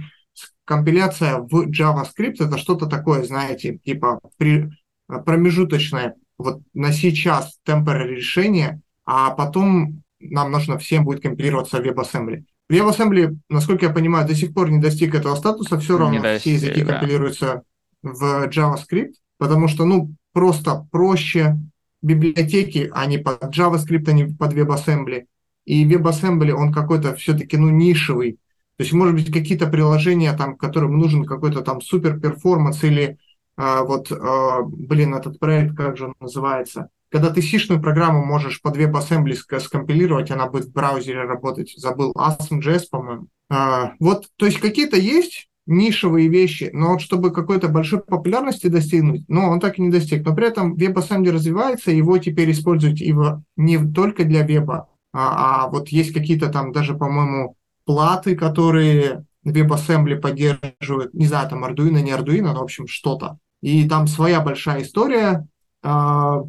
компиляция 0.64 1.40
в 1.40 1.70
JavaScript 1.70 2.36
это 2.40 2.58
что-то 2.58 2.86
такое, 2.86 3.26
знаете, 3.26 3.78
типа 3.84 4.22
при, 4.38 4.70
промежуточное. 5.08 6.16
Вот 6.38 6.62
на 6.74 6.94
сейчас 6.94 7.60
temporary 7.68 8.16
решение, 8.16 8.80
а 9.06 9.32
потом 9.32 10.02
нам 10.22 10.50
нужно 10.50 10.78
всем 10.78 11.04
будет 11.04 11.22
компилироваться 11.22 11.82
в 11.82 11.86
WebAssembly. 11.86 12.46
WebAssembly, 12.72 13.36
насколько 13.50 13.88
я 13.88 13.92
понимаю, 13.92 14.26
до 14.26 14.34
сих 14.34 14.54
пор 14.54 14.72
не 14.72 14.80
достиг 14.80 15.14
этого 15.14 15.36
статуса, 15.36 15.78
все 15.78 15.98
равно 15.98 16.20
не 16.20 16.40
все 16.40 16.54
языки 16.54 16.84
да. 16.84 16.94
компилируются 16.94 17.64
в 18.02 18.48
JavaScript, 18.48 19.16
потому 19.38 19.68
что, 19.68 19.84
ну, 19.84 20.16
просто 20.34 20.88
проще, 20.92 21.58
библиотеки, 22.02 22.92
они 22.94 23.18
под 23.18 23.44
JavaScript, 23.56 24.10
они 24.10 24.26
под 24.26 24.54
WebAssembly. 24.54 25.26
И 25.66 25.88
WebAssembly, 25.88 26.52
он 26.52 26.74
какой-то 26.74 27.16
все-таки, 27.16 27.58
ну, 27.58 27.70
нишевый. 27.70 28.34
То 28.78 28.84
есть, 28.84 28.92
может 28.94 29.16
быть, 29.16 29.32
какие-то 29.32 29.68
приложения, 29.68 30.34
там, 30.34 30.58
которым 30.58 30.98
нужен 30.98 31.26
какой-то 31.26 31.62
там 31.62 31.80
супер 31.80 32.20
перформанс 32.20 32.84
или 32.84 33.18
а, 33.56 33.84
вот, 33.84 34.12
а, 34.12 34.64
блин, 34.64 35.14
этот 35.14 35.40
проект, 35.40 35.76
как 35.76 35.98
же 35.98 36.08
он 36.08 36.16
называется? 36.20 36.90
Когда 37.10 37.30
ты 37.30 37.42
сишную 37.44 37.80
программу 37.82 38.26
можешь 38.26 38.62
под 38.62 38.76
WebAssembly 38.76 39.60
скомпилировать, 39.60 40.32
она 40.32 40.48
будет 40.48 40.66
в 40.66 40.74
браузере 40.74 41.22
работать. 41.22 41.74
Забыл, 41.78 42.12
Asm.js, 42.14 42.86
по-моему. 42.90 43.28
А, 43.50 43.94
вот, 44.00 44.26
то 44.36 44.48
есть 44.48 44.60
какие-то 44.60 44.98
есть 44.98 45.48
нишевые 45.66 46.28
вещи, 46.28 46.70
но 46.74 46.92
вот 46.92 47.02
чтобы 47.02 47.32
какой-то 47.32 47.70
большой 47.70 48.00
популярности 48.00 48.68
достигнуть, 48.68 49.24
но 49.28 49.50
он 49.50 49.60
так 49.60 49.80
и 49.80 49.82
не 49.82 49.90
достиг. 49.90 50.26
Но 50.26 50.36
при 50.36 50.48
этом 50.48 50.76
WebAssembly 50.76 51.32
развивается, 51.32 51.92
его 51.92 52.18
теперь 52.18 52.52
используют 52.52 53.00
его 53.00 53.44
не 53.56 53.78
только 53.78 54.26
для 54.26 54.44
веба, 54.44 54.90
а, 55.14 55.66
а 55.66 55.70
вот 55.70 55.90
есть 55.90 56.14
какие-то 56.14 56.50
там 56.50 56.72
даже, 56.72 56.96
по-моему, 56.96 57.56
платы, 57.86 58.36
которые 58.36 59.26
WebAssembly 59.46 60.18
поддерживают, 60.18 61.14
не 61.14 61.28
знаю, 61.28 61.50
там 61.50 61.64
Arduino, 61.64 62.02
не 62.02 62.12
Arduino, 62.12 62.54
но, 62.54 62.60
в 62.60 62.64
общем, 62.64 62.88
что-то. 62.88 63.38
И 63.62 63.88
там 63.88 64.08
своя 64.08 64.42
большая 64.42 64.82
история. 64.82 65.48
А, 65.82 66.42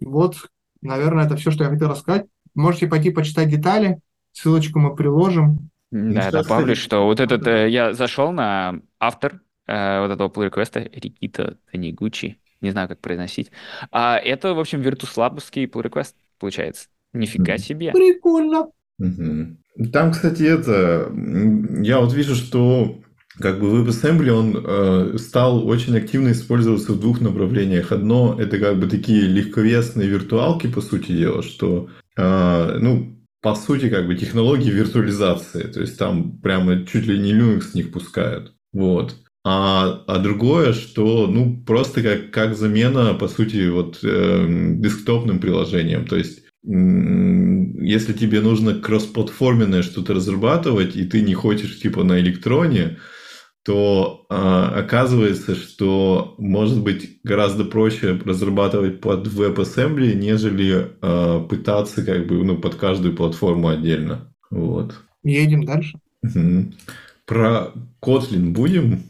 вот, 0.00 0.48
наверное, 0.80 1.26
это 1.26 1.36
все, 1.36 1.50
что 1.50 1.64
я 1.64 1.70
хотел 1.70 1.88
рассказать. 1.88 2.26
Можете 2.54 2.88
пойти 2.88 3.10
почитать 3.10 3.48
детали, 3.48 4.00
ссылочку 4.32 4.78
мы 4.78 4.94
приложим. 4.94 5.69
Да, 5.90 6.24
я 6.24 6.30
добавлю, 6.30 6.76
что 6.76 7.04
вот 7.04 7.20
этот, 7.20 7.46
э, 7.46 7.68
я 7.68 7.92
зашел 7.94 8.32
на 8.32 8.80
автор 8.98 9.40
э, 9.66 10.00
вот 10.00 10.10
этого 10.10 10.28
pull 10.28 10.44
реквеста 10.44 10.80
Рикита 10.80 11.56
Танигучи, 11.70 12.38
не 12.60 12.70
знаю, 12.70 12.88
как 12.88 13.00
произносить. 13.00 13.50
А 13.90 14.16
это, 14.18 14.54
в 14.54 14.60
общем, 14.60 14.82
Virtuslabский 14.82 15.64
pull 15.64 15.82
request 15.82 16.14
получается. 16.38 16.88
Нифига 17.12 17.58
себе. 17.58 17.92
Прикольно. 17.92 18.68
Там, 19.92 20.12
кстати, 20.12 20.42
это, 20.42 21.10
я 21.82 22.00
вот 22.00 22.12
вижу, 22.12 22.34
что 22.34 23.00
как 23.38 23.58
бы 23.58 23.68
WebAssembly, 23.68 24.30
он 24.30 24.64
э, 24.64 25.18
стал 25.18 25.66
очень 25.66 25.96
активно 25.96 26.32
использоваться 26.32 26.92
в 26.92 27.00
двух 27.00 27.20
направлениях. 27.20 27.90
Одно– 27.90 28.36
это 28.38 28.58
как 28.58 28.78
бы 28.78 28.86
такие 28.86 29.22
легковесные 29.22 30.08
виртуалки, 30.08 30.66
по 30.66 30.82
сути 30.82 31.12
дела, 31.12 31.42
что, 31.42 31.88
э, 32.16 32.78
ну, 32.78 33.16
по 33.42 33.54
сути, 33.54 33.88
как 33.88 34.06
бы 34.06 34.14
технологии 34.14 34.70
виртуализации. 34.70 35.62
То 35.62 35.80
есть 35.80 35.98
там 35.98 36.38
прямо 36.40 36.86
чуть 36.86 37.06
ли 37.06 37.18
не 37.18 37.32
Linux 37.32 37.70
с 37.70 37.74
них 37.74 37.92
пускают. 37.92 38.54
Вот. 38.72 39.16
А, 39.42 40.04
а 40.06 40.18
другое, 40.18 40.74
что 40.74 41.26
ну 41.26 41.62
просто 41.64 42.02
как, 42.02 42.30
как 42.30 42.56
замена, 42.56 43.14
по 43.14 43.28
сути, 43.28 43.68
вот 43.68 44.00
э, 44.02 44.46
десктопным 44.76 45.38
приложением. 45.38 46.06
То 46.06 46.16
есть 46.16 46.40
если 46.62 48.12
тебе 48.12 48.40
нужно 48.42 48.74
кроссплатформенное 48.74 49.82
что-то 49.82 50.12
разрабатывать, 50.12 50.94
и 50.94 51.04
ты 51.04 51.22
не 51.22 51.32
хочешь 51.32 51.80
типа 51.80 52.04
на 52.04 52.20
электроне, 52.20 52.98
то 53.62 54.26
э, 54.30 54.34
оказывается, 54.34 55.54
что 55.54 56.34
может 56.38 56.82
быть 56.82 57.20
гораздо 57.22 57.64
проще 57.64 58.12
разрабатывать 58.24 59.00
под 59.00 59.26
WebAssembly, 59.26 60.14
нежели 60.14 60.92
э, 61.00 61.46
пытаться 61.46 62.04
как 62.04 62.26
бы 62.26 62.42
ну, 62.42 62.58
под 62.58 62.76
каждую 62.76 63.14
платформу 63.14 63.68
отдельно. 63.68 64.34
Вот. 64.50 64.94
Едем 65.22 65.64
дальше. 65.64 66.00
Угу. 66.22 66.72
Про 67.26 67.72
Kotlin 68.02 68.50
будем? 68.50 69.02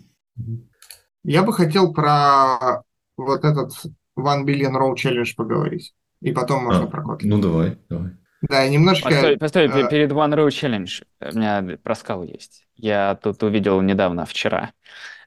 Я 1.23 1.43
бы 1.43 1.53
хотел 1.53 1.93
про 1.93 2.83
вот 3.17 3.45
этот 3.45 3.73
One 4.19 4.45
Billion 4.45 4.73
Row 4.73 4.95
Challenge 4.95 5.33
поговорить. 5.37 5.95
И 6.21 6.33
потом 6.33 6.65
можно 6.65 6.85
а, 6.85 6.87
про 6.87 7.03
Kotlin. 7.03 7.27
Ну 7.27 7.41
давай, 7.41 7.79
давай. 7.89 8.13
Да, 8.43 8.67
немножко... 8.69 9.09
Постой, 9.09 9.39
постой 9.39 9.69
а... 9.69 9.89
перед 9.89 10.11
One 10.11 10.35
Row 10.35 10.49
Challenge 10.49 11.05
у 11.21 11.39
меня 11.39 11.79
про 11.83 11.95
скалу 11.95 12.25
есть. 12.25 12.67
Я 12.81 13.15
тут 13.17 13.43
увидел 13.43 13.81
недавно, 13.83 14.25
вчера, 14.25 14.73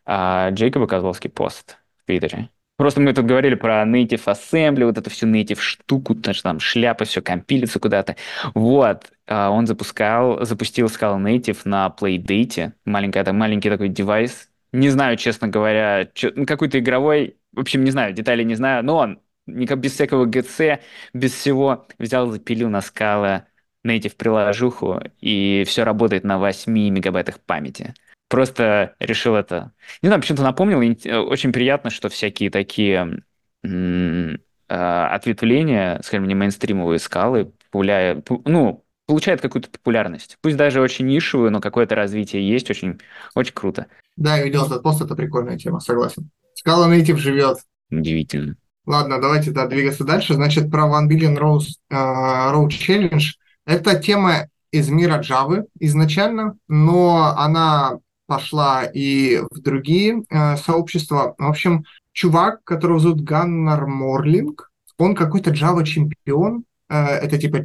а, 0.05 0.49
Джейкоба 0.51 0.87
Козловский 0.87 1.29
пост 1.29 1.77
в 2.01 2.05
Твиттере. 2.07 2.49
Просто 2.77 2.99
мы 2.99 3.13
тут 3.13 3.25
говорили 3.25 3.53
про 3.53 3.83
native 3.85 4.23
assembly, 4.25 4.85
вот 4.85 4.97
эту 4.97 5.09
всю 5.11 5.27
native 5.27 5.59
штуку, 5.59 6.15
там 6.15 6.59
шляпа, 6.59 7.05
все 7.05 7.21
компилится 7.21 7.79
куда-то. 7.79 8.15
Вот, 8.55 9.11
а, 9.27 9.51
он 9.51 9.67
запускал, 9.67 10.43
запустил 10.43 10.87
Scala 10.87 11.21
Native 11.21 11.59
на 11.65 11.93
Playdate, 11.95 12.73
маленький, 12.85 13.19
это 13.19 13.33
маленький 13.33 13.69
такой 13.69 13.89
девайс. 13.89 14.49
Не 14.71 14.89
знаю, 14.89 15.17
честно 15.17 15.47
говоря, 15.47 16.09
ну, 16.35 16.47
какой-то 16.47 16.79
игровой, 16.79 17.37
в 17.51 17.59
общем, 17.59 17.83
не 17.83 17.91
знаю, 17.91 18.13
детали 18.13 18.43
не 18.43 18.55
знаю, 18.55 18.83
но 18.83 18.97
он 18.97 19.19
никак 19.45 19.79
без 19.79 19.93
всякого 19.93 20.25
GC, 20.25 20.79
без 21.13 21.33
всего 21.33 21.87
взял, 21.99 22.31
запилил 22.31 22.69
на 22.69 22.79
Scala 22.79 23.43
native 23.85 24.15
приложуху, 24.15 25.01
и 25.19 25.63
все 25.67 25.83
работает 25.83 26.23
на 26.23 26.39
8 26.39 26.71
мегабайтах 26.71 27.39
памяти. 27.39 27.93
Просто 28.29 28.95
решил 28.99 29.35
это... 29.35 29.73
Не 30.01 30.07
знаю, 30.07 30.21
почему-то 30.21 30.43
напомнил. 30.43 30.79
Очень 31.27 31.51
приятно, 31.51 31.89
что 31.89 32.09
всякие 32.09 32.49
такие 32.49 33.23
э, 33.63 34.35
ответвления, 34.67 36.01
скажем, 36.03 36.27
не 36.27 36.35
мейнстримовые 36.35 36.99
скалы, 36.99 37.51
пуляя, 37.71 38.23
ну, 38.45 38.83
получают 39.05 39.41
какую-то 39.41 39.69
популярность. 39.69 40.37
Пусть 40.41 40.57
даже 40.57 40.81
очень 40.81 41.05
нишевую, 41.05 41.51
но 41.51 41.61
какое-то 41.61 41.95
развитие 41.95 42.47
есть, 42.47 42.69
очень, 42.69 42.99
очень 43.35 43.53
круто. 43.53 43.87
Да, 44.15 44.37
я 44.37 44.43
видел 44.43 44.65
этот 44.65 44.83
пост, 44.83 45.01
это 45.01 45.15
прикольная 45.15 45.57
тема, 45.57 45.79
согласен. 45.79 46.29
Скала 46.55 46.91
Native 46.91 47.17
живет. 47.17 47.57
Удивительно. 47.91 48.55
Ладно, 48.85 49.21
давайте 49.21 49.51
да, 49.51 49.67
двигаться 49.67 50.03
дальше. 50.03 50.33
Значит, 50.33 50.69
про 50.69 50.85
One 50.87 51.07
Billion 51.07 51.37
Rows, 51.37 51.77
uh, 51.91 52.53
Road 52.53 52.69
Challenge. 52.69 53.23
Это 53.65 53.99
тема 53.99 54.47
из 54.71 54.89
мира 54.89 55.21
Java 55.21 55.65
изначально, 55.79 56.57
но 56.67 57.33
она 57.37 57.99
пошла 58.27 58.83
и 58.85 59.39
в 59.51 59.59
другие 59.61 60.23
э, 60.29 60.57
сообщества. 60.57 61.35
В 61.37 61.47
общем, 61.47 61.85
чувак, 62.11 62.63
которого 62.63 62.99
зовут 62.99 63.21
Ганнар 63.21 63.85
Морлинг, 63.85 64.71
он 64.97 65.15
какой-то 65.15 65.51
Java 65.51 65.83
чемпион. 65.83 66.63
Э, 66.89 67.05
это 67.05 67.37
типа 67.37 67.63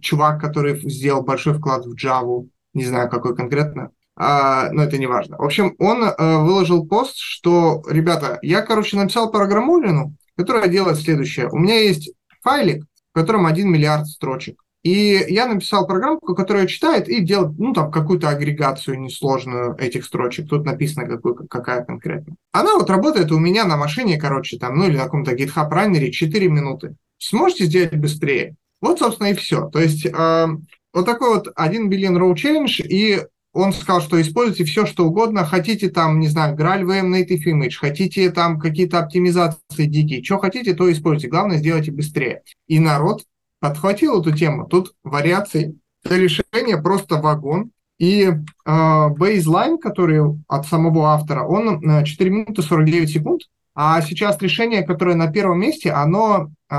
чувак, 0.00 0.40
который 0.40 0.78
сделал 0.90 1.22
большой 1.22 1.54
вклад 1.54 1.86
в 1.86 1.94
Java, 1.94 2.48
не 2.74 2.84
знаю, 2.84 3.08
какой 3.08 3.36
конкретно, 3.36 3.90
а, 4.16 4.70
но 4.72 4.82
это 4.82 4.98
не 4.98 5.06
важно. 5.06 5.36
В 5.36 5.44
общем, 5.44 5.74
он 5.78 6.02
э, 6.02 6.14
выложил 6.18 6.86
пост, 6.86 7.16
что, 7.16 7.82
ребята, 7.88 8.38
я, 8.42 8.62
короче, 8.62 8.96
написал 8.96 9.30
программулину, 9.30 10.14
которая 10.36 10.68
делает 10.68 10.98
следующее. 10.98 11.48
У 11.48 11.58
меня 11.58 11.80
есть 11.80 12.12
файлик, 12.42 12.84
в 13.12 13.14
котором 13.14 13.46
1 13.46 13.70
миллиард 13.70 14.06
строчек. 14.06 14.62
И 14.84 15.24
я 15.28 15.46
написал 15.46 15.86
программку, 15.86 16.34
которая 16.34 16.66
читает 16.66 17.08
и 17.08 17.20
делает, 17.20 17.58
ну, 17.58 17.72
там, 17.72 17.90
какую-то 17.90 18.28
агрегацию 18.28 19.00
несложную 19.00 19.76
этих 19.76 20.04
строчек. 20.04 20.48
Тут 20.48 20.64
написано, 20.64 21.06
какой, 21.06 21.34
какая 21.48 21.84
конкретно. 21.84 22.36
Она 22.52 22.74
вот 22.74 22.88
работает 22.88 23.32
у 23.32 23.38
меня 23.38 23.64
на 23.64 23.76
машине, 23.76 24.18
короче, 24.18 24.56
там, 24.58 24.76
ну, 24.78 24.86
или 24.86 24.96
на 24.96 25.04
каком-то 25.04 25.34
GitHub 25.34 25.68
раннере 25.68 26.12
4 26.12 26.48
минуты. 26.48 26.94
Сможете 27.18 27.64
сделать 27.64 27.96
быстрее? 27.96 28.54
Вот, 28.80 29.00
собственно, 29.00 29.28
и 29.28 29.34
все. 29.34 29.68
То 29.68 29.80
есть 29.80 30.06
э, 30.06 30.46
вот 30.92 31.06
такой 31.06 31.34
вот 31.34 31.48
1 31.54 31.90
billion 31.90 32.16
row 32.16 32.32
challenge, 32.34 32.86
и 32.86 33.20
он 33.52 33.72
сказал, 33.72 34.00
что 34.00 34.20
используйте 34.20 34.64
все, 34.64 34.86
что 34.86 35.06
угодно. 35.06 35.44
Хотите 35.44 35.88
там, 35.88 36.20
не 36.20 36.28
знаю, 36.28 36.56
GraalVM 36.56 37.10
Native 37.10 37.44
Image, 37.46 37.74
хотите 37.80 38.30
там 38.30 38.60
какие-то 38.60 39.00
оптимизации 39.00 39.86
дикие, 39.86 40.22
что 40.22 40.38
хотите, 40.38 40.74
то 40.74 40.90
используйте. 40.90 41.28
Главное, 41.28 41.56
сделайте 41.56 41.90
быстрее. 41.90 42.42
И 42.68 42.78
народ 42.78 43.24
подхватил 43.60 44.20
эту 44.20 44.36
тему. 44.36 44.66
Тут 44.66 44.94
вариаций 45.02 45.78
решения 46.04 46.76
просто 46.76 47.16
вагон. 47.16 47.70
И 47.98 48.28
э, 48.28 49.78
который 49.82 50.20
от 50.46 50.66
самого 50.66 51.08
автора, 51.08 51.42
он 51.42 52.04
4 52.04 52.30
минуты 52.30 52.62
49 52.62 53.10
секунд. 53.10 53.42
А 53.74 54.00
сейчас 54.02 54.40
решение, 54.40 54.82
которое 54.82 55.16
на 55.16 55.30
первом 55.32 55.60
месте, 55.60 55.90
оно 55.90 56.50
э, 56.70 56.74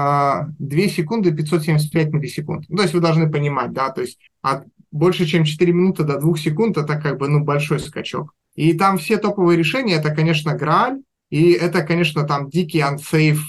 2 0.59 0.81
секунды 0.87 1.31
575 1.31 2.13
миллисекунд. 2.13 2.65
Ну, 2.69 2.77
то 2.77 2.83
есть 2.83 2.93
вы 2.93 3.01
должны 3.01 3.29
понимать, 3.29 3.73
да, 3.73 3.89
то 3.89 4.01
есть 4.01 4.17
от 4.41 4.65
больше, 4.91 5.25
чем 5.25 5.43
4 5.43 5.71
минуты 5.71 6.03
до 6.03 6.19
2 6.19 6.37
секунд, 6.37 6.77
это 6.77 6.95
как 6.95 7.17
бы, 7.17 7.27
ну, 7.27 7.43
большой 7.43 7.79
скачок. 7.79 8.33
И 8.55 8.73
там 8.73 8.97
все 8.97 9.17
топовые 9.17 9.57
решения, 9.57 9.95
это, 9.95 10.11
конечно, 10.11 10.55
Грааль, 10.55 10.99
и 11.29 11.51
это, 11.51 11.83
конечно, 11.83 12.23
там 12.23 12.49
дикий 12.49 12.79
unsafe 12.79 13.39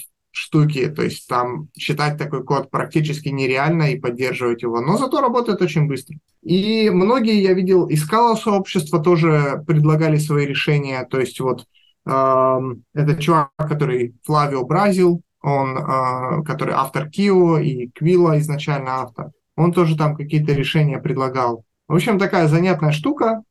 штуки, 0.41 0.88
то 0.88 1.03
есть 1.03 1.28
там 1.28 1.68
читать 1.74 2.16
такой 2.18 2.43
код 2.45 2.70
практически 2.70 3.28
нереально 3.28 3.93
и 3.93 4.01
поддерживать 4.01 4.62
его, 4.62 4.80
но 4.80 4.97
зато 4.97 5.20
работает 5.20 5.61
очень 5.61 5.86
быстро. 5.86 6.16
И 6.43 6.88
многие, 6.91 7.43
я 7.43 7.53
видел, 7.53 7.88
искало 7.91 8.34
сообщества 8.36 9.01
тоже 9.01 9.62
предлагали 9.66 10.16
свои 10.16 10.47
решения, 10.47 11.05
то 11.05 11.20
есть 11.20 11.41
вот 11.41 11.66
э, 12.07 12.59
это 12.95 13.22
чувак, 13.22 13.51
который 13.59 14.14
Флавио 14.24 14.64
Бразил, 14.64 15.22
он, 15.43 15.76
э, 15.76 16.43
который 16.45 16.74
автор 16.74 17.11
Кио 17.11 17.59
и 17.59 17.88
Квилла 17.88 18.38
изначально 18.38 19.03
автор, 19.03 19.32
он 19.57 19.72
тоже 19.72 19.97
там 19.97 20.16
какие-то 20.16 20.55
решения 20.55 20.99
предлагал. 20.99 21.64
В 21.86 21.95
общем, 21.95 22.18
такая 22.18 22.49
занятная 22.49 22.93
штука. 22.93 23.43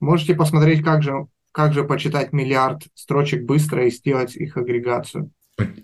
Можете 0.00 0.34
посмотреть, 0.34 0.82
как 0.82 1.02
же, 1.02 1.26
как 1.52 1.74
же 1.74 1.84
почитать 1.84 2.32
миллиард 2.32 2.82
строчек 2.94 3.44
быстро 3.44 3.86
и 3.86 3.90
сделать 3.90 4.34
их 4.34 4.56
агрегацию. 4.56 5.30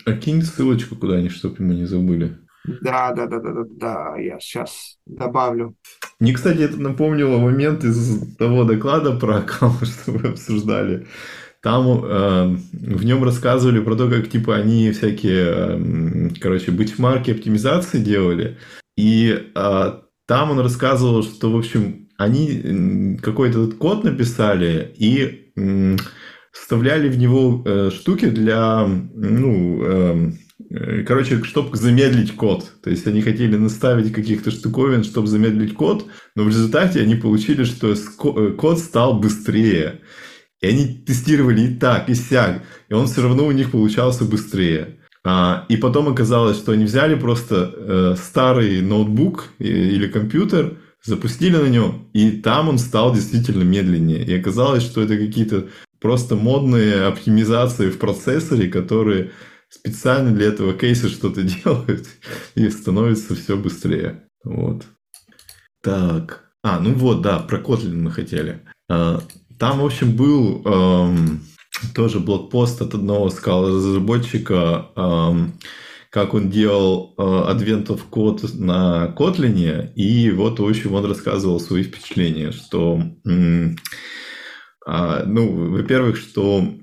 А, 0.05 0.13
кинь 0.13 0.43
ссылочку 0.43 0.97
куда-нибудь, 0.97 1.33
чтобы 1.33 1.57
мы 1.59 1.75
не 1.75 1.85
забыли. 1.85 2.39
Да, 2.81 3.13
да, 3.13 3.27
да, 3.27 3.39
да, 3.41 3.53
да, 3.53 3.65
да, 3.69 4.17
я 4.17 4.41
сейчас 4.41 4.99
добавлю. 5.07 5.77
Мне, 6.19 6.33
кстати, 6.33 6.59
это 6.59 6.81
напомнило 6.81 7.39
момент 7.39 7.85
из 7.85 8.37
того 8.37 8.65
доклада 8.65 9.17
про 9.17 9.39
аккаунт, 9.39 9.87
что 10.03 10.13
вы 10.13 10.31
обсуждали. 10.31 11.07
Там 11.63 12.05
э, 12.05 12.57
в 12.73 13.05
нем 13.05 13.25
рассказывали 13.25 13.81
про 13.81 13.97
то, 13.97 14.09
как 14.09 14.29
типа 14.29 14.57
они 14.57 14.91
всякие, 14.93 15.47
э, 15.49 16.31
короче, 16.41 16.71
битчмарки 16.71 17.31
оптимизации 17.31 17.99
делали. 17.99 18.59
И 18.97 19.51
э, 19.55 19.93
там 20.27 20.51
он 20.51 20.61
рассказывал, 20.61 21.23
что, 21.23 21.53
в 21.53 21.57
общем, 21.57 22.09
они 22.17 23.19
какой-то 23.23 23.69
код 23.73 24.05
написали 24.05 24.93
и 24.97 25.53
э, 25.57 25.97
вставляли 26.61 27.09
в 27.09 27.19
него 27.19 27.63
э, 27.65 27.91
штуки 27.93 28.27
для, 28.27 28.87
ну, 28.87 29.83
эм, 29.85 30.39
э, 30.71 31.03
короче, 31.05 31.43
чтобы 31.45 31.77
замедлить 31.77 32.35
код. 32.35 32.65
То 32.83 32.91
есть 32.91 33.07
они 33.07 33.23
хотели 33.23 33.57
наставить 33.57 34.13
каких-то 34.13 34.51
штуковин, 34.51 35.05
чтобы 35.05 35.27
замедлить 35.27 35.75
код, 35.75 36.07
но 36.35 36.45
в 36.45 36.49
результате 36.49 37.01
они 37.01 37.15
получили, 37.15 37.65
что 37.65 37.93
э, 37.93 38.51
код 38.53 38.79
стал 38.79 39.21
быстрее. 39.21 40.01
И 40.61 40.67
они 40.67 40.87
тестировали 41.07 41.63
и 41.63 41.75
так, 41.75 42.09
и 42.09 42.15
сяк, 42.15 42.63
и 42.89 42.95
он 42.95 43.07
все 43.07 43.23
равно 43.23 43.47
у 43.47 43.53
них 43.53 43.71
получался 43.71 44.25
быстрее. 44.25 44.99
А, 45.25 45.67
и 45.69 45.77
потом 45.77 46.09
оказалось, 46.09 46.57
что 46.57 46.73
они 46.73 46.85
взяли 46.85 47.15
просто 47.17 47.75
э, 47.77 48.15
старый 48.17 48.81
ноутбук 48.81 49.49
или 49.59 50.07
компьютер, 50.07 50.79
запустили 51.03 51.57
на 51.57 51.69
нем, 51.69 52.09
и 52.13 52.31
там 52.31 52.69
он 52.69 52.79
стал 52.79 53.15
действительно 53.15 53.63
медленнее. 53.63 54.25
И 54.25 54.35
оказалось, 54.39 54.83
что 54.83 55.03
это 55.03 55.17
какие-то 55.17 55.69
просто 56.07 56.37
модные 56.37 57.07
оптимизации 57.07 57.91
в 57.91 57.99
процессоре, 57.99 58.69
которые 58.69 59.33
специально 59.69 60.31
для 60.31 60.47
этого 60.47 60.73
кейса 60.73 61.09
что-то 61.09 61.43
делают, 61.65 62.07
и 62.55 62.71
становится 62.71 63.35
все 63.35 63.57
быстрее. 63.57 64.23
Вот. 64.45 64.85
Так. 65.83 66.45
А, 66.63 66.79
ну 66.79 66.95
вот, 66.95 67.23
да, 67.23 67.41
про 67.41 67.59
Kotlin 67.59 67.97
мы 67.97 68.13
хотели. 68.13 68.63
А, 68.89 69.21
там, 69.59 69.81
в 69.81 69.85
общем, 69.85 70.15
был 70.15 70.63
эм, 70.65 71.41
тоже 71.93 72.21
блокпост 72.21 72.81
от 72.83 72.95
одного 72.95 73.29
скала-разработчика, 73.29 74.87
эм, 74.95 75.55
как 76.11 76.35
он 76.35 76.51
делал 76.51 77.15
э, 77.19 77.23
Advent 77.23 77.89
of 77.89 78.03
Code 78.13 78.57
на 78.57 79.13
Kotlin, 79.19 79.93
и 79.97 80.31
вот, 80.31 80.61
в 80.61 80.65
общем, 80.65 80.95
он 80.95 81.05
рассказывал 81.05 81.59
свои 81.59 81.83
впечатления, 81.83 82.53
что, 82.53 83.03
э, 83.25 83.31
э, 83.31 83.75
ну, 84.87 85.71
во-первых, 85.71 86.17
что 86.17 86.75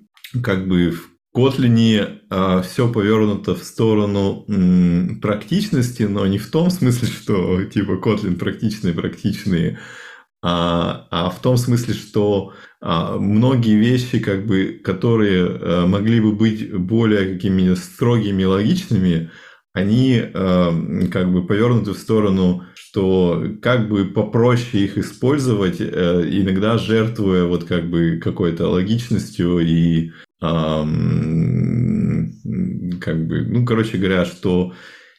как 0.41 0.67
бы 0.67 0.91
в 0.91 1.13
Kotlin 1.35 2.19
э, 2.29 2.61
все 2.63 2.91
повернуто 2.91 3.55
в 3.55 3.63
сторону 3.63 4.45
м, 4.47 5.19
практичности, 5.21 6.03
но 6.03 6.27
не 6.27 6.37
в 6.37 6.49
том 6.51 6.69
смысле, 6.69 7.07
что 7.07 7.63
типа 7.63 7.93
Kotlin 7.93 8.35
практичный, 8.35 8.93
практичный, 8.93 9.77
а, 10.43 11.07
а 11.09 11.29
в 11.29 11.41
том 11.41 11.57
смысле, 11.57 11.93
что 11.93 12.53
а, 12.81 13.17
многие 13.17 13.77
вещи, 13.77 14.19
как 14.19 14.45
бы, 14.45 14.79
которые 14.83 15.45
а, 15.45 15.87
могли 15.87 16.19
бы 16.19 16.33
быть 16.33 16.71
более 16.75 17.33
какими-то 17.33 17.77
строгими, 17.77 18.43
логичными, 18.43 19.31
они 19.73 20.21
а, 20.21 20.71
как 21.11 21.31
бы 21.31 21.47
повернуты 21.47 21.91
в 21.93 21.97
сторону, 21.97 22.65
что 22.93 23.43
как 23.61 23.89
бы 23.89 24.05
попроще 24.05 24.83
их 24.85 24.99
использовать, 24.99 25.81
а, 25.81 26.21
иногда 26.21 26.77
жертвуя 26.77 27.45
вот 27.45 27.63
как 27.63 27.89
бы 27.89 28.19
какой-то 28.23 28.67
логичностью 28.67 29.59
и 29.59 30.11
а, 30.41 30.83
как 33.01 33.27
бы, 33.27 33.41
ну, 33.47 33.65
короче 33.65 33.97
говоря, 33.97 34.25
что 34.25 34.73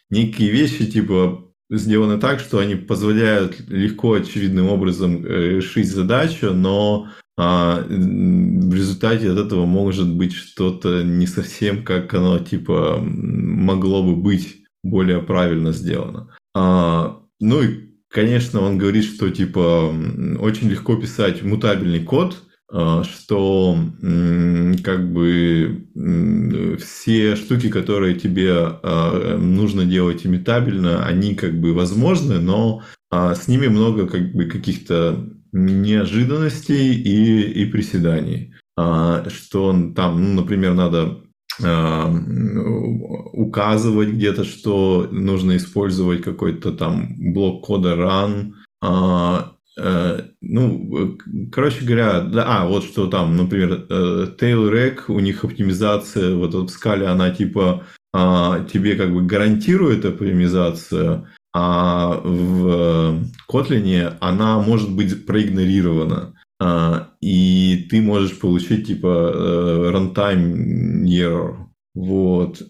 некие 0.08 0.50
вещи 0.50 0.86
типа 0.86 1.50
сделаны 1.68 2.20
так, 2.20 2.38
что 2.38 2.58
они 2.58 2.76
позволяют 2.76 3.58
легко, 3.68 4.12
очевидным 4.12 4.68
образом 4.68 5.26
э, 5.26 5.56
решить 5.56 5.90
задачу, 5.90 6.52
но 6.52 7.08
а, 7.36 7.82
в 7.88 8.74
результате 8.74 9.32
от 9.32 9.38
этого 9.38 9.66
может 9.66 10.14
быть 10.14 10.32
что-то 10.32 11.02
не 11.02 11.26
совсем 11.26 11.82
как 11.82 12.14
оно 12.14 12.38
типа 12.38 13.00
могло 13.02 14.04
бы 14.04 14.14
быть 14.14 14.62
более 14.84 15.20
правильно 15.20 15.72
сделано. 15.72 16.28
А, 16.54 17.23
ну 17.44 17.62
и, 17.62 17.90
конечно, 18.08 18.60
он 18.60 18.78
говорит, 18.78 19.04
что 19.04 19.30
типа 19.30 19.94
очень 20.38 20.70
легко 20.70 20.96
писать 20.96 21.42
мутабельный 21.42 22.02
код, 22.02 22.42
а, 22.72 23.04
что 23.04 23.78
как 24.82 25.12
бы 25.12 25.86
все 26.82 27.36
штуки, 27.36 27.68
которые 27.68 28.14
тебе 28.14 28.52
а, 28.56 29.36
нужно 29.38 29.84
делать 29.84 30.26
имитабельно, 30.26 31.04
они 31.04 31.34
как 31.34 31.60
бы 31.60 31.74
возможны, 31.74 32.40
но 32.40 32.82
а, 33.10 33.34
с 33.34 33.46
ними 33.46 33.66
много 33.66 34.08
как 34.08 34.32
бы 34.32 34.46
каких-то 34.46 35.28
неожиданностей 35.52 36.94
и, 36.94 37.62
и 37.62 37.66
приседаний. 37.66 38.54
Что 38.76 39.92
там, 39.94 40.20
ну, 40.20 40.40
например, 40.40 40.74
надо 40.74 41.23
указывать 43.32 44.08
где-то, 44.08 44.44
что 44.44 45.08
нужно 45.10 45.56
использовать 45.56 46.22
какой-то 46.22 46.72
там 46.72 47.14
блок 47.32 47.64
кода 47.66 47.94
run, 47.94 48.54
Э, 49.76 50.20
ну, 50.40 51.18
короче 51.50 51.84
говоря, 51.84 52.20
да, 52.20 52.44
а, 52.46 52.66
вот 52.66 52.84
что 52.84 53.08
там, 53.08 53.36
например, 53.36 53.86
э, 53.88 54.26
Tailrack, 54.38 55.02
у 55.08 55.18
них 55.18 55.44
оптимизация, 55.44 56.36
вот 56.36 56.54
в 56.54 56.68
скале 56.68 57.06
она 57.06 57.30
типа 57.30 57.84
а, 58.12 58.64
тебе 58.72 58.94
как 58.94 59.12
бы 59.12 59.22
гарантирует 59.22 60.04
оптимизацию, 60.04 61.26
а 61.52 62.20
в 62.22 63.24
Kotlin 63.50 64.16
она 64.20 64.60
может 64.60 64.94
быть 64.94 65.26
проигнорирована. 65.26 66.33
А, 66.60 67.10
и 67.20 67.86
ты 67.90 68.00
можешь 68.00 68.38
получить 68.38 68.86
типа 68.86 69.32
э, 69.34 69.92
runtime 69.92 71.04
error. 71.04 71.66
Вот. 71.94 72.62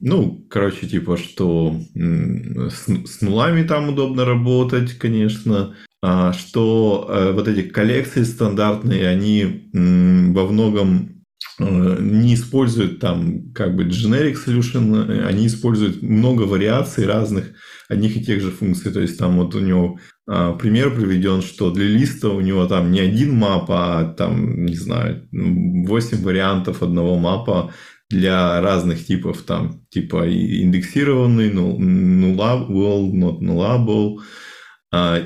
Ну, 0.00 0.46
короче, 0.48 0.86
типа, 0.86 1.16
что 1.16 1.76
с, 1.94 2.86
с 2.86 3.20
нулами 3.20 3.66
там 3.66 3.88
удобно 3.88 4.24
работать, 4.24 4.92
конечно. 4.92 5.74
А, 6.00 6.32
что 6.32 7.08
э, 7.10 7.32
вот 7.32 7.48
эти 7.48 7.62
коллекции 7.62 8.22
стандартные, 8.22 9.08
они 9.08 9.68
во 9.72 10.46
многом 10.46 11.24
э, 11.58 11.96
не 12.00 12.34
используют 12.34 13.00
там 13.00 13.52
как 13.52 13.74
бы 13.74 13.84
generic 13.84 14.36
solution, 14.36 15.26
они 15.26 15.48
используют 15.48 16.00
много 16.00 16.42
вариаций 16.42 17.04
разных 17.04 17.52
одних 17.88 18.16
и 18.16 18.24
тех 18.24 18.40
же 18.40 18.52
функций. 18.52 18.92
То 18.92 19.00
есть 19.00 19.18
там 19.18 19.38
вот 19.38 19.56
у 19.56 19.58
него 19.58 19.98
а, 20.17 20.17
пример 20.28 20.94
приведен, 20.94 21.40
что 21.40 21.70
для 21.70 21.86
листа 21.86 22.28
у 22.28 22.40
него 22.40 22.66
там 22.66 22.90
не 22.92 23.00
один 23.00 23.34
мап, 23.34 23.70
а 23.70 24.04
там, 24.04 24.66
не 24.66 24.74
знаю, 24.76 25.26
8 25.32 26.22
вариантов 26.22 26.82
одного 26.82 27.16
мапа 27.16 27.72
для 28.10 28.60
разных 28.60 29.06
типов, 29.06 29.42
там, 29.42 29.82
типа 29.88 30.28
индексированный, 30.28 31.50
nullable, 31.50 33.10
not 33.12 33.40
nullable, 33.40 34.18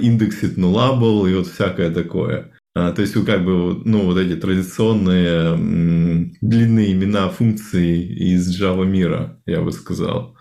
индексит 0.00 0.56
nullable 0.56 1.30
и 1.30 1.34
вот 1.34 1.48
всякое 1.48 1.90
такое. 1.90 2.52
А, 2.74 2.92
то 2.92 3.02
есть, 3.02 3.12
как 3.26 3.44
бы, 3.44 3.82
ну, 3.84 4.06
вот 4.06 4.16
эти 4.16 4.34
традиционные 4.34 6.30
длинные 6.40 6.92
имена 6.92 7.28
функций 7.28 8.00
из 8.00 8.48
Java 8.58 8.86
мира, 8.86 9.40
я 9.46 9.60
бы 9.60 9.72
сказал. 9.72 10.36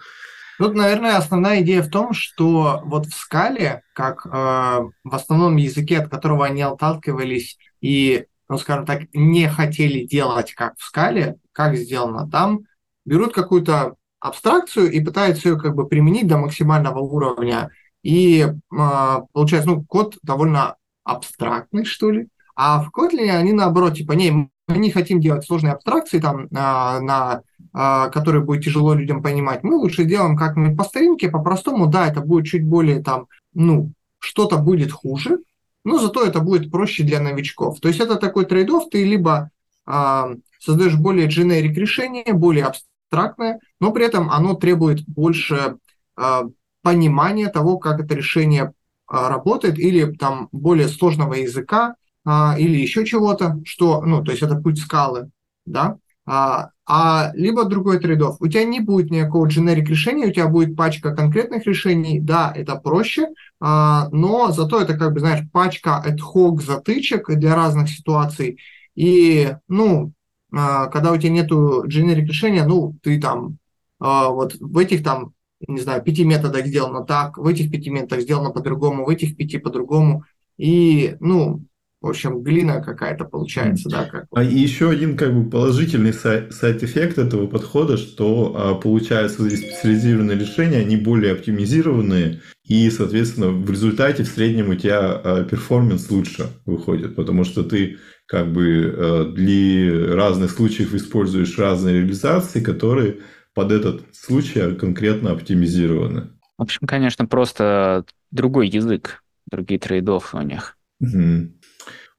Тут, 0.62 0.76
наверное, 0.76 1.18
основная 1.18 1.62
идея 1.62 1.82
в 1.82 1.89
том, 1.89 2.14
что 2.14 2.82
вот 2.86 3.07
в 3.07 3.16
скале, 3.16 3.82
как 3.95 4.28
э, 4.28 4.30
в 4.30 5.16
основном 5.16 5.55
языке, 5.55 5.97
от 5.97 6.09
которого 6.09 6.45
они 6.45 6.62
отталкивались 6.62 7.57
и, 7.82 8.28
ну, 8.47 8.59
скажем 8.59 8.86
так, 8.86 9.12
не 9.12 9.49
хотели 9.49 10.05
делать 10.05 10.53
как 10.53 10.78
в 10.78 10.84
скале, 10.84 11.38
как 11.51 11.76
сделано 11.76 12.30
там, 12.30 12.59
берут 13.05 13.34
какую-то 13.34 13.95
абстракцию 14.20 14.91
и 14.91 15.03
пытаются 15.03 15.49
ее 15.49 15.57
как 15.57 15.74
бы 15.74 15.88
применить 15.88 16.28
до 16.28 16.38
максимального 16.38 16.99
уровня 16.99 17.72
и 18.03 18.47
а, 18.72 19.22
получается, 19.34 19.72
ну, 19.72 19.84
код 19.84 20.20
довольно 20.22 20.76
абстрактный, 21.03 21.86
что 21.86 22.12
ли. 22.12 22.28
А 22.55 22.84
в 22.84 22.91
Kotlin 22.95 23.32
они 23.32 23.53
наоборот, 23.53 23.95
типа, 23.95 24.12
не, 24.12 24.30
мы 24.68 24.78
не 24.78 24.91
хотим 24.91 25.22
делать 25.22 25.43
сложные 25.43 25.74
абстракции, 25.74 26.20
там, 26.20 26.47
а, 26.55 26.99
на, 26.99 27.41
а, 27.74 28.09
которые 28.09 28.43
будет 28.43 28.63
тяжело 28.63 28.93
людям 28.93 29.24
понимать. 29.24 29.63
Мы 29.63 29.76
лучше 29.76 30.03
делаем 30.03 30.36
как-нибудь 30.36 30.78
по 30.78 30.84
старинке, 30.84 31.30
по-простому. 31.30 31.88
Да, 31.88 32.07
это 32.07 32.22
будет 32.22 32.45
чуть 32.45 32.65
более 32.65 33.01
там, 33.01 33.28
ну, 33.53 33.91
что-то 34.19 34.57
будет 34.57 34.91
хуже, 34.91 35.39
но 35.84 35.97
зато 35.97 36.24
это 36.24 36.39
будет 36.41 36.72
проще 36.72 37.03
для 37.03 37.19
новичков. 37.19 37.80
То 37.80 37.88
есть 37.88 37.99
это 37.99 38.15
такой 38.17 38.45
trade-off, 38.45 38.89
ты 38.91 39.03
либо 39.03 39.49
а, 39.86 40.32
создаешь 40.59 40.95
более 40.95 41.28
generic 41.28 41.74
решение, 41.74 42.34
более 42.34 42.65
абстрактное, 42.65 43.59
но 43.80 43.91
при 43.91 44.05
этом 44.05 44.30
оно 44.30 44.53
требует 44.53 45.03
больше 45.07 45.78
а, 46.15 46.43
понимание 46.82 47.47
того, 47.47 47.78
как 47.78 47.99
это 47.99 48.13
решение 48.15 48.74
а, 49.07 49.30
работает, 49.30 49.80
или 49.80 50.13
там 50.13 50.49
более 50.51 50.88
сложного 50.88 51.34
языка, 51.34 51.95
а, 52.26 52.55
или 52.57 52.78
еще 52.78 53.05
чего-то, 53.05 53.59
что, 53.65 54.01
ну, 54.01 54.24
то 54.24 54.32
есть 54.32 54.43
это 54.43 54.55
путь 54.55 54.80
скалы, 54.80 55.32
да, 55.65 55.97
А, 56.34 56.70
а 56.88 57.32
либо 57.34 57.66
другой 57.66 58.00
трейдов. 58.00 58.38
У 58.40 58.48
тебя 58.48 58.64
не 58.64 58.80
будет 58.80 59.12
никакого 59.12 59.50
generic 59.50 59.84
решения, 59.84 60.28
у 60.28 60.32
тебя 60.32 60.48
будет 60.48 60.78
пачка 60.78 61.14
конкретных 61.14 61.66
решений. 61.66 62.22
Да, 62.22 62.54
это 62.56 62.78
проще, 62.78 63.28
а, 63.60 64.08
но 64.14 64.50
зато 64.54 64.80
это, 64.80 64.98
как 64.98 65.12
бы, 65.12 65.20
знаешь, 65.20 65.46
пачка 65.52 66.02
ad 66.08 66.20
hoc 66.20 66.62
затычек 66.62 67.30
для 67.32 67.54
разных 67.54 67.90
ситуаций. 67.90 68.60
И, 68.96 69.54
ну, 69.68 70.14
а, 70.54 70.86
когда 70.86 71.12
у 71.12 71.18
тебя 71.18 71.32
нету 71.32 71.84
generic 71.86 72.28
решения, 72.28 72.64
ну, 72.66 72.96
ты 73.04 73.20
там 73.20 73.58
а, 74.00 74.30
вот 74.30 74.56
в 74.58 74.78
этих 74.78 75.04
там, 75.04 75.34
не 75.68 75.82
знаю, 75.82 76.02
пяти 76.02 76.24
методах 76.24 76.66
сделано 76.66 77.04
так, 77.04 77.38
в 77.38 77.46
этих 77.46 77.70
пяти 77.70 77.90
методах 77.90 78.22
сделано 78.22 78.52
по-другому, 78.52 79.04
в 79.04 79.10
этих 79.10 79.36
пяти 79.36 79.58
по-другому. 79.58 80.24
И, 80.58 81.18
ну, 81.20 81.66
в 82.02 82.08
общем, 82.08 82.41
глина 82.41 82.82
какая-то 82.82 83.26
получается, 83.26 83.88
да. 83.88 84.06
Как... 84.06 84.26
А 84.32 84.43
еще 84.43 84.89
один 84.89 85.16
как 85.16 85.34
бы 85.36 85.47
положительный 85.47 86.14
сайт-эффект 86.14 87.20
этого 87.20 87.45
подхода, 87.45 87.97
что 87.97 88.56
а, 88.58 88.76
получается 88.76 89.45
эти 89.45 89.56
специализированные 89.56 90.38
решения, 90.38 90.80
они 90.80 90.97
более 90.97 91.34
оптимизированные, 91.34 92.41
и, 92.66 92.89
соответственно, 92.89 93.49
в 93.49 93.70
результате 93.70 94.24
в 94.24 94.28
среднем 94.28 94.70
у 94.70 94.76
тебя 94.76 95.12
а, 95.14 95.43
перформанс 95.43 96.10
лучше 96.10 96.47
выходит, 96.66 97.16
потому 97.16 97.43
что 97.43 97.64
ты 97.64 97.99
как 98.26 98.52
бы 98.52 98.95
а, 98.97 99.26
для 99.32 100.16
разных 100.16 100.49
случаев 100.49 100.95
используешь 100.95 101.60
разные 101.60 101.99
реализации, 101.99 102.62
которые 102.62 103.20
под 103.54 103.72
этот 103.72 104.06
случай 104.14 104.74
конкретно 104.76 105.32
оптимизированы. 105.32 106.32
В 106.58 106.64
общем, 106.64 106.88
конечно, 106.88 107.28
просто 107.28 108.06
другой 108.32 108.70
язык, 108.70 109.24
другие 109.52 109.80
трейдов 109.80 110.34
у 110.34 110.41
них. 110.41 110.78
Угу. 110.99 111.52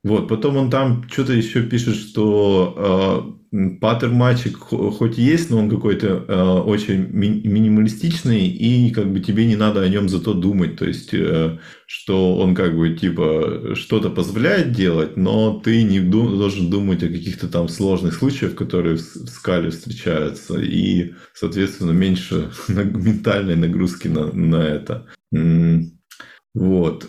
Вот, 0.04 0.28
потом 0.28 0.56
он 0.56 0.68
там 0.68 1.08
что-то 1.08 1.32
еще 1.32 1.62
пишет, 1.62 1.94
что 1.94 3.36
э, 3.52 3.78
паттерн 3.80 4.14
матчик 4.14 4.56
хоть 4.58 5.16
есть, 5.16 5.48
но 5.48 5.58
он 5.58 5.70
какой-то 5.70 6.24
э, 6.26 6.42
очень 6.66 7.06
ми- 7.12 7.40
минималистичный, 7.44 8.48
и 8.48 8.90
как 8.90 9.12
бы 9.12 9.20
тебе 9.20 9.46
не 9.46 9.54
надо 9.54 9.80
о 9.82 9.88
нем 9.88 10.08
зато 10.08 10.34
думать. 10.34 10.76
То 10.76 10.86
есть, 10.86 11.14
э, 11.14 11.58
что 11.86 12.36
он 12.38 12.56
как 12.56 12.76
бы 12.76 12.96
типа 12.96 13.74
что-то 13.76 14.10
позволяет 14.10 14.72
делать, 14.72 15.16
но 15.16 15.60
ты 15.60 15.84
не 15.84 16.00
ду- 16.00 16.36
должен 16.36 16.68
думать 16.68 17.04
о 17.04 17.08
каких-то 17.08 17.46
там 17.46 17.68
сложных 17.68 18.14
случаях, 18.14 18.56
которые 18.56 18.96
в, 18.96 19.02
в 19.02 19.28
скале 19.28 19.70
встречаются, 19.70 20.60
и, 20.60 21.12
соответственно, 21.32 21.92
меньше 21.92 22.50
ментальной 22.68 23.54
нагрузки 23.54 24.08
на, 24.08 24.32
на 24.32 24.56
это. 24.56 25.06
Вот. 26.54 27.08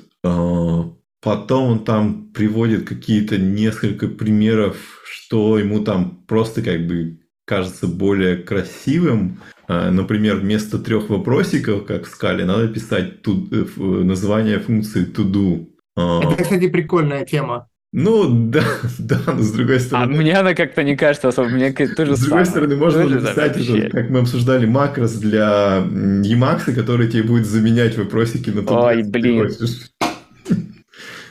А, 1.24 1.36
Потом 1.36 1.71
он 1.71 1.84
там 1.84 2.30
приводит 2.34 2.88
какие-то 2.88 3.38
несколько 3.38 4.07
примеров, 4.07 4.78
что 5.05 5.57
ему 5.57 5.84
там 5.84 6.24
просто 6.28 6.61
как 6.61 6.86
бы 6.88 7.19
кажется 7.45 7.88
более 7.88 8.38
красивым. 8.38 9.39
А, 9.67 9.91
например, 9.91 10.38
вместо 10.38 10.80
трех 10.80 11.09
вопросиков, 11.09 11.86
как 11.86 12.05
в 12.05 12.09
скале, 12.09 12.45
надо 12.45 12.67
писать 12.67 13.21
ту, 13.21 13.47
э, 13.51 13.65
название 13.78 14.59
функции 14.59 15.05
to 15.05 15.30
do. 15.30 15.67
А, 15.95 16.21
Это, 16.24 16.43
кстати, 16.43 16.67
прикольная 16.67 17.26
тема. 17.26 17.67
Ну, 17.95 18.28
да, 18.28 18.63
да, 18.99 19.21
но 19.28 19.39
с 19.39 19.51
другой 19.51 19.80
стороны... 19.80 20.15
А 20.15 20.17
мне 20.17 20.34
она 20.34 20.55
как-то 20.55 20.84
не 20.84 20.95
кажется 20.95 21.28
особо, 21.28 21.49
мне 21.49 21.71
тоже 21.71 22.17
С 22.17 22.21
другой 22.26 22.45
стороны, 22.47 22.76
можно 22.76 23.07
написать, 23.07 23.55
это, 23.55 23.89
как 23.91 24.09
мы 24.09 24.19
обсуждали, 24.21 24.65
макрос 24.65 25.13
для 25.13 25.84
Emacs, 25.88 26.74
который 26.74 27.07
тебе 27.07 27.21
будет 27.21 27.45
заменять 27.45 27.95
вопросики 27.95 28.49
на 28.49 28.63
то, 28.63 28.86
Ой, 28.86 29.03
блин. 29.03 29.43
хочешь. 29.47 29.91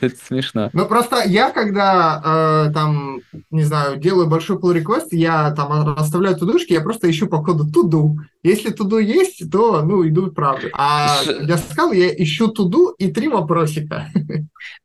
Это 0.03 0.15
смешно. 0.25 0.69
Ну, 0.73 0.85
просто 0.85 1.23
я, 1.25 1.49
когда 1.51 2.67
э, 2.67 2.73
там, 2.73 3.21
не 3.51 3.63
знаю, 3.63 3.97
делаю 3.97 4.27
большой 4.27 4.57
pull 4.57 4.75
request, 4.75 5.07
я 5.11 5.51
там 5.51 5.95
расставляю 5.95 6.35
todo 6.35 6.52
шки, 6.52 6.73
я 6.73 6.81
просто 6.81 7.09
ищу 7.09 7.27
по 7.27 7.41
коду 7.41 7.71
todo. 7.71 8.17
Если 8.43 8.71
todo 8.71 8.97
есть, 8.97 9.49
то, 9.51 9.81
ну, 9.81 10.07
иду 10.07 10.31
правда. 10.31 10.67
А 10.73 11.23
для 11.41 11.57
скалы 11.57 11.95
я 11.95 12.09
ищу 12.09 12.49
todo 12.49 12.93
и 12.97 13.11
три 13.11 13.29
вопросика. 13.29 14.09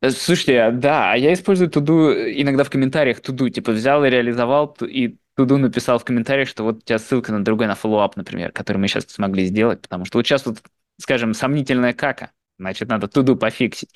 Э, 0.01 0.09
слушайте, 0.11 0.71
да, 0.71 1.11
а 1.11 1.17
я 1.17 1.33
использую 1.33 1.69
todo 1.69 2.11
иногда 2.11 2.63
в 2.63 2.69
комментариях 2.69 3.19
todo, 3.19 3.49
типа 3.49 3.71
взял 3.71 4.03
и 4.05 4.09
реализовал, 4.09 4.75
и 4.81 5.17
todo 5.35 5.57
написал 5.57 5.99
в 5.99 6.05
комментариях, 6.05 6.47
что 6.49 6.63
вот 6.63 6.77
у 6.77 6.81
тебя 6.81 6.99
ссылка 6.99 7.31
на 7.31 7.43
другой, 7.43 7.67
на 7.67 7.75
follow-up, 7.75 8.15
например, 8.15 8.51
который 8.51 8.77
мы 8.77 8.87
сейчас 8.87 9.05
смогли 9.07 9.45
сделать, 9.45 9.81
потому 9.81 10.05
что 10.05 10.17
вот 10.17 10.25
сейчас 10.25 10.45
вот, 10.45 10.57
скажем, 10.99 11.33
сомнительная 11.33 11.93
кака 11.93 12.31
значит, 12.59 12.89
надо 12.89 13.07
TODO 13.07 13.35
пофиксить. 13.35 13.89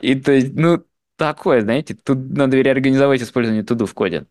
И 0.00 0.14
то 0.14 0.32
есть, 0.32 0.52
ну, 0.54 0.84
такое, 1.16 1.62
знаете, 1.62 1.94
тут 1.94 2.18
надо 2.30 2.60
реорганизовать 2.60 3.22
использование 3.22 3.64
TODO 3.64 3.86
в 3.86 3.94
коде. 3.94 4.26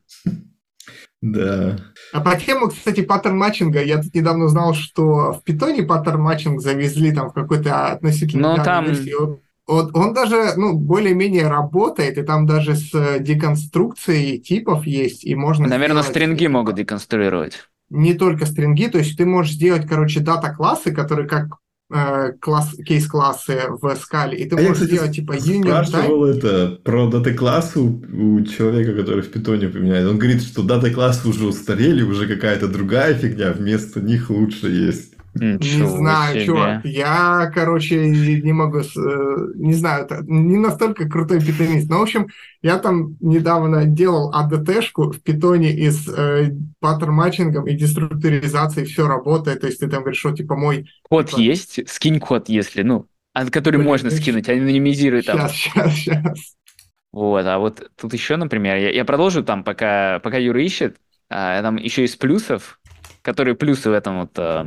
Да. 1.21 1.77
А 2.13 2.21
по 2.21 2.36
тему, 2.39 2.69
кстати, 2.69 3.01
паттерн 3.01 3.38
матчинга, 3.38 3.84
я 3.84 4.01
тут 4.01 4.13
недавно 4.15 4.45
узнал, 4.45 4.73
что 4.73 5.34
в 5.34 5.43
питоне 5.43 5.84
паттерн 5.84 6.21
матчинг 6.21 6.61
завезли 6.61 7.11
там 7.11 7.30
в 7.30 7.34
какой-то 7.34 7.88
относительно 7.88 8.55
Но 8.55 8.63
там... 8.63 8.86
версии. 8.86 9.13
Он, 9.65 9.91
он 9.93 10.13
даже, 10.15 10.53
ну, 10.55 10.73
более-менее 10.73 11.47
работает, 11.47 12.17
и 12.17 12.23
там 12.23 12.47
даже 12.47 12.75
с 12.75 13.19
деконструкцией 13.19 14.39
типов 14.39 14.88
есть, 14.88 15.23
и 15.23 15.36
можно... 15.36 15.67
Наверное, 15.67 16.01
сделать... 16.01 16.09
стринги 16.09 16.47
могут 16.47 16.75
деконструировать. 16.75 17.69
Не 17.89 18.15
только 18.15 18.47
стринги, 18.47 18.88
то 18.88 18.97
есть 18.97 19.15
ты 19.15 19.25
можешь 19.27 19.53
сделать, 19.53 19.86
короче, 19.88 20.21
дата-классы, 20.21 20.91
которые 20.91 21.27
как 21.27 21.57
класс, 22.39 22.75
кейс-классы 22.85 23.63
в 23.81 23.95
скале, 23.95 24.37
и 24.37 24.47
ты 24.47 24.55
а 24.55 24.61
можешь 24.61 24.83
сделать 24.83 25.15
типа 25.15 25.33
union 25.33 25.85
спрашивал 25.85 26.25
это 26.25 26.79
про 26.83 27.09
дата-классы 27.09 27.79
у, 27.79 28.01
у 28.13 28.41
человека, 28.45 28.93
который 28.93 29.23
в 29.23 29.31
питоне 29.31 29.69
поменяет. 29.69 30.07
Он 30.07 30.19
говорит, 30.19 30.43
что 30.43 30.61
дата-классы 30.61 31.27
уже 31.27 31.45
устарели, 31.45 32.03
уже 32.03 32.27
какая-то 32.27 32.67
другая 32.67 33.15
фигня, 33.15 33.51
вместо 33.51 34.01
них 34.01 34.29
лучше 34.29 34.67
есть. 34.67 35.13
Ничего 35.39 35.83
не 35.83 35.97
знаю, 35.97 36.35
себе. 36.35 36.45
чувак. 36.45 36.85
Я, 36.85 37.51
короче, 37.53 38.09
не 38.09 38.53
могу, 38.53 38.79
э, 38.79 39.37
не 39.55 39.73
знаю, 39.73 40.07
не 40.27 40.57
настолько 40.57 41.09
крутой 41.09 41.41
питонист. 41.41 41.89
Но, 41.89 41.99
в 41.99 42.03
общем, 42.03 42.27
я 42.61 42.77
там 42.77 43.17
недавно 43.19 43.85
делал 43.85 44.33
ADT-шку 44.33 45.11
в 45.11 45.21
питоне 45.21 45.73
и 45.73 45.89
с 45.89 46.07
э, 46.07 46.51
паттерн-матчингом 46.79 47.67
и 47.67 47.75
деструктуризацией 47.75 48.85
все 48.85 49.07
работает. 49.07 49.61
То 49.61 49.67
есть 49.67 49.79
ты 49.79 49.87
там 49.87 50.01
говоришь, 50.01 50.19
что 50.19 50.31
типа 50.31 50.55
мой... 50.55 50.89
Код 51.03 51.29
типа... 51.29 51.39
есть? 51.39 51.89
Скинь 51.89 52.19
код, 52.19 52.49
если, 52.49 52.83
ну, 52.83 53.07
который 53.51 53.77
Блин, 53.77 53.87
можно 53.87 54.09
скинуть, 54.09 54.49
анонимизируй 54.49 55.21
там. 55.21 55.49
Сейчас, 55.49 55.53
сейчас, 55.53 55.93
сейчас. 55.93 56.55
Вот, 57.11 57.45
а 57.45 57.57
вот 57.57 57.89
тут 57.95 58.13
еще, 58.13 58.35
например, 58.35 58.77
я, 58.77 58.91
я 58.91 59.05
продолжу 59.05 59.43
там, 59.43 59.63
пока, 59.63 60.19
пока 60.19 60.37
Юра 60.37 60.61
ищет, 60.61 60.97
а, 61.29 61.61
там 61.61 61.77
еще 61.77 62.03
из 62.03 62.15
плюсов, 62.15 62.79
которые 63.21 63.55
плюсы 63.55 63.89
в 63.89 63.93
этом 63.93 64.21
вот 64.21 64.31
э, 64.37 64.65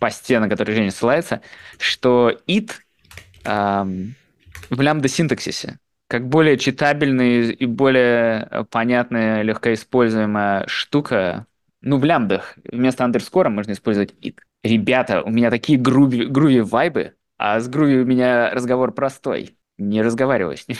посте, 0.00 0.38
на 0.38 0.48
который 0.48 0.74
Женя 0.74 0.90
ссылается, 0.90 1.42
что 1.78 2.36
it 2.46 2.72
э, 3.44 3.84
в 4.70 4.80
лямбда-синтаксисе 4.80 5.78
как 6.12 6.28
более 6.28 6.58
читабельная 6.58 7.52
и 7.52 7.64
более 7.64 8.66
понятная, 8.70 9.40
легкоиспользуемая 9.40 10.66
штука, 10.66 11.46
ну, 11.80 11.96
в 11.96 12.04
лямбдах 12.04 12.54
вместо 12.70 13.02
андерскора 13.04 13.48
можно 13.48 13.72
использовать 13.72 14.12
it. 14.20 14.34
Ребята, 14.62 15.22
у 15.22 15.30
меня 15.30 15.48
такие 15.48 15.78
груви, 15.78 16.26
груви 16.26 16.60
вайбы, 16.60 17.14
а 17.38 17.58
с 17.58 17.66
груви 17.66 18.00
у 18.00 18.04
меня 18.04 18.50
разговор 18.50 18.92
простой. 18.92 19.56
Не 19.78 20.02
разговариваю 20.02 20.58
с 20.58 20.68
ним. 20.68 20.76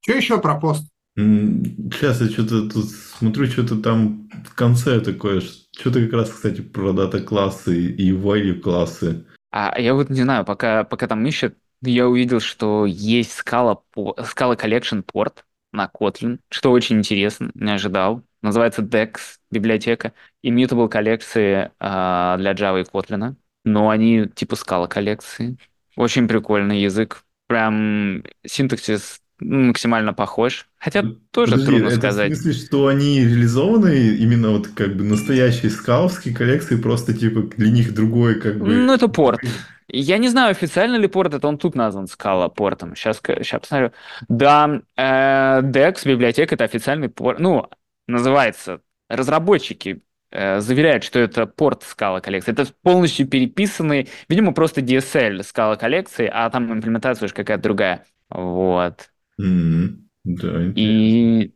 Что 0.00 0.12
еще 0.12 0.40
про 0.40 0.56
пост? 0.56 0.90
Сейчас 1.16 2.20
я 2.20 2.28
что-то 2.28 2.68
тут 2.68 2.90
смотрю, 2.90 3.46
что-то 3.46 3.76
там 3.76 4.28
в 4.44 4.56
конце 4.56 5.00
такое, 5.00 5.40
что-то 5.76 6.02
как 6.04 6.12
раз, 6.12 6.30
кстати, 6.30 6.60
про 6.60 6.92
дата-классы 6.92 7.86
и 7.86 8.12
value 8.12 8.60
классы. 8.60 9.24
А 9.50 9.78
я 9.78 9.94
вот 9.94 10.10
не 10.10 10.22
знаю, 10.22 10.44
пока, 10.44 10.84
пока 10.84 11.06
там 11.06 11.24
ищет, 11.26 11.56
я 11.82 12.08
увидел, 12.08 12.40
что 12.40 12.86
есть 12.86 13.40
Scala, 13.40 13.80
Scala 13.94 14.58
Collection 14.58 15.02
порт 15.02 15.44
на 15.72 15.90
Kotlin, 15.92 16.38
что 16.48 16.72
очень 16.72 16.98
интересно, 16.98 17.50
не 17.54 17.72
ожидал. 17.72 18.22
Называется 18.42 18.82
DEX 18.82 19.38
библиотека. 19.50 20.12
Immutable 20.44 20.88
коллекции 20.88 21.70
э, 21.80 22.34
для 22.38 22.52
Java 22.52 22.80
и 22.80 22.84
Kotlin. 22.84 23.36
Но 23.64 23.90
они 23.90 24.26
типа 24.26 24.54
Scala 24.54 24.86
коллекции. 24.86 25.56
Очень 25.96 26.28
прикольный 26.28 26.80
язык. 26.80 27.24
Прям 27.46 28.22
синтаксис 28.46 29.20
максимально 29.40 30.14
похож. 30.14 30.66
Хотя 30.78 31.04
тоже 31.30 31.52
Подожди, 31.52 31.70
трудно 31.70 31.86
это 31.88 31.96
сказать. 31.96 32.32
В 32.32 32.36
смысле, 32.36 32.66
что 32.66 32.86
они 32.86 33.20
реализованы 33.20 34.16
именно 34.16 34.50
вот 34.50 34.68
как 34.68 34.96
бы 34.96 35.04
настоящие 35.04 35.70
скаловские 35.70 36.34
коллекции, 36.34 36.76
просто 36.76 37.14
типа 37.14 37.42
для 37.56 37.70
них 37.70 37.94
другой 37.94 38.40
как 38.40 38.58
бы... 38.58 38.66
Ну, 38.66 38.94
это 38.94 39.08
порт. 39.08 39.40
Я 39.88 40.18
не 40.18 40.28
знаю, 40.28 40.50
официально 40.50 40.96
ли 40.96 41.08
порт, 41.08 41.34
это 41.34 41.46
он 41.46 41.58
тут 41.58 41.74
назван 41.74 42.06
скала 42.06 42.48
портом. 42.48 42.96
Сейчас, 42.96 43.20
сейчас 43.24 43.60
посмотрю. 43.60 43.92
Да, 44.28 44.80
э, 44.96 45.60
DEX, 45.62 46.06
библиотека, 46.06 46.54
это 46.54 46.64
официальный 46.64 47.08
порт. 47.08 47.38
Ну, 47.38 47.68
называется. 48.06 48.80
Разработчики 49.08 50.02
э, 50.30 50.60
заверяют, 50.60 51.04
что 51.04 51.18
это 51.18 51.46
порт 51.46 51.82
скала 51.82 52.20
коллекции. 52.20 52.52
Это 52.52 52.66
полностью 52.82 53.28
переписанный, 53.28 54.08
видимо, 54.28 54.52
просто 54.52 54.80
DSL 54.80 55.42
скала 55.42 55.76
коллекции, 55.76 56.30
а 56.32 56.48
там 56.48 56.72
имплементация 56.72 57.26
уже 57.26 57.34
какая-то 57.34 57.62
другая. 57.62 58.06
Вот. 58.30 59.10
Mm-hmm. 59.40 59.96
Да, 60.24 60.72
И 60.74 61.52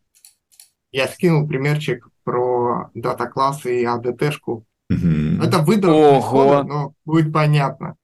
я 0.90 1.08
скинул 1.08 1.46
примерчик 1.46 2.08
про 2.24 2.90
дата-классы 2.94 3.82
и 3.82 3.84
ADT-шку. 3.84 4.64
Мгм. 4.90 5.42
Это 5.42 5.58
из 5.58 6.24
кода, 6.24 6.62
но 6.64 6.94
будет 7.04 7.32
понятно. 7.32 7.96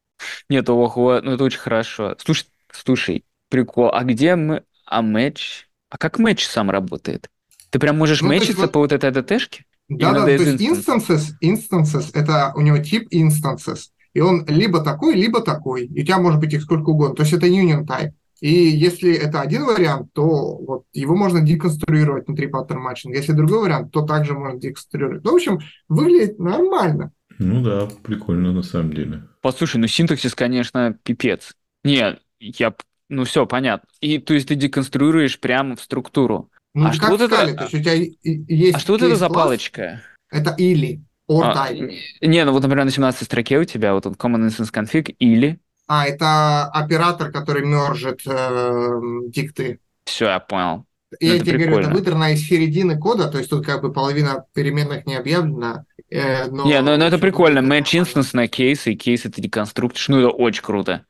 Нет, 0.48 0.68
ого, 0.68 1.20
ну 1.22 1.32
это 1.32 1.44
очень 1.44 1.58
хорошо. 1.58 2.14
Слушай, 2.18 2.46
слушай, 2.72 3.24
прикол, 3.48 3.90
а 3.92 4.04
где 4.04 4.36
мы... 4.36 4.64
А 4.86 5.00
матч? 5.00 5.68
А 5.88 5.96
как 5.96 6.18
матч 6.18 6.46
сам 6.46 6.70
работает? 6.70 7.30
Ты 7.70 7.78
прям 7.78 7.96
можешь 7.96 8.20
Ну, 8.20 8.28
мэчиться 8.28 8.62
вот- 8.62 8.72
по 8.72 8.80
вот 8.80 8.92
этой 8.92 9.10
АДТшке? 9.10 9.64
Да, 9.88 10.10
Именно 10.10 10.26
да, 10.26 10.34
из 10.34 10.42
то 10.42 10.64
есть 10.64 10.88
instances, 10.88 11.22
instances, 11.42 12.10
это 12.14 12.52
у 12.56 12.62
него 12.62 12.78
тип 12.78 13.06
instances, 13.12 13.90
и 14.14 14.20
он 14.20 14.46
либо 14.46 14.80
такой, 14.82 15.14
либо 15.14 15.42
такой, 15.42 15.84
и 15.84 16.02
у 16.02 16.04
тебя 16.04 16.18
может 16.18 16.40
быть 16.40 16.54
их 16.54 16.62
сколько 16.62 16.88
угодно, 16.90 17.14
то 17.16 17.22
есть 17.22 17.34
это 17.34 17.46
union 17.46 17.84
type. 17.84 18.12
И 18.40 18.50
если 18.52 19.14
это 19.14 19.40
один 19.40 19.64
вариант, 19.64 20.12
то 20.12 20.56
вот 20.58 20.84
его 20.92 21.16
можно 21.16 21.40
деконструировать 21.40 22.26
внутри 22.26 22.46
паттерн 22.48 22.80
матчинга. 22.82 23.16
Если 23.18 23.32
другой 23.32 23.60
вариант, 23.60 23.92
то 23.92 24.02
также 24.02 24.34
можно 24.34 24.60
деконструировать. 24.60 25.24
Ну, 25.24 25.32
в 25.32 25.34
общем, 25.36 25.60
выглядит 25.88 26.38
нормально. 26.38 27.12
Ну 27.38 27.62
да, 27.62 27.88
прикольно 28.02 28.52
на 28.52 28.62
самом 28.62 28.92
деле. 28.92 29.22
Послушай, 29.40 29.78
ну 29.78 29.86
синтаксис, 29.86 30.34
конечно, 30.34 30.96
пипец. 31.02 31.54
Не, 31.84 32.18
я... 32.40 32.74
Ну 33.08 33.24
все, 33.24 33.46
понятно. 33.46 33.88
И 34.00 34.18
то 34.18 34.34
есть 34.34 34.48
ты 34.48 34.54
деконструируешь 34.54 35.38
прямо 35.38 35.76
в 35.76 35.80
структуру. 35.80 36.50
Ну, 36.74 36.86
А 36.86 36.90
как 36.90 36.94
что 36.94 37.06
вот 37.10 37.20
в 37.20 37.22
это- 37.24 37.54
то 37.54 37.62
есть 37.64 37.74
у 37.74 37.78
тебя 37.78 37.92
есть 37.92 38.76
А 38.76 38.78
что 38.78 38.92
вот 38.94 39.02
это 39.02 39.16
за 39.16 39.28
палочка? 39.28 40.02
Это 40.30 40.54
или, 40.58 41.02
or 41.30 41.42
А, 41.44 41.68
type. 41.70 41.92
не, 42.22 42.44
ну 42.44 42.52
вот, 42.52 42.62
например, 42.62 42.84
на 42.84 42.90
17 42.90 43.24
строке 43.24 43.58
у 43.58 43.64
тебя 43.64 43.94
вот 43.94 44.06
он 44.06 44.14
common 44.14 44.48
instance 44.48 44.72
config 44.72 45.14
или... 45.18 45.60
А, 45.86 46.06
это 46.06 46.64
оператор, 46.66 47.30
который 47.30 47.64
мержит 47.64 48.20
э, 48.26 49.00
дикты. 49.28 49.80
Все, 50.04 50.26
я 50.26 50.40
понял. 50.40 50.86
Я 51.20 51.28
Ну, 51.28 51.34
это 51.36 51.44
тебе 51.44 51.58
говорю, 51.58 51.72
это 51.80 51.88
прикольно. 51.88 51.94
выдрано 51.98 52.32
из 52.32 52.46
середины 52.48 52.98
кода, 52.98 53.28
то 53.28 53.38
есть 53.38 53.50
тут 53.50 53.64
как 53.64 53.82
бы 53.82 53.92
половина 53.92 54.46
переменных 54.54 55.06
не 55.06 55.14
объявлена. 55.16 55.84
э, 56.10 56.46
но, 56.50 56.64
Не, 56.66 56.80
ну, 56.80 56.96
ну 56.96 57.04
это 57.04 57.18
прикольно. 57.18 57.58
это 57.58 57.66
Match 57.68 58.00
instance 58.00 58.30
на 58.32 58.48
кейсы, 58.48 58.92
и 58.92 58.96
кейсы 58.96 59.30
ты 59.30 59.40
деконструктишь. 59.40 60.08
Ну, 60.08 60.18
это 60.18 60.30
очень 60.30 60.62
круто. 60.62 61.06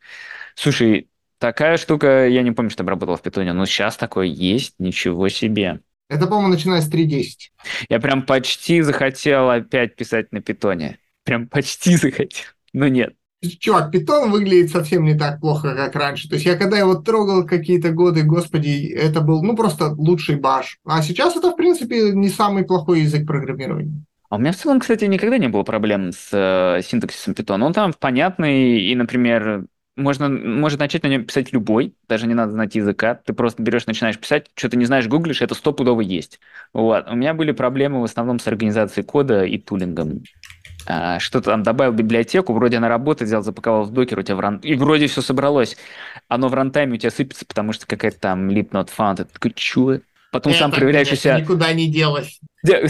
Слушай, 0.55 1.09
такая 1.39 1.77
штука, 1.77 2.27
я 2.29 2.43
не 2.43 2.53
помню, 2.53 2.71
что 2.71 2.83
обработал 2.83 3.17
в 3.17 3.23
питоне, 3.23 3.53
но 3.53 3.65
сейчас 3.67 3.97
такое 3.97 4.27
есть, 4.27 4.75
ничего 4.79 5.29
себе. 5.29 5.81
Это, 6.09 6.27
по-моему, 6.27 6.49
начиная 6.49 6.81
с 6.81 6.89
3.10. 6.89 7.53
Я 7.89 7.99
прям 8.01 8.25
почти 8.27 8.83
захотел 8.83 9.51
опять 9.51 9.97
писать 9.97 10.33
на 10.33 10.41
питоне. 10.41 10.99
Прям 11.25 11.49
почти 11.49 11.97
захотел. 11.97 12.45
Но 12.73 12.89
нет. 12.89 13.15
Чувак, 13.59 13.91
питон 13.91 14.31
выглядит 14.31 14.71
совсем 14.71 15.05
не 15.05 15.15
так 15.15 15.41
плохо, 15.41 15.75
как 15.75 15.95
раньше. 15.95 16.29
То 16.29 16.35
есть 16.35 16.47
я 16.47 16.57
когда 16.57 16.79
его 16.79 16.95
трогал 16.95 17.45
какие-то 17.45 17.91
годы, 17.91 18.23
господи, 18.23 18.89
это 18.89 19.21
был, 19.21 19.43
ну, 19.43 19.57
просто 19.57 19.93
лучший 19.93 20.37
баш. 20.37 20.79
А 20.85 21.03
сейчас 21.03 21.37
это, 21.37 21.51
в 21.51 21.57
принципе, 21.57 22.13
не 22.13 22.29
самый 22.29 22.65
плохой 22.65 23.03
язык 23.03 23.27
программирования. 23.27 24.05
А 24.31 24.37
у 24.37 24.39
меня 24.39 24.53
в 24.53 24.57
целом, 24.57 24.81
кстати, 24.81 25.05
никогда 25.05 25.39
не 25.39 25.49
было 25.49 25.63
проблем 25.63 26.11
с 26.13 26.31
э, 26.33 26.83
синтаксисом 26.83 27.35
питона. 27.35 27.67
Он 27.67 27.73
там 27.73 27.93
понятный, 27.93 28.81
и, 28.81 28.95
например, 28.97 29.67
можно, 29.97 30.29
может 30.29 30.81
начать 30.81 31.03
на 31.05 31.09
нем 31.09 31.25
писать 31.25 31.53
любой, 31.53 31.95
даже 32.09 32.27
не 32.27 32.35
надо 32.35 32.53
знать 32.53 32.75
языка. 32.75 33.15
Ты 33.15 33.33
просто 33.33 33.63
берешь, 33.63 33.87
начинаешь 33.87 34.19
писать, 34.19 34.47
что-то 34.55 34.77
не 34.77 34.87
знаешь, 34.87 35.07
гуглишь, 35.07 35.43
это 35.43 35.55
стопудово 35.55 36.01
есть. 36.01 36.41
Вот. 36.73 37.09
У 37.09 37.15
меня 37.15 37.35
были 37.35 37.53
проблемы 37.53 38.01
в 38.01 38.05
основном 38.05 38.39
с 38.39 38.47
организацией 38.49 39.07
кода 39.07 39.45
и 39.45 39.59
тулингом. 39.59 40.23
А, 40.87 41.19
что-то 41.19 41.51
там 41.51 41.63
добавил 41.63 41.93
библиотеку, 41.93 42.53
вроде 42.53 42.77
она 42.77 42.89
работает, 42.89 43.29
взял, 43.29 43.43
запаковал 43.43 43.85
в 43.85 43.91
докер, 43.91 44.19
у 44.19 44.23
тебя 44.23 44.37
в 44.37 44.41
ран... 44.41 44.59
и 44.59 44.75
вроде 44.75 45.07
все 45.07 45.23
собралось. 45.23 45.77
Оно 46.29 46.49
в 46.49 46.55
рантайме 46.55 46.95
у 46.95 46.97
тебя 46.97 47.11
сыпется, 47.11 47.47
потому 47.47 47.73
что 47.73 47.87
какая-то 47.87 48.21
там 48.21 48.49
lib 48.51 48.71
not 48.71 48.91
found. 48.97 49.17
Ты 49.17 49.25
такой, 49.25 49.53
чё? 49.53 50.01
Потом 50.31 50.53
сам 50.53 50.71
Это, 50.71 50.81
проверяешь 50.81 51.07
у 51.07 51.11
конечно, 51.11 51.31
себя... 51.31 51.41
Никуда 51.41 51.73
не 51.73 51.91
делось. 51.91 52.41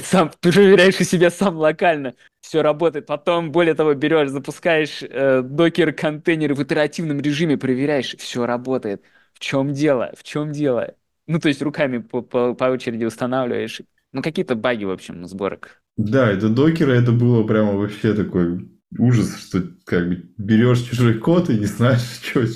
Сам 0.03 0.31
ты 0.41 0.51
проверяешь 0.51 0.99
у 1.01 1.05
себя 1.05 1.31
сам 1.31 1.57
локально, 1.57 2.15
все 2.41 2.63
работает. 2.63 3.07
Потом, 3.07 3.53
более 3.53 3.75
того, 3.75 3.93
берешь, 3.95 4.31
запускаешь 4.31 5.03
э, 5.03 5.43
докер-контейнеры 5.43 6.55
в 6.55 6.63
итеративном 6.63 7.21
режиме, 7.21 7.59
проверяешь, 7.59 8.17
все 8.17 8.47
работает. 8.47 9.03
В 9.35 9.41
чем 9.41 9.73
дело? 9.73 10.13
В 10.17 10.23
чем 10.23 10.53
дело? 10.53 10.95
Ну, 11.27 11.39
то 11.39 11.49
есть 11.49 11.61
руками 11.61 11.99
по, 11.99 12.23
по, 12.23 12.55
по 12.55 12.65
очереди 12.65 13.05
устанавливаешь. 13.05 13.83
Ну, 14.15 14.23
какие-то 14.23 14.55
баги, 14.55 14.85
в 14.85 14.91
общем, 14.91 15.27
сборок. 15.27 15.83
Да, 15.97 16.31
это 16.31 16.49
докера, 16.49 16.93
это 16.93 17.11
было 17.11 17.43
прямо 17.43 17.73
вообще 17.73 18.15
такой 18.15 18.71
ужас, 18.97 19.37
что 19.41 19.65
как 19.85 20.09
бы 20.09 20.31
берешь 20.39 20.83
чужой 20.83 21.15
код 21.15 21.51
и 21.51 21.59
не 21.59 21.67
знаешь, 21.67 22.01
что, 22.23 22.47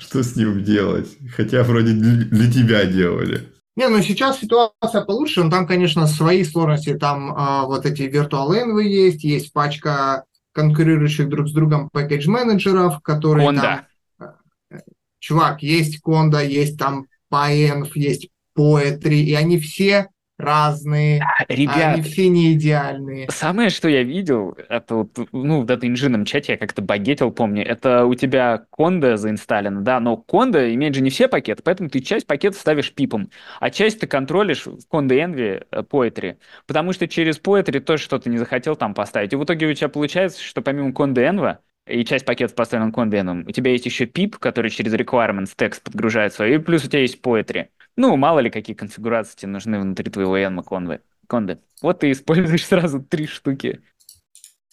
что 0.00 0.22
с 0.22 0.34
ним 0.34 0.64
делать. 0.64 1.08
Хотя 1.36 1.62
вроде 1.62 1.92
для, 1.92 2.50
тебя 2.50 2.86
делали. 2.86 3.52
Не, 3.76 3.88
ну 3.88 4.00
сейчас 4.00 4.40
ситуация 4.40 5.02
получше, 5.04 5.44
но 5.44 5.50
там, 5.50 5.66
конечно, 5.66 6.06
свои 6.06 6.42
сложности. 6.42 6.94
Там 6.94 7.34
а, 7.36 7.66
вот 7.66 7.84
эти 7.84 8.02
virtual 8.02 8.50
envy 8.50 8.84
есть, 8.84 9.24
есть 9.24 9.52
пачка 9.52 10.24
конкурирующих 10.52 11.28
друг 11.28 11.48
с 11.48 11.52
другом 11.52 11.90
package-менеджеров, 11.94 13.02
которые 13.02 13.46
Конда. 13.46 13.86
там... 14.18 14.34
э, 14.70 14.78
Чувак, 15.20 15.62
есть 15.62 16.00
Конда, 16.00 16.42
есть 16.42 16.78
там 16.78 17.06
PyEnv, 17.30 17.90
есть 17.94 18.30
Poetry, 18.56 19.20
и 19.20 19.34
они 19.34 19.60
все 19.60 20.08
разные, 20.38 21.22
Ребят, 21.48 21.94
они 21.94 22.02
все 22.02 22.28
не 22.28 22.52
идеальные. 22.54 23.28
Самое, 23.30 23.70
что 23.70 23.88
я 23.88 24.04
видел, 24.04 24.56
это 24.68 24.94
вот, 24.94 25.18
ну, 25.32 25.62
в 25.62 25.66
Engine 25.66 26.24
чате 26.24 26.52
я 26.52 26.58
как-то 26.58 26.80
багетил, 26.80 27.32
помню, 27.32 27.66
это 27.66 28.06
у 28.06 28.14
тебя 28.14 28.64
конда 28.70 29.16
заинсталлена, 29.16 29.80
да, 29.80 29.98
но 29.98 30.16
конда 30.16 30.72
имеет 30.72 30.94
же 30.94 31.00
не 31.00 31.10
все 31.10 31.26
пакеты, 31.28 31.62
поэтому 31.64 31.90
ты 31.90 32.00
часть 32.00 32.26
пакетов 32.26 32.60
ставишь 32.60 32.92
пипом, 32.94 33.30
а 33.58 33.70
часть 33.70 34.00
ты 34.00 34.06
контролишь 34.06 34.66
в 34.66 34.86
конда 34.88 35.16
envy 35.16 35.66
э, 35.70 35.82
poetry, 35.82 36.36
потому 36.66 36.92
что 36.92 37.08
через 37.08 37.40
poetry 37.40 37.80
тоже 37.80 38.04
что-то 38.04 38.30
не 38.30 38.38
захотел 38.38 38.76
там 38.76 38.94
поставить. 38.94 39.32
И 39.32 39.36
в 39.36 39.44
итоге 39.44 39.66
у 39.66 39.74
тебя 39.74 39.88
получается, 39.88 40.42
что 40.42 40.62
помимо 40.62 40.92
конда 40.92 41.22
envy 41.22 41.58
и 41.88 42.04
часть 42.04 42.24
пакетов 42.24 42.54
поставлена 42.54 42.90
envy, 42.90 43.44
у 43.48 43.50
тебя 43.50 43.72
есть 43.72 43.86
еще 43.86 44.04
pip, 44.04 44.36
который 44.38 44.70
через 44.70 44.94
requirements 44.94 45.52
текст 45.56 45.82
подгружает 45.82 46.32
свой, 46.32 46.54
и 46.54 46.58
плюс 46.58 46.84
у 46.84 46.88
тебя 46.88 47.00
есть 47.00 47.20
poetry. 47.20 47.68
Ну, 47.98 48.16
мало 48.16 48.38
ли, 48.38 48.48
какие 48.48 48.76
конфигурации 48.76 49.36
тебе 49.36 49.50
нужны 49.50 49.80
внутри 49.80 50.08
твоего 50.08 50.38
env 50.38 51.00
конды. 51.26 51.58
Вот 51.82 51.98
ты 51.98 52.12
используешь 52.12 52.64
сразу 52.66 53.02
три 53.02 53.26
штуки. 53.26 53.80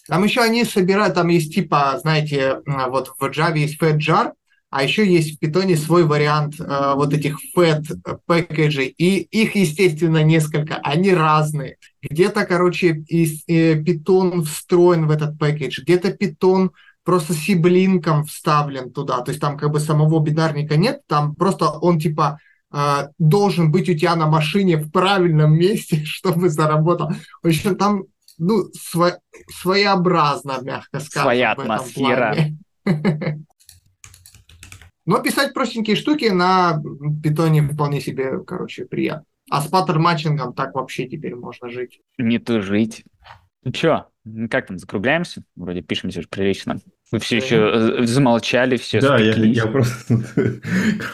Там 0.08 0.24
еще 0.24 0.42
они 0.42 0.64
собирают, 0.64 1.16
там 1.16 1.30
есть 1.30 1.52
типа, 1.52 1.98
знаете, 2.00 2.62
вот 2.68 3.16
в 3.18 3.24
Java 3.24 3.58
есть 3.58 3.82
FedJar, 3.82 4.34
а 4.70 4.84
еще 4.84 5.12
есть 5.12 5.40
в 5.40 5.44
Python 5.44 5.76
свой 5.76 6.04
вариант 6.04 6.60
э, 6.60 6.94
вот 6.94 7.14
этих 7.14 7.40
Fed 7.58 7.86
пэкэджей, 8.28 8.94
и 8.96 9.22
их, 9.22 9.56
естественно, 9.56 10.22
несколько, 10.24 10.76
они 10.84 11.12
разные. 11.12 11.78
Где-то, 12.04 12.46
короче, 12.46 13.04
из, 13.08 13.44
э, 13.48 13.82
Python 13.82 14.44
встроен 14.44 15.08
в 15.08 15.12
этот 15.12 15.40
пэкэдж, 15.40 15.82
где-то 15.82 16.10
Python 16.10 16.70
просто 17.04 17.34
сиблинком 17.34 18.26
вставлен 18.26 18.92
туда, 18.92 19.22
то 19.22 19.32
есть 19.32 19.42
там 19.42 19.58
как 19.58 19.72
бы 19.72 19.80
самого 19.80 20.20
бинарника 20.20 20.78
нет, 20.78 21.02
там 21.08 21.34
просто 21.34 21.70
он 21.70 22.00
типа 22.00 22.40
э, 22.76 23.08
должен 23.18 23.72
быть 23.72 23.90
у 23.90 23.94
тебя 23.96 24.16
на 24.16 24.28
машине 24.28 24.78
в 24.78 24.92
правильном 24.92 25.58
месте, 25.58 26.04
чтобы 26.06 26.50
заработал. 26.50 27.12
В 27.42 27.48
общем, 27.48 27.76
там 27.76 28.04
ну, 28.38 28.70
сво- 28.76 29.20
своеобразно, 29.50 30.60
мягко 30.62 31.00
скажем. 31.00 31.24
Своя 31.24 31.54
атмосфера. 31.54 32.36
Но 35.06 35.20
писать 35.20 35.54
простенькие 35.54 35.96
штуки 35.96 36.26
на 36.26 36.82
питоне 37.24 37.62
вполне 37.62 38.02
себе, 38.02 38.44
короче, 38.44 38.86
приятно. 38.86 39.26
А 39.52 39.62
с 39.62 39.68
паттерн-матчингом 39.68 40.56
так 40.56 40.74
вообще 40.74 41.08
теперь 41.08 41.36
можно 41.36 41.70
жить. 41.70 42.02
Не 42.18 42.40
тужить. 42.40 43.06
Ну 43.64 43.72
чё, 43.72 44.08
как 44.50 44.66
там, 44.68 44.80
закругляемся? 44.80 45.44
Вроде 45.56 45.82
пишемся 45.82 46.22
же 46.22 46.28
прилично. 46.28 46.80
Вы 47.12 47.20
все 47.20 47.38
еще 47.38 47.56
э, 48.02 48.06
замолчали, 48.06 48.78
все 48.78 49.00
да, 49.00 49.18
я, 49.20 49.36
я 49.36 49.68
просто... 49.68 50.24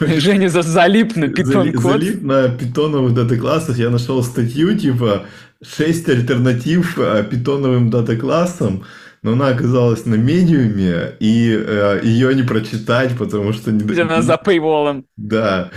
Женя 0.00 0.48
за- 0.48 0.62
залип 0.62 1.16
на 1.16 1.28
питон 1.28 1.72
код. 1.72 1.82
залип 1.82 2.22
на 2.22 2.48
питоновых 2.48 3.12
дата-классах. 3.14 3.76
Я 3.76 3.90
нашел 3.90 4.22
статью, 4.22 4.76
типа, 4.78 5.26
6 5.62 6.08
альтернатив 6.08 6.98
э, 6.98 7.24
питоновым 7.30 7.90
дата-классам, 7.90 8.84
но 9.22 9.32
она 9.32 9.48
оказалась 9.48 10.06
на 10.06 10.14
медиуме, 10.14 11.14
и 11.20 11.54
э, 11.54 12.00
ее 12.02 12.34
не 12.34 12.42
прочитать, 12.42 13.16
потому 13.16 13.52
что... 13.52 13.70
Не, 13.70 14.00
Она 14.00 14.22
за 14.22 14.38
пейволом. 14.38 15.04
Да. 15.16 15.70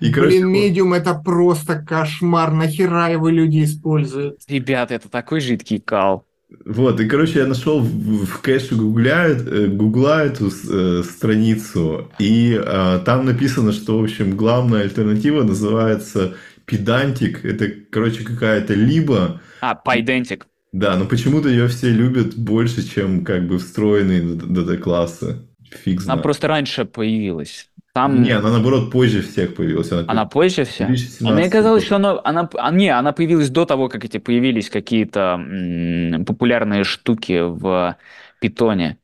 И, 0.00 0.12
короче, 0.12 0.36
Блин, 0.36 0.48
медиум 0.48 0.92
это 0.92 1.14
просто 1.14 1.76
кошмар. 1.76 2.52
Нахера 2.52 3.10
его 3.10 3.28
люди 3.30 3.64
используют? 3.64 4.38
Ребята, 4.46 4.94
это 4.94 5.08
такой 5.08 5.40
жидкий 5.40 5.80
кал. 5.80 6.26
Вот, 6.64 7.00
и, 7.00 7.08
короче, 7.08 7.40
я 7.40 7.46
нашел 7.46 7.80
в, 7.80 8.24
в 8.24 8.40
кэше 8.40 8.74
Гугля, 8.74 9.28
э, 9.28 9.66
Гугла 9.66 10.24
эту 10.24 10.48
э, 10.48 11.02
страницу, 11.02 12.10
и 12.18 12.54
э, 12.54 13.00
там 13.04 13.24
написано, 13.24 13.72
что, 13.72 13.98
в 13.98 14.04
общем, 14.04 14.36
главная 14.36 14.82
альтернатива 14.82 15.42
называется 15.42 16.34
педантик. 16.64 17.44
Это, 17.44 17.68
короче, 17.90 18.24
какая-то 18.24 18.74
либо... 18.74 19.40
А, 19.60 19.74
пайдентик. 19.74 20.46
Да, 20.72 20.96
но 20.96 21.04
почему-то 21.04 21.48
ее 21.48 21.68
все 21.68 21.90
любят 21.90 22.36
больше, 22.36 22.88
чем 22.88 23.24
как 23.24 23.46
бы 23.46 23.58
встроенные 23.58 24.22
дата-классы. 24.22 25.46
Фиг 25.70 25.98
Она 25.98 26.04
знает. 26.04 26.22
просто 26.22 26.48
раньше 26.48 26.84
появилась. 26.84 27.68
Там... 27.94 28.22
Не, 28.22 28.30
она 28.30 28.50
наоборот 28.50 28.90
позже 28.90 29.20
всех 29.20 29.54
появилась. 29.54 29.92
Она, 29.92 30.04
она 30.06 30.24
позже 30.24 30.64
всех? 30.64 30.88
А 30.88 31.30
мне 31.30 31.50
казалось, 31.50 31.84
что 31.84 31.96
она, 31.96 32.18
она, 32.24 32.48
а, 32.54 32.70
не, 32.70 32.88
она 32.88 33.12
появилась 33.12 33.50
до 33.50 33.66
того, 33.66 33.88
как 33.88 34.04
эти 34.04 34.16
появились 34.16 34.70
какие-то 34.70 35.36
м- 35.38 36.24
популярные 36.24 36.84
штуки 36.84 37.40
в 37.42 37.96
питоне. 38.40 38.98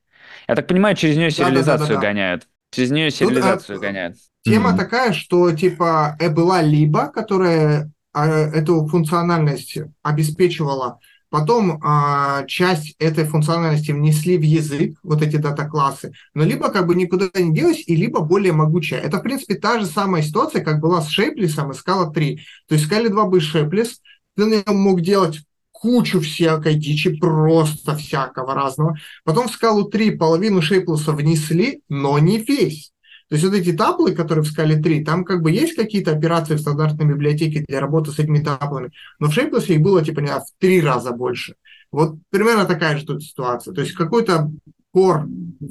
Я 0.49 0.55
так 0.55 0.67
понимаю, 0.67 0.97
через 0.97 1.17
нее 1.17 1.31
сериализацию 1.31 1.89
да, 1.89 1.95
да, 1.95 2.01
да, 2.01 2.07
гоняют. 2.07 2.49
Через 2.71 2.91
нее 2.91 3.11
сериализацию 3.11 3.77
Тут, 3.77 3.85
гоняют. 3.85 4.17
Тема 4.43 4.71
mm-hmm. 4.71 4.77
такая, 4.79 5.13
что 5.13 5.53
типа 5.53 6.17
э, 6.19 6.31
была 6.31 6.63
либо, 6.63 7.09
которая 7.09 7.93
а, 8.15 8.27
эту 8.27 8.87
функциональность 8.87 9.79
обеспечивала 10.03 10.99
Потом 11.31 11.79
а, 11.83 12.45
часть 12.47 12.95
этой 12.99 13.25
функциональности 13.25 13.93
внесли 13.93 14.39
в 14.39 14.43
язык, 14.43 14.99
вот 15.03 15.23
эти 15.23 15.37
дата-классы, 15.37 16.13
но 16.35 16.45
либо 16.45 16.71
как 16.71 16.87
бы 16.87 16.95
никуда 16.95 17.29
не 17.35 17.53
делась, 17.53 17.83
и 17.87 17.97
либо 17.97 18.21
более 18.21 18.53
могучая. 18.53 19.01
Это, 19.01 19.19
в 19.19 19.23
принципе, 19.23 19.55
та 19.55 19.79
же 19.79 19.87
самая 19.87 20.23
ситуация, 20.23 20.65
как 20.65 20.81
была 20.81 21.03
с 21.03 21.17
Shapeless 21.17 21.45
и 21.45 21.73
Scala 21.73 22.13
3. 22.13 22.41
То 22.69 22.75
есть 22.75 22.91
Scala 22.91 23.09
2 23.09 23.25
был 23.27 23.39
Shapeless, 23.39 23.91
ты 24.37 24.47
на 24.47 24.63
нем 24.67 24.81
мог 24.81 25.01
делать 25.03 25.41
кучу 25.71 26.21
всякой 26.21 26.75
дичи, 26.75 27.17
просто 27.17 27.95
всякого 27.97 28.55
разного. 28.55 28.97
Потом 29.25 29.49
в 29.49 29.63
Scala 29.63 29.89
3 29.89 30.13
половину 30.13 30.61
Shapeless 30.61 31.13
внесли, 31.13 31.83
но 31.89 32.19
не 32.19 32.39
весь. 32.39 32.93
То 33.29 33.35
есть 33.35 33.45
вот 33.45 33.55
эти 33.55 33.73
таблы, 33.73 34.13
которые 34.13 34.43
в 34.43 34.49
скале 34.49 34.77
3, 34.77 35.05
там 35.05 35.25
как 35.25 35.43
бы 35.43 35.51
есть 35.51 35.75
какие-то 35.75 36.13
операции 36.13 36.55
в 36.55 36.61
стандартной 36.61 37.07
библиотеке 37.07 37.65
для 37.67 37.81
работы 37.81 38.11
с 38.11 38.19
этими 38.19 38.39
таблами, 38.39 38.91
но 39.19 39.29
в 39.29 39.37
Shapeless 39.37 39.67
их 39.67 39.81
было 39.81 40.05
типа 40.05 40.21
не, 40.21 40.31
в 40.31 40.45
три 40.59 40.81
раза 40.81 41.13
больше. 41.13 41.55
Вот 41.93 42.17
примерно 42.31 42.65
такая 42.65 42.97
же 42.97 43.05
тут 43.05 43.23
ситуация. 43.23 43.75
То 43.75 43.83
есть 43.83 43.93
какой-то 43.93 44.51
core 44.95 45.25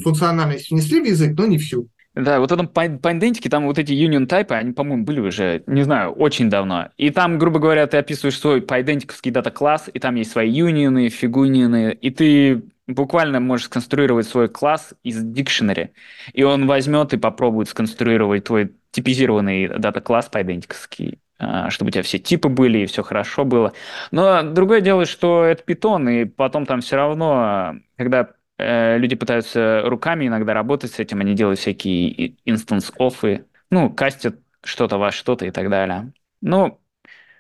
функциональность 0.04 0.70
внесли 0.70 1.02
в 1.02 1.06
язык, 1.06 1.38
но 1.38 1.46
не 1.48 1.58
всю. 1.58 1.90
Да, 2.18 2.40
вот 2.40 2.50
в 2.50 2.54
этом 2.54 2.66
идентике 2.66 3.48
там 3.48 3.68
вот 3.68 3.78
эти 3.78 3.92
union 3.92 4.26
тайпы, 4.26 4.56
они, 4.56 4.74
по-моему, 4.74 5.04
были 5.04 5.20
уже, 5.20 5.64
не 5.68 5.84
знаю, 5.84 6.12
очень 6.12 6.50
давно. 6.50 6.90
И 6.98 7.12
там, 7.12 7.38
грубо 7.38 7.60
говоря, 7.60 7.86
ты 7.86 7.98
описываешь 7.98 8.40
свой 8.40 8.60
идентиковский 8.60 9.30
дата-класс, 9.30 9.90
и 9.94 10.00
там 10.00 10.16
есть 10.16 10.32
свои 10.32 10.50
юнионы, 10.50 11.10
фигунионы, 11.10 11.94
и 11.94 12.10
ты 12.10 12.64
буквально 12.88 13.40
можешь 13.40 13.68
сконструировать 13.68 14.28
свой 14.28 14.50
класс 14.50 14.94
из 15.04 15.22
дикшенери, 15.22 15.94
и 16.34 16.44
он 16.44 16.68
возьмет 16.68 17.14
и 17.14 17.18
попробует 17.18 17.70
сконструировать 17.70 18.46
твой 18.46 18.76
типизированный 18.92 19.68
дата-класс 19.68 20.30
по 20.30 20.42
идентиковский 20.42 21.20
а, 21.40 21.70
чтобы 21.70 21.90
у 21.90 21.92
тебя 21.92 22.04
все 22.04 22.18
типы 22.18 22.50
были 22.50 22.80
и 22.80 22.86
все 22.88 23.04
хорошо 23.04 23.46
было. 23.46 23.74
Но 24.12 24.42
другое 24.42 24.82
дело, 24.82 25.06
что 25.06 25.44
это 25.44 25.62
питон, 25.64 26.10
и 26.10 26.26
потом 26.26 26.66
там 26.66 26.82
все 26.82 26.96
равно, 26.96 27.76
когда 27.96 28.32
э, 28.58 28.98
люди 28.98 29.16
пытаются 29.16 29.84
руками 29.86 30.26
иногда 30.28 30.54
работать 30.56 30.92
с 30.94 31.00
этим, 31.00 31.22
они 31.22 31.36
делают 31.36 31.60
всякие 31.60 32.38
instanceof 32.46 33.29
ы, 33.29 33.46
ну, 33.70 33.92
кастят 33.92 34.40
что-то 34.64 34.98
во 34.98 35.12
что-то 35.12 35.46
и 35.46 35.52
так 35.52 35.70
далее. 35.70 36.12
Ну, 36.42 36.80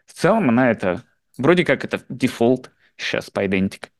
в 0.05 0.13
целом 0.13 0.49
она 0.49 0.69
это, 0.71 1.03
вроде 1.37 1.65
как 1.65 1.83
это 1.83 2.01
дефолт 2.09 2.71
сейчас 2.97 3.29
Pydantic. 3.31 3.91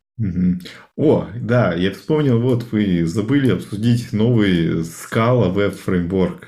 О, 0.96 1.28
да, 1.36 1.74
я 1.74 1.92
вспомнил, 1.92 2.42
вот 2.42 2.64
вы 2.72 3.06
забыли 3.06 3.52
обсудить 3.52 4.14
новый 4.14 4.82
Scala 4.82 5.54
Web 5.54 5.78
Framework. 5.86 6.46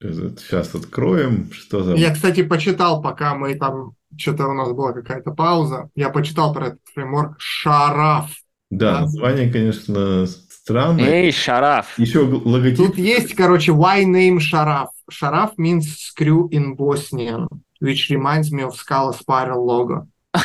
Сейчас 0.00 0.74
откроем, 0.74 1.52
что 1.52 1.84
там. 1.84 1.94
Я, 1.96 2.14
кстати, 2.14 2.42
почитал, 2.42 3.02
пока 3.02 3.34
мы 3.34 3.54
там, 3.54 3.92
что-то 4.16 4.46
у 4.46 4.54
нас 4.54 4.72
была 4.72 4.92
какая-то 4.92 5.32
пауза, 5.32 5.90
я 5.94 6.08
почитал 6.08 6.54
про 6.54 6.68
этот 6.68 6.80
фреймворк 6.94 7.36
Шараф. 7.38 8.30
Да, 8.70 8.92
да, 8.92 9.00
название, 9.02 9.50
конечно, 9.50 10.26
странное. 10.26 11.04
Эй, 11.04 11.32
Шараф. 11.32 11.98
Еще 11.98 12.20
логотип. 12.20 12.78
Тут 12.78 12.96
есть, 12.96 13.34
короче, 13.34 13.72
why 13.72 14.04
name 14.04 14.38
Шараф. 14.38 14.88
Шараф 15.10 15.58
means 15.58 15.98
screw 15.98 16.48
in 16.50 16.76
Bosnian, 16.76 17.46
which 17.80 18.08
reminds 18.08 18.50
me 18.50 18.62
of 18.62 18.74
Scala 18.74 19.12
Spiral 19.12 19.66
logo. 19.66 20.08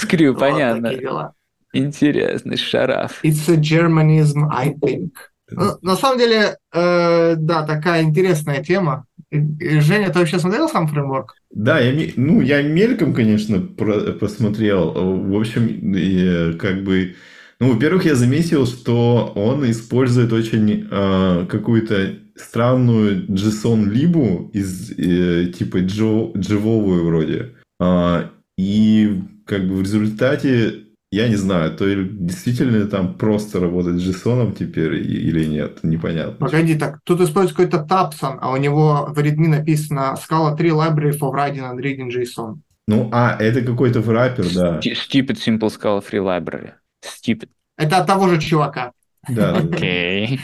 Скрю, 0.00 0.34
понятно. 0.34 1.32
Интересный 1.72 2.56
шараф. 2.56 3.20
It's 3.22 3.48
a 3.48 3.56
Germanism, 3.56 4.48
I 4.50 4.74
think. 4.74 5.10
Ну, 5.52 5.76
на 5.82 5.96
самом 5.96 6.18
деле, 6.18 6.56
э, 6.72 7.34
да, 7.36 7.64
такая 7.64 8.02
интересная 8.02 8.62
тема. 8.62 9.06
Женя, 9.30 10.10
ты 10.10 10.18
вообще 10.18 10.38
смотрел 10.38 10.68
сам 10.68 10.88
фреймворк? 10.88 11.34
Да, 11.50 11.78
я, 11.80 12.12
ну, 12.16 12.40
я 12.40 12.62
мельком, 12.62 13.14
конечно, 13.14 13.60
про, 13.60 14.12
посмотрел. 14.12 14.92
В 14.92 15.36
общем, 15.38 15.94
и, 15.94 16.56
как 16.58 16.82
бы... 16.82 17.14
Ну, 17.60 17.74
во-первых, 17.74 18.04
я 18.06 18.14
заметил, 18.14 18.66
что 18.66 19.32
он 19.36 19.68
использует 19.70 20.32
очень 20.32 20.88
э, 20.90 21.46
какую-то 21.48 22.14
странную 22.34 23.26
JSON-либу 23.26 24.50
из 24.54 24.92
э, 24.92 25.52
типа 25.52 25.80
дживовую 25.80 27.04
вроде. 27.04 27.54
Э, 27.78 28.28
и 28.56 29.22
как 29.50 29.66
бы 29.66 29.74
в 29.74 29.82
результате, 29.82 30.84
я 31.10 31.28
не 31.28 31.34
знаю, 31.34 31.76
то 31.76 31.84
ли 31.84 32.08
действительно 32.08 32.86
там 32.86 33.14
просто 33.14 33.58
работать 33.58 34.00
с 34.00 34.08
JSON 34.08 34.54
теперь 34.56 34.94
или 34.94 35.44
нет, 35.44 35.80
непонятно. 35.82 36.46
Погоди, 36.46 36.76
так 36.76 37.00
тут 37.02 37.20
используется 37.20 37.56
какой-то 37.56 37.84
Tapson, 37.84 38.38
а 38.40 38.52
у 38.52 38.56
него 38.56 39.08
в 39.08 39.18
Redmi 39.18 39.48
написано 39.48 40.16
Scala 40.16 40.56
3 40.56 40.70
Library 40.70 41.18
for 41.18 41.34
Writing 41.34 41.68
and 41.68 41.78
Reading 41.78 42.10
JSON. 42.10 42.60
Ну, 42.86 43.08
а, 43.12 43.36
это 43.40 43.62
какой-то 43.62 44.00
враппер, 44.00 44.46
да. 44.54 44.78
Stupid 44.78 45.36
Simple 45.36 45.68
Scala 45.68 46.00
Free 46.00 46.22
Library. 46.22 46.74
Stupid. 47.04 47.48
Это 47.76 47.98
от 47.98 48.06
того 48.06 48.28
же 48.28 48.40
чувака. 48.40 48.92
Да. 49.28 49.56
Окей. 49.56 50.40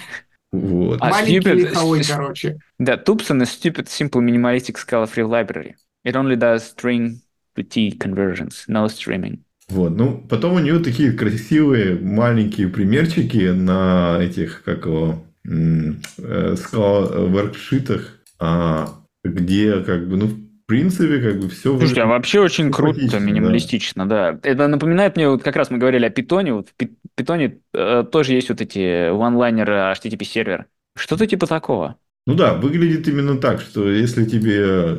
Вот. 0.51 0.99
А 1.01 1.11
Маленький 1.11 1.39
stupid, 1.39 1.55
лиховой, 1.55 2.03
короче. 2.05 2.59
Да, 2.79 2.95
Tupson 2.97 3.43
is 3.43 3.51
Stupid 3.51 3.87
Simple 3.87 4.21
Minimalistic 4.21 4.77
Scala 4.77 5.07
Free 5.07 5.29
Library. 5.29 5.75
It 6.05 6.15
only 6.17 6.37
does 6.37 6.65
string 6.65 7.21
T 7.63 7.97
conversions, 7.99 8.67
no 8.69 8.87
streaming. 8.87 9.39
Вот, 9.69 9.97
ну, 9.97 10.25
потом 10.29 10.55
у 10.55 10.59
нее 10.61 10.79
такие 10.79 11.13
красивые 11.13 11.99
маленькие 11.99 12.69
примерчики 12.69 13.51
на 13.51 14.19
этих, 14.21 14.63
как 14.63 14.87
его, 14.87 15.25
э, 15.45 16.55
воркшитах, 16.73 18.21
а, 18.39 18.89
где, 19.25 19.81
как 19.81 20.09
бы, 20.09 20.17
ну, 20.17 20.27
в 20.27 20.67
принципе, 20.67 21.21
как 21.21 21.41
бы 21.41 21.49
все... 21.49 21.77
Слушайте, 21.77 22.03
а 22.03 22.07
вообще 22.07 22.41
очень 22.41 22.71
круто, 22.71 23.19
минималистично, 23.19 24.09
да. 24.09 24.33
да. 24.33 24.49
Это 24.49 24.69
напоминает 24.69 25.17
мне, 25.17 25.29
вот 25.29 25.43
как 25.43 25.57
раз 25.57 25.71
мы 25.71 25.79
говорили 25.79 26.07
о 26.07 26.11
питоне, 26.11 26.55
вот 26.55 26.69
в 26.69 26.87
питоне 27.15 27.59
э, 27.73 28.05
тоже 28.11 28.35
есть 28.35 28.49
вот 28.49 28.61
эти 28.61 29.11
one-liner 29.11 29.93
HTTP 29.95 30.25
сервер. 30.25 30.67
Что-то 30.97 31.27
типа 31.27 31.47
такого. 31.47 31.97
Ну 32.27 32.35
да, 32.35 32.55
выглядит 32.55 33.07
именно 33.07 33.39
так, 33.39 33.61
что 33.61 33.89
если 33.89 34.25
тебе 34.25 34.97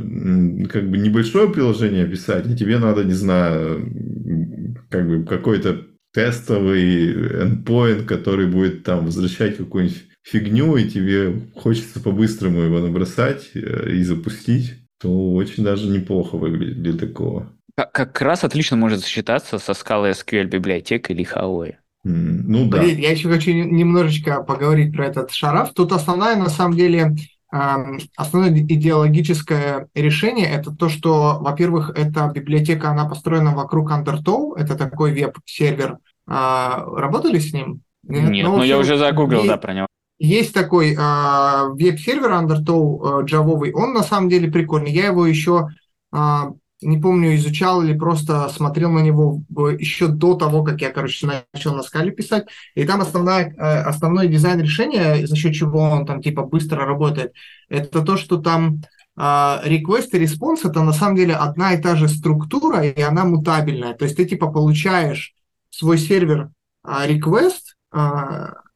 как 0.69 0.89
бы 0.89 0.97
небольшое 0.97 1.49
приложение 1.49 2.05
писать, 2.05 2.47
и 2.47 2.55
тебе 2.55 2.79
надо, 2.79 3.03
не 3.03 3.13
знаю, 3.13 3.91
как 4.89 5.07
бы 5.07 5.25
какой-то 5.25 5.85
тестовый 6.13 7.13
endpoint, 7.43 8.05
который 8.05 8.47
будет 8.47 8.83
там 8.83 9.05
возвращать 9.05 9.57
какую-нибудь 9.57 10.05
фигню, 10.23 10.77
и 10.77 10.89
тебе 10.89 11.41
хочется 11.55 11.99
по-быстрому 11.99 12.61
его 12.61 12.79
набросать 12.79 13.51
э, 13.53 13.91
и 13.91 14.03
запустить, 14.03 14.75
то 14.99 15.33
очень 15.33 15.63
даже 15.63 15.87
неплохо 15.87 16.37
выглядит 16.37 16.81
для 16.81 16.93
такого. 16.93 17.53
Как 17.75 18.19
раз 18.21 18.43
отлично 18.43 18.77
может 18.77 19.01
сочетаться 19.01 19.59
со 19.59 19.73
скалой 19.73 20.11
SQL 20.11 20.45
библиотекой 20.45 21.15
или 21.15 21.25
Huawei. 21.25 21.75
Ну 22.07 22.69
да. 22.69 22.83
Я 22.83 23.11
еще 23.11 23.29
хочу 23.29 23.51
немножечко 23.51 24.41
поговорить 24.43 24.93
про 24.93 25.07
этот 25.07 25.31
шараф. 25.31 25.73
Тут 25.73 25.91
основная, 25.91 26.35
на 26.35 26.49
самом 26.49 26.75
деле, 26.75 27.15
основное 27.49 28.51
идеологическое 28.51 29.87
решение 29.93 30.47
это 30.47 30.71
то, 30.71 30.89
что, 30.89 31.37
во-первых, 31.39 31.91
эта 31.95 32.31
библиотека, 32.33 32.89
она 32.89 33.05
построена 33.05 33.55
вокруг 33.55 33.91
Undertow, 33.91 34.55
это 34.57 34.75
такой 34.75 35.13
веб-сервер. 35.13 35.97
А, 36.29 36.83
работали 36.85 37.39
с 37.39 37.53
ним? 37.53 37.81
Нет, 38.03 38.29
Нет 38.29 38.45
но, 38.45 38.57
но 38.57 38.63
я 38.63 38.77
уже 38.77 38.97
загуглил, 38.97 39.45
да, 39.45 39.57
про 39.57 39.73
него. 39.73 39.87
Есть 40.19 40.53
такой 40.53 40.93
э, 40.93 40.97
веб-сервер 40.97 42.31
Undertow 42.31 43.21
э, 43.21 43.25
джавовый, 43.25 43.71
он 43.73 43.93
на 43.93 44.03
самом 44.03 44.29
деле 44.29 44.51
прикольный. 44.51 44.91
Я 44.91 45.07
его 45.07 45.27
еще 45.27 45.67
э, 46.11 46.17
не 46.81 46.97
помню, 46.99 47.35
изучал 47.35 47.81
или 47.83 47.97
просто 47.97 48.49
смотрел 48.49 48.91
на 48.91 48.99
него 48.99 49.41
еще 49.79 50.07
до 50.07 50.35
того, 50.35 50.63
как 50.63 50.81
я, 50.81 50.91
короче, 50.91 51.27
начал 51.53 51.75
на 51.75 51.83
скале 51.83 52.11
писать. 52.11 52.45
И 52.75 52.85
там 52.85 53.01
основная, 53.01 53.53
э, 53.53 53.81
основной 53.81 54.27
дизайн 54.27 54.59
решения, 54.59 55.25
за 55.25 55.35
счет 55.35 55.53
чего 55.53 55.79
он 55.79 56.05
там 56.05 56.21
типа 56.21 56.43
быстро 56.43 56.85
работает, 56.85 57.33
это 57.69 58.01
то, 58.01 58.17
что 58.17 58.37
там 58.37 58.81
а, 59.19 59.61
request 59.65 60.09
и 60.11 60.23
response 60.23 60.69
это 60.69 60.83
на 60.83 60.93
самом 60.93 61.15
деле 61.15 61.33
одна 61.33 61.73
и 61.73 61.81
та 61.81 61.95
же 61.95 62.07
структура, 62.07 62.85
и 62.85 63.01
она 63.01 63.25
мутабельная. 63.25 63.95
То 63.95 64.05
есть 64.05 64.15
ты 64.15 64.25
типа 64.25 64.51
получаешь 64.51 65.33
свой 65.71 65.97
сервер 65.97 66.51
а, 66.83 67.07
request, 67.07 67.73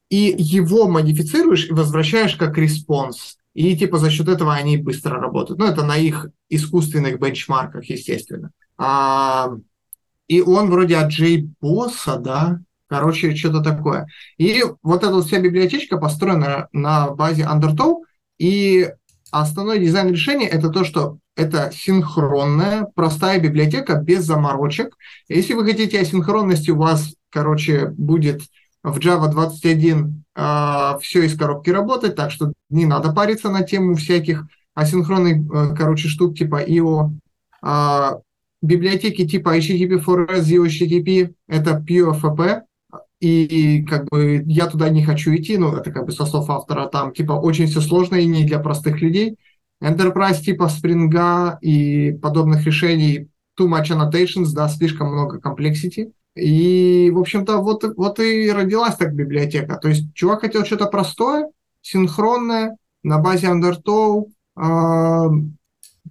и 0.09 0.35
его 0.37 0.87
модифицируешь 0.87 1.69
и 1.69 1.73
возвращаешь 1.73 2.35
как 2.35 2.57
response. 2.57 3.35
И 3.53 3.75
типа 3.75 3.97
за 3.97 4.09
счет 4.09 4.27
этого 4.27 4.53
они 4.53 4.77
быстро 4.77 5.19
работают. 5.19 5.59
Ну, 5.59 5.65
это 5.65 5.83
на 5.83 5.97
их 5.97 6.27
искусственных 6.49 7.19
бенчмарках, 7.19 7.85
естественно. 7.85 8.51
А, 8.77 9.51
и 10.27 10.41
он 10.41 10.69
вроде 10.69 10.97
от 10.97 11.11
JBoss, 11.11 12.17
да, 12.19 12.59
Короче, 12.91 13.33
что-то 13.37 13.61
такое. 13.61 14.05
И 14.37 14.65
вот 14.83 15.05
эта 15.05 15.21
вся 15.21 15.39
библиотечка 15.39 15.97
построена 15.97 16.67
на 16.73 17.11
базе 17.11 17.43
Undertow, 17.43 18.03
и 18.37 18.89
основной 19.31 19.79
дизайн 19.79 20.09
решения 20.09 20.49
это 20.49 20.67
то, 20.69 20.83
что 20.83 21.17
это 21.37 21.71
синхронная, 21.73 22.85
простая 22.93 23.39
библиотека 23.39 23.95
без 23.95 24.25
заморочек. 24.25 24.97
Если 25.29 25.53
вы 25.53 25.63
хотите 25.63 26.01
асинхронности, 26.01 26.71
у 26.71 26.75
вас, 26.75 27.13
короче, 27.29 27.87
будет 27.97 28.41
в 28.83 28.97
Java 28.97 29.29
21 29.29 30.25
э, 30.35 30.97
все 31.01 31.23
из 31.23 31.37
коробки 31.37 31.69
работать, 31.69 32.17
так 32.17 32.29
что 32.29 32.51
не 32.71 32.85
надо 32.85 33.13
париться 33.13 33.49
на 33.49 33.61
тему 33.63 33.95
всяких 33.95 34.47
асинхронных, 34.73 35.51
э, 35.51 35.75
короче, 35.75 36.07
штук 36.07 36.37
типа 36.37 36.63
IO. 36.63 37.11
А, 37.61 38.19
библиотеки 38.61 39.27
типа 39.27 39.57
HTTP4S, 39.57 40.65
HTTP– 40.65 41.33
это 41.47 41.83
PureFP, 41.87 42.61
и, 43.19 43.43
и 43.43 43.85
как 43.85 44.09
бы 44.09 44.43
я 44.47 44.67
туда 44.67 44.89
не 44.89 45.03
хочу 45.05 45.35
идти, 45.35 45.57
ну, 45.57 45.75
это 45.75 45.91
как 45.91 46.05
бы 46.05 46.11
со 46.11 46.25
слов 46.25 46.49
автора, 46.49 46.87
там 46.87 47.13
типа 47.13 47.33
очень 47.33 47.67
все 47.67 47.81
сложно 47.81 48.15
и 48.15 48.25
не 48.25 48.45
для 48.45 48.59
простых 48.59 49.01
людей. 49.01 49.37
Enterprise 49.81 50.41
типа 50.41 50.69
Spring 50.69 51.57
и 51.61 52.13
подобных 52.13 52.65
решений 52.65 53.27
too 53.59 53.67
much 53.67 53.89
annotations, 53.89 54.53
да, 54.53 54.67
слишком 54.69 55.11
много 55.11 55.39
complexity. 55.39 56.11
И, 56.35 57.11
в 57.13 57.19
общем-то, 57.19 57.57
вот, 57.57 57.83
вот 57.97 58.19
и 58.19 58.51
родилась 58.51 58.95
так 58.95 59.13
библиотека. 59.13 59.77
То 59.77 59.89
есть 59.89 60.13
чувак 60.13 60.41
хотел 60.41 60.65
что-то 60.65 60.85
простое, 60.85 61.49
синхронное, 61.81 62.77
на 63.03 63.19
базе 63.19 63.47
Undertow, 63.47 64.27
э, 64.57 65.29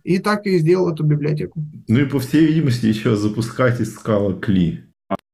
и 0.03 0.19
так 0.19 0.47
и 0.47 0.59
сделал 0.59 0.93
эту 0.93 1.05
библиотеку. 1.05 1.63
Ну 1.89 1.99
и, 2.01 2.07
по 2.07 2.19
всей 2.19 2.47
видимости, 2.47 2.87
еще 2.87 3.17
запускать 3.17 3.81
из 3.81 3.95
скала 3.95 4.33
Кли. 4.35 4.85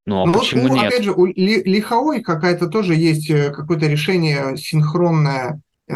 Ну, 0.06 0.22
а 0.22 0.26
ну, 0.26 0.32
почему 0.34 0.68
ну, 0.68 0.74
нет? 0.74 0.86
Опять 0.86 1.04
же, 1.04 1.12
у 1.12 1.26
Ли, 1.26 1.62
Лихаой 1.64 2.22
какая-то 2.22 2.68
тоже 2.68 2.94
есть 2.94 3.28
э, 3.28 3.50
какое-то 3.50 3.86
решение 3.86 4.56
синхронное, 4.56 5.60
э, 5.88 5.94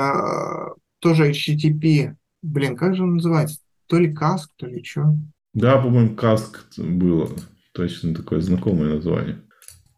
тоже 0.98 1.30
HTTP. 1.30 2.14
Блин, 2.42 2.76
как 2.76 2.96
же 2.96 3.04
он 3.04 3.14
называется? 3.14 3.60
То 3.86 3.98
ли 3.98 4.12
каск, 4.12 4.50
то 4.56 4.66
ли 4.66 4.82
что? 4.82 5.16
Да, 5.52 5.80
по-моему, 5.80 6.14
каск 6.16 6.64
было. 6.76 7.28
Точно 7.72 8.14
такое 8.14 8.40
знакомое 8.40 8.94
название. 8.94 9.40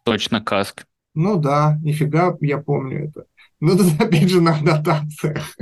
Точно 0.03 0.41
каск. 0.41 0.85
Ну 1.15 1.39
да, 1.39 1.77
нифига, 1.81 2.35
я 2.41 2.57
помню 2.57 3.05
это. 3.05 3.25
Ну, 3.63 3.77
тут 3.77 3.87
опять 3.97 4.29
же 4.29 4.41
на 4.41 4.57
аннотациях. 4.57 5.55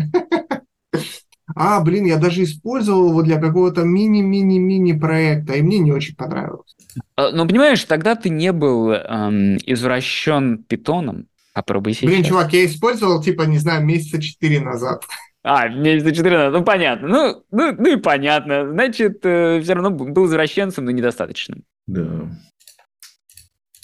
А, 1.55 1.81
блин, 1.81 2.05
я 2.05 2.17
даже 2.17 2.43
использовал 2.43 3.09
его 3.09 3.21
для 3.21 3.39
какого-то 3.39 3.83
мини-мини-мини 3.83 4.93
проекта, 4.93 5.53
и 5.53 5.61
мне 5.61 5.77
не 5.77 5.91
очень 5.91 6.15
понравилось. 6.15 6.75
А, 7.15 7.31
ну, 7.31 7.47
понимаешь, 7.47 7.83
тогда 7.83 8.15
ты 8.15 8.29
не 8.29 8.53
был 8.53 8.89
эм, 8.89 9.57
извращен 9.65 10.63
питоном, 10.63 11.27
попробуй 11.53 11.93
сейчас. 11.93 12.09
Блин, 12.09 12.23
чувак, 12.23 12.53
я 12.53 12.65
использовал, 12.65 13.21
типа, 13.21 13.43
не 13.43 13.59
знаю, 13.59 13.85
месяца 13.85 14.19
четыре 14.19 14.61
назад. 14.61 15.03
А, 15.43 15.67
месяца 15.67 16.11
четыре 16.11 16.37
назад, 16.37 16.53
ну, 16.53 16.63
понятно. 16.63 17.07
Ну, 17.07 17.43
ну, 17.51 17.75
ну 17.77 17.93
и 17.93 17.97
понятно. 17.97 18.67
Значит, 18.71 19.19
э, 19.25 19.61
все 19.61 19.73
равно 19.73 19.91
был 19.91 20.25
извращенцем, 20.25 20.85
но 20.85 20.91
недостаточным. 20.91 21.65
Да. 21.85 22.31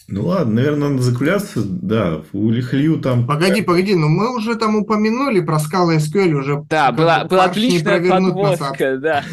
Ну 0.08 0.26
ладно, 0.26 0.54
наверное, 0.54 0.90
надо 0.90 1.02
закругляться. 1.02 1.62
Да, 1.66 2.22
у 2.32 2.50
Лихлью 2.50 3.00
там... 3.00 3.28
Погоди, 3.28 3.62
погоди, 3.62 3.94
но 3.94 4.08
мы 4.08 4.36
уже 4.36 4.56
там 4.56 4.78
упомянули 4.78 5.42
про 5.42 5.60
скалы 5.60 5.98
SQL 5.98 6.32
уже. 6.32 6.64
Да, 6.70 6.92
была, 6.94 7.26
была 7.26 7.46
отличная 7.46 8.00
подводка, 8.10 8.98
да. 8.98 9.24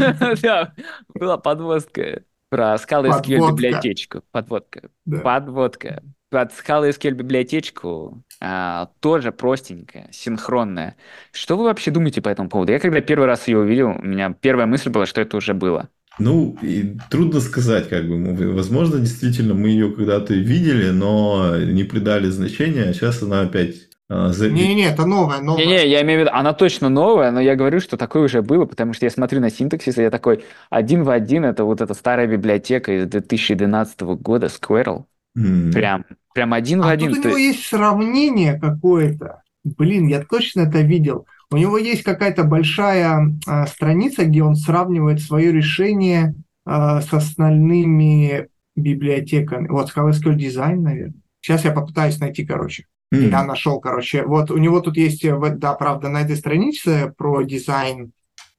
да. 0.42 0.72
Была 1.14 1.38
подводка 1.38 2.22
про 2.54 2.78
скалы 2.78 3.08
SQL 3.08 3.50
библиотечку. 3.50 4.22
Подводка. 4.30 4.82
Подводка. 5.24 6.02
Под 6.30 6.52
скалы 6.52 6.90
SQL 6.90 7.10
библиотечку 7.10 8.22
а, 8.40 8.90
тоже 9.00 9.32
простенькая, 9.32 10.08
синхронная. 10.12 10.96
Что 11.32 11.56
вы 11.56 11.64
вообще 11.64 11.90
думаете 11.90 12.22
по 12.22 12.28
этому 12.28 12.48
поводу? 12.48 12.70
Я 12.70 12.78
когда 12.78 13.00
первый 13.00 13.26
раз 13.26 13.48
ее 13.48 13.58
увидел, 13.58 13.90
у 13.90 14.02
меня 14.02 14.32
первая 14.40 14.66
мысль 14.66 14.90
была, 14.90 15.06
что 15.06 15.20
это 15.20 15.36
уже 15.36 15.54
было. 15.54 15.88
Ну, 16.18 16.56
и 16.62 16.96
трудно 17.10 17.40
сказать, 17.40 17.88
как 17.88 18.08
бы. 18.08 18.52
Возможно, 18.52 19.00
действительно, 19.00 19.54
мы 19.54 19.70
ее 19.70 19.90
когда-то 19.90 20.34
видели, 20.34 20.90
но 20.90 21.56
не 21.58 21.84
придали 21.84 22.28
значения, 22.28 22.84
а 22.84 22.92
сейчас 22.94 23.22
она 23.22 23.42
опять 23.42 23.88
а, 24.08 24.30
Не-не, 24.30 24.84
это 24.84 25.06
новая, 25.06 25.40
новая. 25.40 25.64
Не-не, 25.64 25.88
я 25.88 26.02
имею 26.02 26.20
в 26.20 26.22
виду, 26.22 26.30
она 26.34 26.52
точно 26.52 26.88
новая, 26.88 27.30
но 27.30 27.40
я 27.40 27.56
говорю, 27.56 27.80
что 27.80 27.96
такое 27.96 28.24
уже 28.24 28.42
было, 28.42 28.66
потому 28.66 28.92
что 28.92 29.06
я 29.06 29.10
смотрю 29.10 29.40
на 29.40 29.50
синтаксис, 29.50 29.96
и 29.96 30.02
я 30.02 30.10
такой, 30.10 30.44
один 30.68 31.04
в 31.04 31.10
один, 31.10 31.44
это 31.44 31.64
вот 31.64 31.80
эта 31.80 31.94
старая 31.94 32.26
библиотека 32.26 32.92
из 32.92 33.06
2012 33.06 34.00
года, 34.02 34.46
Squirrel. 34.46 35.04
Mm. 35.36 35.72
Прям, 35.72 36.04
прям 36.34 36.52
один 36.52 36.82
а 36.82 36.86
в 36.86 36.88
один. 36.90 37.14
тут 37.14 37.24
у 37.24 37.28
него 37.28 37.38
есть 37.38 37.64
сравнение 37.64 38.58
какое-то. 38.60 39.42
Блин, 39.64 40.06
я 40.06 40.22
точно 40.22 40.62
это 40.62 40.82
видел. 40.82 41.26
У 41.54 41.56
него 41.56 41.78
есть 41.78 42.02
какая-то 42.02 42.42
большая 42.42 43.32
э, 43.46 43.66
страница, 43.68 44.24
где 44.24 44.42
он 44.42 44.56
сравнивает 44.56 45.20
свое 45.20 45.52
решение 45.52 46.34
э, 46.66 47.00
с 47.00 47.12
остальными 47.12 48.48
библиотеками. 48.74 49.68
Вот 49.68 49.92
SQL 49.94 50.34
Design, 50.34 50.80
наверное. 50.80 51.14
Сейчас 51.40 51.64
я 51.64 51.70
попытаюсь 51.70 52.18
найти, 52.18 52.44
короче. 52.44 52.86
Mm. 53.14 53.30
Я 53.30 53.44
нашел, 53.44 53.78
короче. 53.78 54.24
Вот 54.24 54.50
у 54.50 54.56
него 54.56 54.80
тут 54.80 54.96
есть, 54.96 55.24
да, 55.24 55.74
правда, 55.74 56.08
на 56.08 56.22
этой 56.22 56.34
странице 56.34 57.14
про 57.16 57.42
дизайн, 57.42 58.10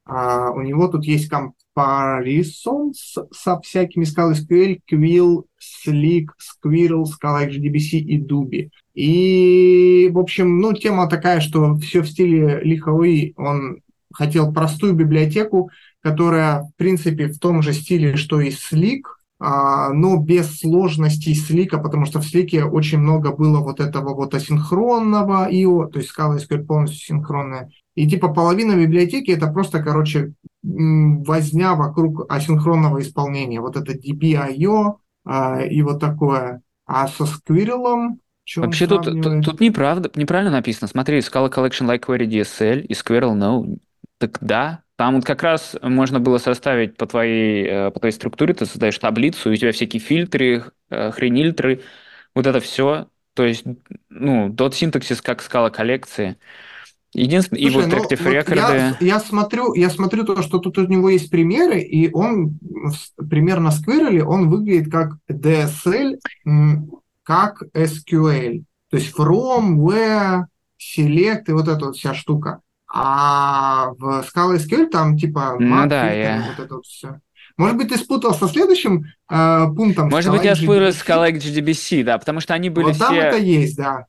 uh, 0.08 0.52
у 0.54 0.62
него 0.62 0.88
тут 0.88 1.04
есть 1.04 1.30
comparison 1.30 2.94
со 2.94 3.60
всякими 3.60 4.06
SQL, 4.06 4.80
Quill, 4.90 5.44
Slick, 5.86 6.28
Squirrel, 6.40 7.04
Scala 7.04 7.48
HDBC 7.48 7.98
и 7.98 8.22
Dubi. 8.22 8.70
И, 8.94 10.10
в 10.14 10.20
общем, 10.20 10.60
ну, 10.60 10.74
тема 10.74 11.08
такая, 11.10 11.42
что 11.42 11.76
все 11.78 12.02
в 12.02 12.08
стиле 12.08 12.62
Лихауи. 12.64 13.34
Он 13.38 13.80
хотел 14.14 14.54
простую 14.54 14.94
библиотеку, 14.94 15.70
которая, 16.02 16.62
в 16.62 16.72
принципе, 16.78 17.28
в 17.28 17.40
том 17.40 17.62
же 17.62 17.74
стиле, 17.74 18.16
что 18.16 18.40
и 18.40 18.50
Slick, 18.50 19.02
а, 19.38 19.90
но 19.90 20.18
без 20.18 20.60
сложностей 20.60 21.36
слика, 21.36 21.78
потому 21.78 22.06
что 22.06 22.20
в 22.20 22.26
слике 22.26 22.64
очень 22.64 23.00
много 23.00 23.32
было 23.32 23.60
вот 23.60 23.82
этого 23.82 24.14
вот 24.14 24.34
асинхронного 24.34 25.52
IO, 25.52 25.90
то 25.90 26.00
есть 26.00 26.12
Scala 26.18 26.38
SQL 26.38 26.66
полностью 26.66 27.00
синхронная. 27.00 27.70
И 27.96 28.08
типа 28.08 28.30
половина 28.30 28.76
библиотеки 28.76 29.32
это 29.32 29.48
просто, 29.48 29.84
короче, 29.84 30.34
возня 30.64 31.76
вокруг 31.76 32.32
асинхронного 32.32 33.02
исполнения. 33.02 33.60
Вот 33.60 33.76
это 33.76 33.94
DB.io 33.94 34.96
а, 35.26 35.62
и 35.62 35.82
вот 35.82 36.00
такое. 36.00 36.62
А 36.86 37.08
со 37.08 37.24
Squirrel 37.24 38.18
Вообще 38.58 38.86
тут, 38.86 39.06
тут, 39.06 39.44
тут 39.44 39.60
неправда, 39.60 40.12
неправильно 40.16 40.52
написано. 40.52 40.88
Смотри, 40.88 41.18
Scala 41.20 41.52
Collection 41.52 41.88
Like 41.88 42.06
Query 42.06 42.28
DSL 42.28 42.82
и 42.82 42.94
Squirrel 42.94 43.34
No. 43.34 43.80
Так 44.20 44.38
да, 44.40 44.84
там 44.98 45.16
вот 45.16 45.26
как 45.26 45.44
раз 45.44 45.76
можно 45.82 46.20
было 46.20 46.38
составить 46.38 46.96
по 46.96 47.06
твоей, 47.08 47.66
э, 47.66 47.92
по 47.92 48.00
твоей 48.00 48.14
структуре, 48.14 48.54
ты 48.54 48.66
создаешь 48.66 48.98
таблицу, 49.00 49.50
и 49.50 49.54
у 49.54 49.58
тебя 49.58 49.72
всякие 49.72 50.00
фильтры, 50.00 50.72
э, 50.90 51.12
хренильтры, 51.12 51.82
вот 52.34 52.48
это 52.48 52.60
все. 52.60 53.10
То 53.34 53.46
есть, 53.46 53.66
ну, 54.10 54.54
тот 54.56 54.76
синтаксис, 54.76 55.22
как 55.22 55.42
скала 55.42 55.70
коллекции. 55.70 56.38
Единственное, 57.16 57.62
и 57.62 57.70
вот 57.70 57.88
ну, 57.88 57.96
Active 57.96 58.24
вот 58.24 58.56
Я, 58.56 58.98
я, 59.00 59.20
смотрю, 59.22 59.74
я 59.74 59.90
смотрю 59.90 60.26
то, 60.26 60.42
что 60.42 60.60
тут 60.60 60.78
у 60.78 60.86
него 60.86 61.10
есть 61.10 61.30
примеры, 61.30 61.80
и 61.80 62.12
он 62.12 62.60
примерно 63.30 63.70
Squirrel, 63.70 64.22
он 64.22 64.50
выглядит 64.50 64.92
как 64.92 65.14
DSL, 65.32 66.20
как 67.24 67.64
SQL. 67.74 68.64
То 68.90 68.98
есть 68.98 69.18
from, 69.18 69.78
where, 69.78 70.44
select 70.78 71.44
и 71.48 71.54
вот 71.54 71.70
эта 71.70 71.86
вот 71.86 71.96
вся 71.96 72.14
штука. 72.14 72.60
А 72.94 73.92
в 73.98 74.26
Scala 74.26 74.58
SQL 74.58 74.88
там 74.88 75.18
типа 75.18 75.56
ну, 75.58 75.88
да, 75.88 76.12
я... 76.12 76.46
вот 76.50 76.66
это 76.66 76.76
вот 76.76 76.86
все. 76.86 77.20
Может 77.58 77.78
быть, 77.78 77.88
ты 77.88 77.98
спутал 77.98 78.34
со 78.34 78.50
следующим 78.50 79.06
э, 79.30 79.66
пунктом? 79.74 80.10
Может 80.10 80.32
быть, 80.32 80.44
я 80.44 80.56
спутал 80.56 80.92
с 80.92 81.02
Scala 81.02 81.32
GDBC, 81.32 82.04
да, 82.04 82.18
потому 82.18 82.42
что 82.42 82.54
они 82.54 82.70
были 82.70 82.88
вот 82.88 82.96
все... 82.96 83.06
там 83.06 83.16
это 83.16 83.38
есть, 83.38 83.78
да. 83.78 84.06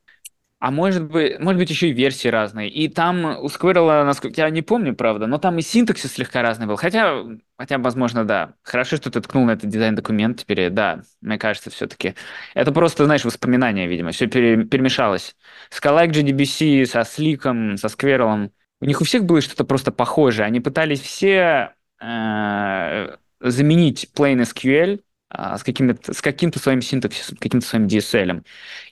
А 0.67 0.73
может 0.73 1.05
быть, 1.05 1.39
может 1.39 1.61
быть, 1.61 1.71
еще 1.71 1.91
и 1.91 1.93
версии 1.93 2.27
разные. 2.27 2.69
И 2.69 2.89
там 2.89 3.25
у 3.25 3.47
Squirrel, 3.47 4.03
насколько 4.03 4.41
я 4.41 4.51
не 4.51 4.63
помню, 4.63 4.97
правда, 4.97 5.29
но 5.29 5.39
там 5.39 5.57
и 5.59 5.63
синтаксис 5.63 6.15
слегка 6.15 6.43
разный 6.43 6.67
был. 6.67 6.75
Хотя, 6.75 7.23
хотя, 7.57 7.79
возможно, 7.79 8.25
да. 8.25 8.55
Хорошо, 8.65 8.97
что 8.97 9.13
ты 9.13 9.21
ткнул 9.21 9.45
на 9.45 9.53
этот 9.53 9.71
дизайн-документ 9.71 10.41
теперь. 10.41 10.71
Да, 10.71 11.03
мне 11.21 11.39
кажется, 11.39 11.71
все-таки. 11.71 12.17
Это 12.53 12.73
просто, 12.73 13.05
знаешь, 13.05 13.25
воспоминания, 13.25 13.87
видимо. 13.87 14.11
Все 14.11 14.27
пере, 14.27 14.65
перемешалось. 14.65 15.37
Scala 15.71 16.09
GDBC 16.09 16.85
со 16.87 17.05
Сликом, 17.05 17.77
со 17.77 17.87
Squirrel. 17.87 18.51
У 18.81 18.85
них 18.87 19.01
у 19.01 19.05
всех 19.05 19.25
было 19.25 19.41
что-то 19.41 19.63
просто 19.63 19.93
похожее. 19.93 20.47
Они 20.47 20.59
пытались 20.59 21.01
все 21.01 21.75
э, 22.03 23.17
заменить 23.39 24.09
plain 24.17 24.41
SQL 24.43 25.01
с, 25.31 25.63
каким-то, 25.63 26.13
с 26.13 26.21
каким-то 26.21 26.59
своим 26.59 26.83
синтаксисом, 26.83 27.37
каким-то 27.37 27.67
своим 27.67 27.87
DSL. 27.87 28.45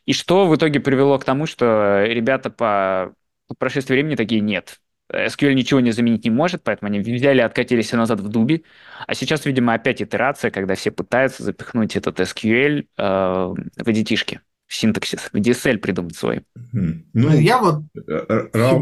И 0.06 0.12
что 0.12 0.46
в 0.46 0.56
итоге 0.56 0.80
привело 0.80 1.18
к 1.18 1.24
тому, 1.24 1.46
что 1.46 2.04
ребята 2.06 2.50
по, 2.50 3.14
по 3.48 3.54
прошествии 3.54 3.94
времени 3.94 4.16
такие 4.16 4.40
нет. 4.40 4.80
SQL 5.12 5.52
ничего 5.52 5.80
не 5.80 5.92
заменить 5.92 6.24
не 6.24 6.30
может, 6.30 6.62
поэтому 6.62 6.90
они 6.90 7.00
взяли, 7.00 7.40
откатились 7.40 7.92
назад 7.92 8.20
в 8.20 8.28
дуби. 8.28 8.64
А 9.06 9.14
сейчас, 9.14 9.44
видимо, 9.44 9.74
опять 9.74 10.00
итерация, 10.00 10.50
когда 10.50 10.74
все 10.74 10.90
пытаются 10.90 11.42
запихнуть 11.42 11.94
этот 11.94 12.18
SQL 12.20 12.86
э, 12.96 13.02
в 13.02 13.88
edit 13.88 14.40
синтаксис, 14.66 15.30
в 15.32 15.36
DSL 15.36 15.78
придумать 15.78 16.16
свой. 16.16 16.42
Ну, 16.72 17.30
я 17.38 17.58
вот 17.58 17.84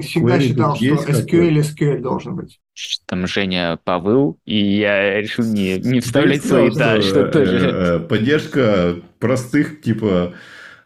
всегда 0.02 0.40
считал, 0.40 0.76
что 0.76 0.86
SQL 0.86 1.60
SQL 1.60 1.98
должен 1.98 2.36
быть. 2.36 2.60
Там 3.06 3.26
Женя 3.26 3.78
повыл, 3.84 4.38
и 4.44 4.56
я 4.56 5.20
решил 5.20 5.44
не, 5.44 5.78
не 5.78 6.00
вставлять 6.00 6.44
свои, 6.44 6.70
да, 6.70 7.00
что 7.02 7.28
тоже. 7.28 8.06
Поддержка 8.08 8.96
простых, 9.18 9.82
типа, 9.82 10.34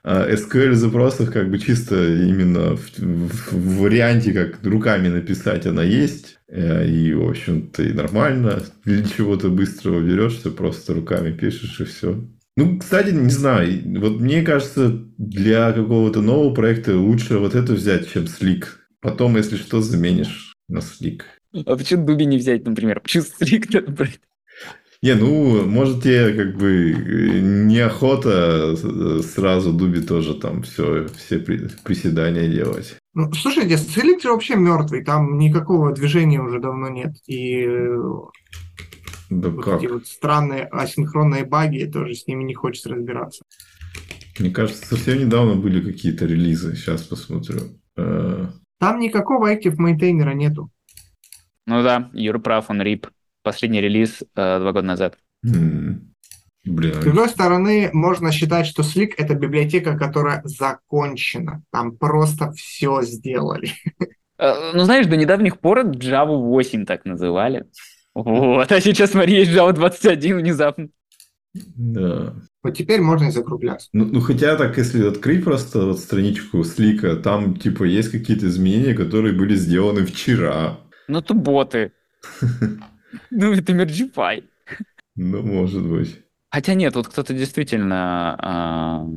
SQL 0.04 0.74
запросов 0.74 1.32
как 1.32 1.50
бы 1.50 1.58
чисто 1.58 1.96
именно 1.96 2.76
в, 2.76 2.98
в 2.98 3.78
варианте, 3.80 4.32
как 4.32 4.64
руками 4.64 5.08
написать, 5.08 5.66
она 5.66 5.82
есть. 5.82 6.38
Э, 6.48 6.86
и, 6.86 7.12
в 7.12 7.28
общем-то, 7.28 7.82
и 7.82 7.92
нормально. 7.92 8.62
Для 8.84 9.04
чего-то 9.04 9.48
быстрого 9.48 10.00
берешься, 10.00 10.50
просто 10.50 10.94
руками 10.94 11.32
пишешь 11.32 11.80
и 11.80 11.84
все. 11.84 12.24
Ну, 12.56 12.78
кстати, 12.78 13.10
не 13.10 13.30
знаю, 13.30 13.82
вот 14.00 14.18
мне 14.18 14.42
кажется, 14.42 14.88
для 15.18 15.72
какого-то 15.72 16.22
нового 16.22 16.54
проекта 16.54 16.96
лучше 16.96 17.38
вот 17.38 17.54
это 17.54 17.74
взять, 17.74 18.10
чем 18.10 18.24
Slick. 18.24 18.64
Потом, 19.00 19.36
если 19.36 19.56
что, 19.56 19.82
заменишь 19.82 20.54
на 20.68 20.78
Slick. 20.78 21.22
А 21.64 21.76
почему 21.76 22.06
Дуби 22.06 22.26
не 22.26 22.38
взять, 22.38 22.64
например? 22.66 23.00
Почему 23.00 23.24
надо 23.40 23.92
брать? 23.92 24.20
Не, 25.02 25.14
ну, 25.14 25.66
может, 25.66 26.02
тебе 26.02 26.32
как 26.32 26.56
бы 26.56 26.92
неохота 27.42 28.74
сразу 29.22 29.72
Дуби 29.72 30.00
тоже 30.00 30.34
там 30.34 30.62
все, 30.62 31.06
все 31.16 31.38
приседания 31.38 32.48
делать. 32.48 32.96
Ну, 33.14 33.32
слушайте, 33.32 33.76
Селектор 33.76 34.32
вообще 34.32 34.56
мертвый, 34.56 35.04
там 35.04 35.38
никакого 35.38 35.92
движения 35.92 36.40
уже 36.40 36.60
давно 36.60 36.88
нет. 36.88 37.14
И 37.26 37.66
да 39.30 39.48
вот 39.48 39.64
как? 39.64 39.82
эти 39.82 39.90
вот 39.90 40.06
странные 40.06 40.64
асинхронные 40.64 41.44
баги, 41.44 41.84
тоже 41.84 42.14
с 42.14 42.26
ними 42.26 42.44
не 42.44 42.54
хочется 42.54 42.90
разбираться. 42.90 43.42
Мне 44.38 44.50
кажется, 44.50 44.86
совсем 44.86 45.18
недавно 45.18 45.54
были 45.54 45.80
какие-то 45.80 46.26
релизы. 46.26 46.76
Сейчас 46.76 47.02
посмотрю. 47.02 47.60
Э, 47.96 48.46
там 48.78 48.98
никакого 49.00 49.52
Active 49.52 49.76
Maintainer 49.76 50.34
нету. 50.34 50.70
Ну 51.66 51.82
да, 51.82 52.10
Юра 52.12 52.38
прав, 52.38 52.70
он 52.70 52.82
рип. 52.82 53.08
Последний 53.42 53.80
релиз 53.80 54.22
э, 54.22 54.58
два 54.58 54.72
года 54.72 54.86
назад. 54.86 55.18
Mm. 55.44 56.00
Блин. 56.64 56.94
С 56.94 57.04
другой 57.04 57.28
стороны, 57.28 57.90
можно 57.92 58.32
считать, 58.32 58.66
что 58.66 58.82
Slick— 58.82 59.12
это 59.16 59.34
библиотека, 59.34 59.96
которая 59.96 60.42
закончена. 60.44 61.62
Там 61.70 61.96
просто 61.96 62.52
все 62.52 63.02
сделали. 63.02 63.70
Э, 64.38 64.72
ну, 64.74 64.84
знаешь, 64.84 65.06
до 65.06 65.16
недавних 65.16 65.60
пор 65.60 65.86
Java 65.86 66.36
8 66.36 66.84
так 66.84 67.06
называли. 67.06 67.64
Вот, 68.14 68.70
а 68.70 68.80
сейчас, 68.82 69.12
смотри, 69.12 69.34
есть 69.34 69.50
Java 69.50 69.72
21 69.72 70.38
внезапно. 70.38 70.88
Да. 71.54 72.34
Вот 72.62 72.76
теперь 72.76 73.00
можно 73.00 73.28
и 73.28 73.30
закругляться. 73.30 73.88
Ну, 73.92 74.04
ну, 74.04 74.20
хотя 74.20 74.56
так, 74.56 74.76
если 74.76 75.06
открыть 75.06 75.44
просто 75.44 75.86
вот 75.86 75.98
страничку 75.98 76.64
Слика, 76.64 77.16
там, 77.16 77.56
типа, 77.56 77.84
есть 77.84 78.10
какие-то 78.10 78.46
изменения, 78.48 78.92
которые 78.92 79.34
были 79.34 79.54
сделаны 79.54 80.04
вчера. 80.04 80.80
Ну, 81.08 81.22
то 81.22 81.34
боты. 81.34 81.92
Ну, 83.30 83.52
это 83.52 83.72
Mergify. 83.72 84.44
Ну, 85.18 85.42
может 85.42 85.82
быть. 85.82 86.20
Хотя 86.50 86.74
нет, 86.74 86.94
вот 86.94 87.08
кто-то 87.08 87.32
действительно 87.32 89.08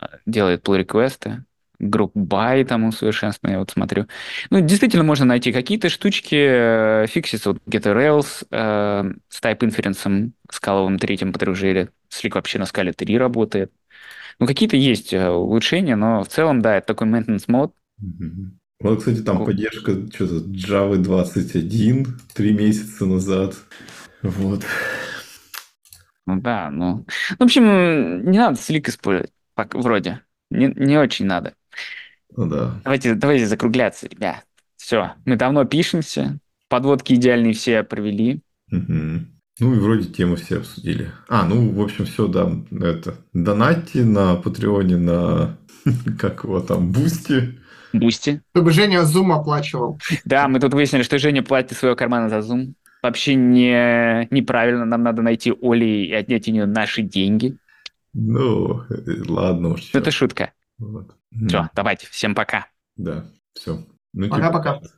э, 0.00 0.06
делает 0.26 0.62
pull 0.62 0.76
реквесты 0.76 1.44
групп 1.80 2.12
бай 2.14 2.64
там 2.64 2.84
усовершенствования, 2.84 3.54
я 3.56 3.58
вот 3.58 3.70
смотрю. 3.70 4.06
Ну, 4.50 4.60
действительно, 4.60 5.02
можно 5.02 5.24
найти 5.24 5.52
какие-то 5.52 5.88
штучки, 5.88 6.36
э, 6.36 7.06
фикситься, 7.08 7.52
вот 7.52 7.62
GetRails 7.66 8.46
э, 8.50 9.12
с 9.28 9.42
Type 9.42 9.60
Inference 9.60 10.32
скаловым 10.50 10.98
третьим 10.98 11.32
подружили, 11.32 11.88
Slick 12.10 12.34
вообще 12.34 12.58
на 12.58 12.66
скале 12.66 12.92
3 12.92 13.18
работает. 13.18 13.72
Ну, 14.38 14.46
какие-то 14.46 14.76
есть 14.76 15.12
э, 15.12 15.28
улучшения, 15.30 15.96
но 15.96 16.22
в 16.22 16.28
целом, 16.28 16.60
да, 16.60 16.76
это 16.76 16.88
такой 16.88 17.08
maintenance 17.08 17.44
мод. 17.48 17.74
Вот, 18.80 19.00
кстати, 19.00 19.20
там 19.20 19.44
поддержка 19.44 19.92
что-то 20.12 20.46
Java 20.46 20.96
21 20.96 22.18
три 22.34 22.52
месяца 22.52 23.04
назад. 23.04 23.54
Вот. 24.22 24.64
Ну 26.26 26.40
да, 26.40 26.70
ну... 26.70 27.04
В 27.38 27.42
общем, 27.42 28.30
не 28.30 28.38
надо 28.38 28.58
Slick 28.58 28.88
использовать, 28.88 29.32
вроде. 29.56 30.22
Не, 30.50 30.72
не 30.76 30.96
очень 30.96 31.26
надо. 31.26 31.54
Ну 32.36 32.46
да. 32.46 32.80
Давайте, 32.84 33.14
давайте 33.14 33.46
закругляться, 33.46 34.08
ребят. 34.08 34.44
Все, 34.76 35.12
мы 35.26 35.36
давно 35.36 35.64
пишемся, 35.66 36.38
подводки 36.68 37.12
идеальные 37.14 37.52
все 37.52 37.82
провели. 37.82 38.40
Угу. 38.72 39.26
Ну 39.60 39.74
и 39.74 39.78
вроде 39.78 40.08
тему 40.08 40.36
все 40.36 40.58
обсудили. 40.58 41.12
А, 41.28 41.44
ну, 41.44 41.70
в 41.70 41.82
общем, 41.82 42.06
все, 42.06 42.26
да, 42.28 42.50
это. 42.80 43.16
Донатьте 43.34 44.04
на 44.04 44.36
Патреоне, 44.36 44.96
на 44.96 45.58
как 46.18 46.44
его 46.44 46.60
там, 46.60 46.92
Бусти. 46.92 47.59
Бусти. 47.92 48.42
Чтобы 48.52 48.72
Женя 48.72 49.02
Zoom 49.02 49.32
оплачивал. 49.32 49.98
Да, 50.24 50.48
мы 50.48 50.60
тут 50.60 50.74
выяснили, 50.74 51.02
что 51.02 51.18
Женя 51.18 51.42
платит 51.42 51.76
своего 51.76 51.96
кармана 51.96 52.28
за 52.28 52.38
Zoom. 52.38 52.74
Вообще 53.02 53.34
не, 53.34 54.28
неправильно, 54.30 54.84
нам 54.84 55.02
надо 55.02 55.22
найти 55.22 55.52
Оли 55.62 56.06
и 56.06 56.12
отнять 56.12 56.46
у 56.48 56.52
нее 56.52 56.66
наши 56.66 57.02
деньги. 57.02 57.56
Ну, 58.12 58.82
ладно 59.28 59.70
уж. 59.70 59.94
Это 59.94 60.10
шутка. 60.10 60.52
Вот. 60.78 61.14
Все, 61.46 61.68
давайте, 61.74 62.06
всем 62.10 62.34
пока. 62.34 62.66
Да, 62.96 63.24
все. 63.54 63.84
Ну, 64.12 64.28
Пока-пока. 64.28 64.78
Типа, 64.78 64.88